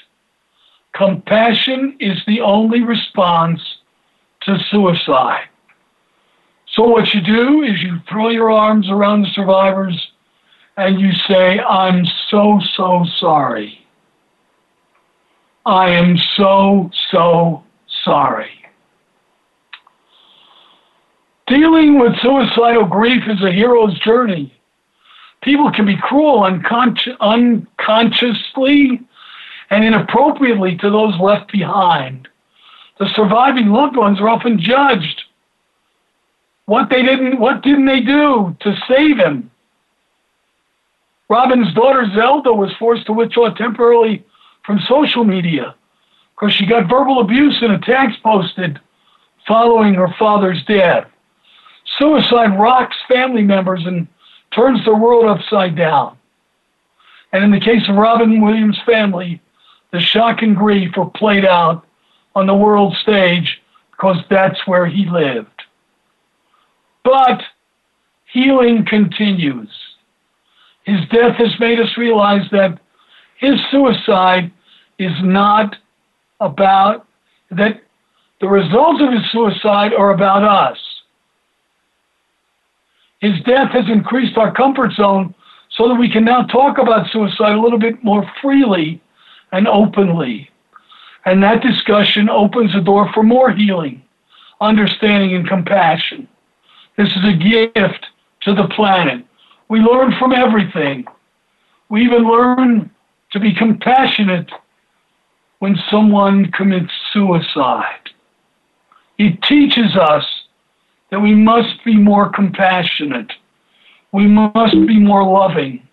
Compassion 0.95 1.97
is 1.99 2.19
the 2.27 2.41
only 2.41 2.83
response 2.83 3.61
to 4.43 4.59
suicide. 4.71 5.49
So, 6.75 6.85
what 6.89 7.13
you 7.15 7.21
do 7.21 7.63
is 7.63 7.83
you 7.83 7.99
throw 8.09 8.31
your 8.31 8.51
arms 8.51 8.89
around 8.91 9.23
the 9.23 9.31
survivors 9.35 10.11
and 10.77 11.01
you 11.01 11.13
say, 11.29 11.61
I'm 11.61 12.05
so, 12.29 12.61
so 12.77 13.05
sorry. 13.19 13.79
I 15.65 15.91
am 15.91 16.17
so, 16.37 16.91
so 17.11 17.63
sorry. 18.05 18.51
Dealing 21.47 21.99
with 21.99 22.19
suicidal 22.21 22.87
grief 22.87 23.23
is 23.29 23.43
a 23.43 23.53
hero's 23.53 23.99
journey 24.01 24.55
people 25.45 25.71
can 25.71 25.87
be 25.87 25.97
cruel 25.97 26.41
unconsci- 26.41 27.17
unconsciously 27.21 29.01
and 29.71 29.85
inappropriately 29.85 30.77
to 30.79 30.91
those 30.91 31.19
left 31.21 31.53
behind. 31.53 32.27
The 32.99 33.09
surviving 33.15 33.69
loved 33.69 33.97
ones 33.97 34.21
are 34.21 34.29
often 34.29 34.59
judged. 34.59 35.24
What 36.67 36.89
they 36.89 37.03
didn't 37.03 37.39
what 37.39 37.63
didn't 37.63 37.87
they 37.87 38.01
do 38.01 38.57
to 38.61 38.77
save 38.89 39.19
him? 39.19 39.51
Robin's 41.29 41.73
daughter 41.75 42.07
Zelda 42.15 42.53
was 42.53 42.73
forced 42.79 43.07
to 43.07 43.13
withdraw 43.13 43.53
temporarily 43.55 44.25
from 44.65 44.79
social 44.89 45.25
media 45.25 45.75
because 46.35 46.55
she 46.55 46.67
got 46.67 46.89
verbal 46.89 47.21
abuse 47.21 47.59
and 47.63 47.73
attacks 47.73 48.17
posted 48.23 48.81
following 49.47 49.95
her 49.95 50.13
father's 50.19 50.63
death. 50.65 51.07
Suicide 51.99 52.59
rocks 52.59 52.97
family 53.09 53.43
members 53.43 53.85
and 53.87 54.09
turns 54.55 54.85
the 54.85 54.95
world 54.95 55.27
upside 55.27 55.77
down. 55.77 56.17
And 57.33 57.45
in 57.45 57.51
the 57.51 57.61
case 57.61 57.89
of 57.89 57.97
Robin 57.97 58.41
Williams' 58.41 58.79
family, 58.87 59.41
the 59.93 60.01
shock 60.01 60.43
and 60.43 60.57
grief 60.57 60.97
were 60.97 61.11
played 61.11 61.45
out 61.45 61.87
on 62.35 62.47
the 62.47 62.55
world 62.55 62.97
stage 62.97 63.61
because 63.91 64.19
that's 64.31 64.67
where 64.67 64.87
he 64.87 65.07
lived. 65.07 65.54
But 67.05 67.43
healing 68.33 68.85
continues. 68.87 69.71
His 70.85 71.01
death 71.11 71.37
has 71.37 71.59
made 71.61 71.79
us 71.79 71.97
realize 71.97 72.51
that 72.51 72.79
his 73.39 73.55
suicide 73.71 74.51
is 74.99 75.13
not 75.23 75.77
about 76.41 77.07
that 77.51 77.83
the 78.41 78.49
results 78.49 79.01
of 79.03 79.13
his 79.13 79.31
suicide 79.31 79.95
are 79.95 80.11
about 80.13 80.43
us. 80.43 80.79
His 83.21 83.41
death 83.45 83.71
has 83.71 83.89
increased 83.89 84.37
our 84.37 84.53
comfort 84.53 84.93
zone 84.93 85.35
so 85.71 85.89
that 85.89 85.95
we 85.95 86.11
can 86.11 86.25
now 86.25 86.43
talk 86.43 86.79
about 86.79 87.11
suicide 87.11 87.55
a 87.55 87.61
little 87.61 87.79
bit 87.79 88.03
more 88.05 88.31
freely 88.43 89.01
and 89.53 89.67
openly. 89.67 90.51
And 91.25 91.43
that 91.43 91.63
discussion 91.63 92.29
opens 92.29 92.75
the 92.75 92.81
door 92.81 93.11
for 93.15 93.23
more 93.23 93.51
healing, 93.51 94.03
understanding, 94.61 95.35
and 95.35 95.49
compassion. 95.49 96.29
This 96.97 97.09
is 97.09 97.25
a 97.25 97.33
gift 97.33 98.07
to 98.43 98.55
the 98.55 98.69
planet. 98.69 99.25
We 99.69 99.81
learn 99.81 100.15
from 100.19 100.33
everything. 100.33 101.05
We 101.89 102.05
even 102.05 102.25
learn 102.25 102.91
to 103.33 103.41
be 103.41 103.55
compassionate 103.55 104.51
when 105.59 105.77
someone 105.91 106.51
commits 106.53 106.93
suicide. 107.13 108.11
It 109.19 109.43
teaches 109.43 109.97
us 109.97 110.25
that 111.11 111.21
we 111.21 111.35
must 111.35 111.85
be 111.85 111.97
more 111.97 112.29
compassionate. 112.29 113.33
We 114.13 114.27
must 114.27 114.75
be 114.87 114.99
more 114.99 115.25
loving. 115.25 115.87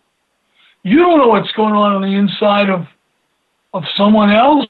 You 0.83 0.99
don't 0.99 1.19
know 1.19 1.27
what's 1.27 1.51
going 1.51 1.73
on 1.73 1.93
on 1.93 2.01
the 2.01 2.15
inside 2.15 2.69
of, 2.69 2.87
of 3.73 3.83
someone 3.95 4.31
else. 4.31 4.65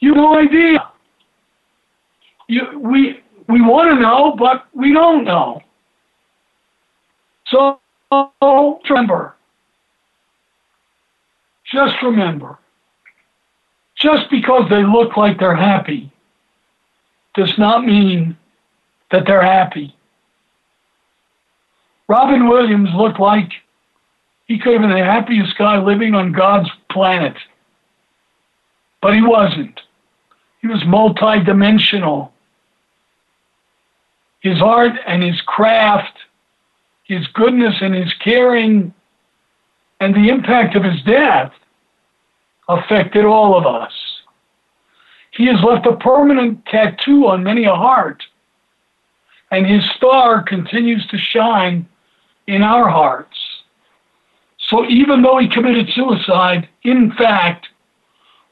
You 0.00 0.14
have 0.14 0.16
no 0.16 0.38
idea. 0.38 0.88
You, 2.48 2.78
we, 2.80 3.20
we 3.50 3.60
want 3.60 3.90
to 3.90 4.00
know, 4.00 4.34
but 4.36 4.66
we 4.72 4.92
don't 4.92 5.24
know. 5.24 5.62
So 7.46 7.80
remember, 8.90 9.34
just 11.72 11.94
remember, 12.02 12.58
just 13.96 14.30
because 14.30 14.68
they 14.70 14.84
look 14.84 15.16
like 15.16 15.38
they're 15.38 15.54
happy 15.54 16.10
does 17.34 17.56
not 17.58 17.84
mean 17.84 18.36
that 19.10 19.26
they're 19.26 19.42
happy. 19.42 19.94
Robin 22.08 22.48
Williams 22.48 22.90
looked 22.94 23.20
like 23.20 23.52
he 24.46 24.58
could 24.58 24.72
have 24.72 24.82
been 24.82 24.90
the 24.90 25.04
happiest 25.04 25.56
guy 25.56 25.78
living 25.78 26.14
on 26.14 26.32
God's 26.32 26.68
planet. 26.90 27.36
But 29.00 29.14
he 29.14 29.22
wasn't. 29.22 29.80
He 30.60 30.66
was 30.66 30.80
multidimensional. 30.82 32.30
His 34.40 34.60
art 34.62 34.92
and 35.06 35.22
his 35.22 35.40
craft, 35.42 36.18
his 37.04 37.26
goodness 37.28 37.74
and 37.80 37.94
his 37.94 38.12
caring 38.14 38.94
And 40.00 40.14
the 40.14 40.30
impact 40.30 40.76
of 40.76 40.82
his 40.82 41.02
death 41.02 41.52
affected 42.68 43.24
all 43.24 43.56
of 43.56 43.66
us. 43.66 43.92
He 45.32 45.46
has 45.46 45.62
left 45.62 45.86
a 45.86 45.96
permanent 45.96 46.64
tattoo 46.66 47.26
on 47.28 47.44
many 47.44 47.64
a 47.64 47.74
heart, 47.74 48.22
and 49.50 49.66
his 49.66 49.84
star 49.96 50.42
continues 50.42 51.06
to 51.08 51.18
shine 51.18 51.86
in 52.46 52.62
our 52.62 52.88
hearts. 52.88 53.36
So 54.68 54.86
even 54.88 55.22
though 55.22 55.38
he 55.38 55.48
committed 55.48 55.88
suicide, 55.94 56.68
in 56.82 57.12
fact, 57.12 57.68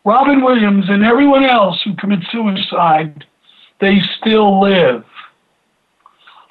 Robin 0.05 0.43
Williams 0.43 0.87
and 0.89 1.05
everyone 1.05 1.45
else 1.45 1.81
who 1.83 1.95
commits 1.95 2.31
suicide, 2.31 3.25
they 3.81 4.01
still 4.19 4.61
live. 4.61 5.05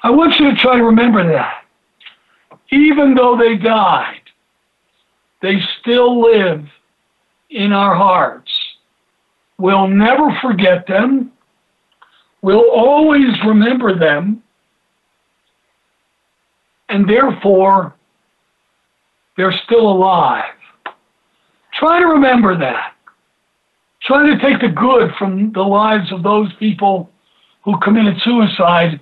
I 0.02 0.10
want 0.10 0.38
you 0.38 0.50
to 0.50 0.56
try 0.56 0.76
to 0.76 0.84
remember 0.84 1.26
that. 1.32 1.64
Even 2.70 3.14
though 3.14 3.36
they 3.36 3.56
died, 3.56 4.20
they 5.42 5.60
still 5.80 6.20
live 6.20 6.64
in 7.50 7.72
our 7.72 7.94
hearts. 7.94 8.50
We'll 9.58 9.88
never 9.88 10.36
forget 10.40 10.86
them. 10.86 11.32
We'll 12.42 12.70
always 12.70 13.28
remember 13.44 13.98
them. 13.98 14.42
And 16.88 17.08
therefore, 17.08 17.94
they're 19.36 19.58
still 19.64 19.90
alive. 19.90 20.52
Try 21.74 22.00
to 22.00 22.06
remember 22.06 22.56
that. 22.58 22.94
Try 24.02 24.26
to 24.26 24.38
take 24.38 24.60
the 24.60 24.68
good 24.68 25.10
from 25.18 25.52
the 25.52 25.62
lives 25.62 26.12
of 26.12 26.22
those 26.22 26.52
people 26.54 27.10
who 27.64 27.78
committed 27.80 28.16
suicide, 28.22 29.00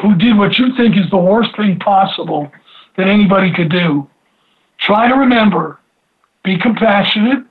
who 0.00 0.14
did 0.16 0.36
what 0.36 0.58
you 0.58 0.74
think 0.76 0.96
is 0.96 1.08
the 1.10 1.16
worst 1.16 1.56
thing 1.56 1.78
possible 1.78 2.50
that 2.96 3.08
anybody 3.08 3.52
could 3.52 3.70
do. 3.70 4.08
Try 4.78 5.08
to 5.08 5.14
remember, 5.14 5.78
be 6.42 6.58
compassionate, 6.58 7.44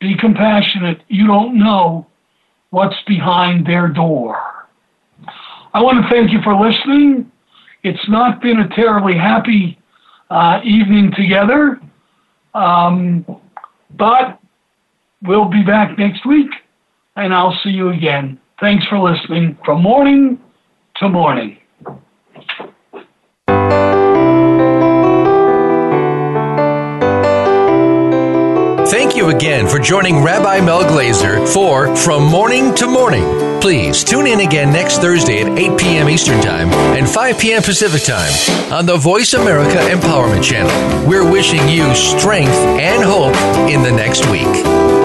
be 0.00 0.16
compassionate. 0.16 1.02
You 1.08 1.26
don't 1.26 1.58
know 1.58 2.06
what's 2.70 2.96
behind 3.06 3.66
their 3.66 3.88
door. 3.88 4.38
I 5.74 5.82
want 5.82 6.02
to 6.02 6.08
thank 6.08 6.32
you 6.32 6.40
for 6.42 6.54
listening. 6.54 7.30
It's 7.82 8.08
not 8.08 8.40
been 8.40 8.60
a 8.60 8.68
terribly 8.68 9.14
happy 9.14 9.78
uh, 10.30 10.60
evening 10.64 11.12
together, 11.16 11.80
um, 12.54 13.24
but 13.96 14.40
we'll 15.22 15.48
be 15.48 15.62
back 15.62 15.98
next 15.98 16.26
week 16.26 16.50
and 17.16 17.32
I'll 17.34 17.58
see 17.62 17.70
you 17.70 17.90
again. 17.90 18.38
Thanks 18.60 18.86
for 18.86 18.98
listening 18.98 19.58
from 19.64 19.82
morning 19.82 20.40
to 20.98 21.08
morning. 21.08 21.58
Thank 28.88 29.16
you 29.16 29.28
again 29.30 29.66
for 29.68 29.78
joining 29.78 30.22
Rabbi 30.22 30.64
Mel 30.64 30.84
Glazer 30.84 31.46
for 31.52 31.94
From 31.96 32.24
Morning 32.30 32.74
to 32.76 32.86
Morning. 32.86 33.60
Please 33.60 34.04
tune 34.04 34.26
in 34.26 34.40
again 34.40 34.72
next 34.72 34.98
Thursday 34.98 35.42
at 35.42 35.58
8 35.58 35.78
p.m. 35.78 36.08
Eastern 36.08 36.40
Time 36.40 36.70
and 36.70 37.08
5 37.08 37.38
p.m. 37.38 37.62
Pacific 37.62 38.02
Time 38.02 38.32
on 38.72 38.86
the 38.86 38.96
Voice 38.96 39.34
America 39.34 39.78
Empowerment 39.78 40.44
Channel. 40.44 41.08
We're 41.08 41.30
wishing 41.30 41.68
you 41.68 41.94
strength 41.94 42.52
and 42.52 43.02
hope 43.02 43.36
in 43.68 43.82
the 43.82 43.92
next 43.92 44.30
week. 44.30 44.95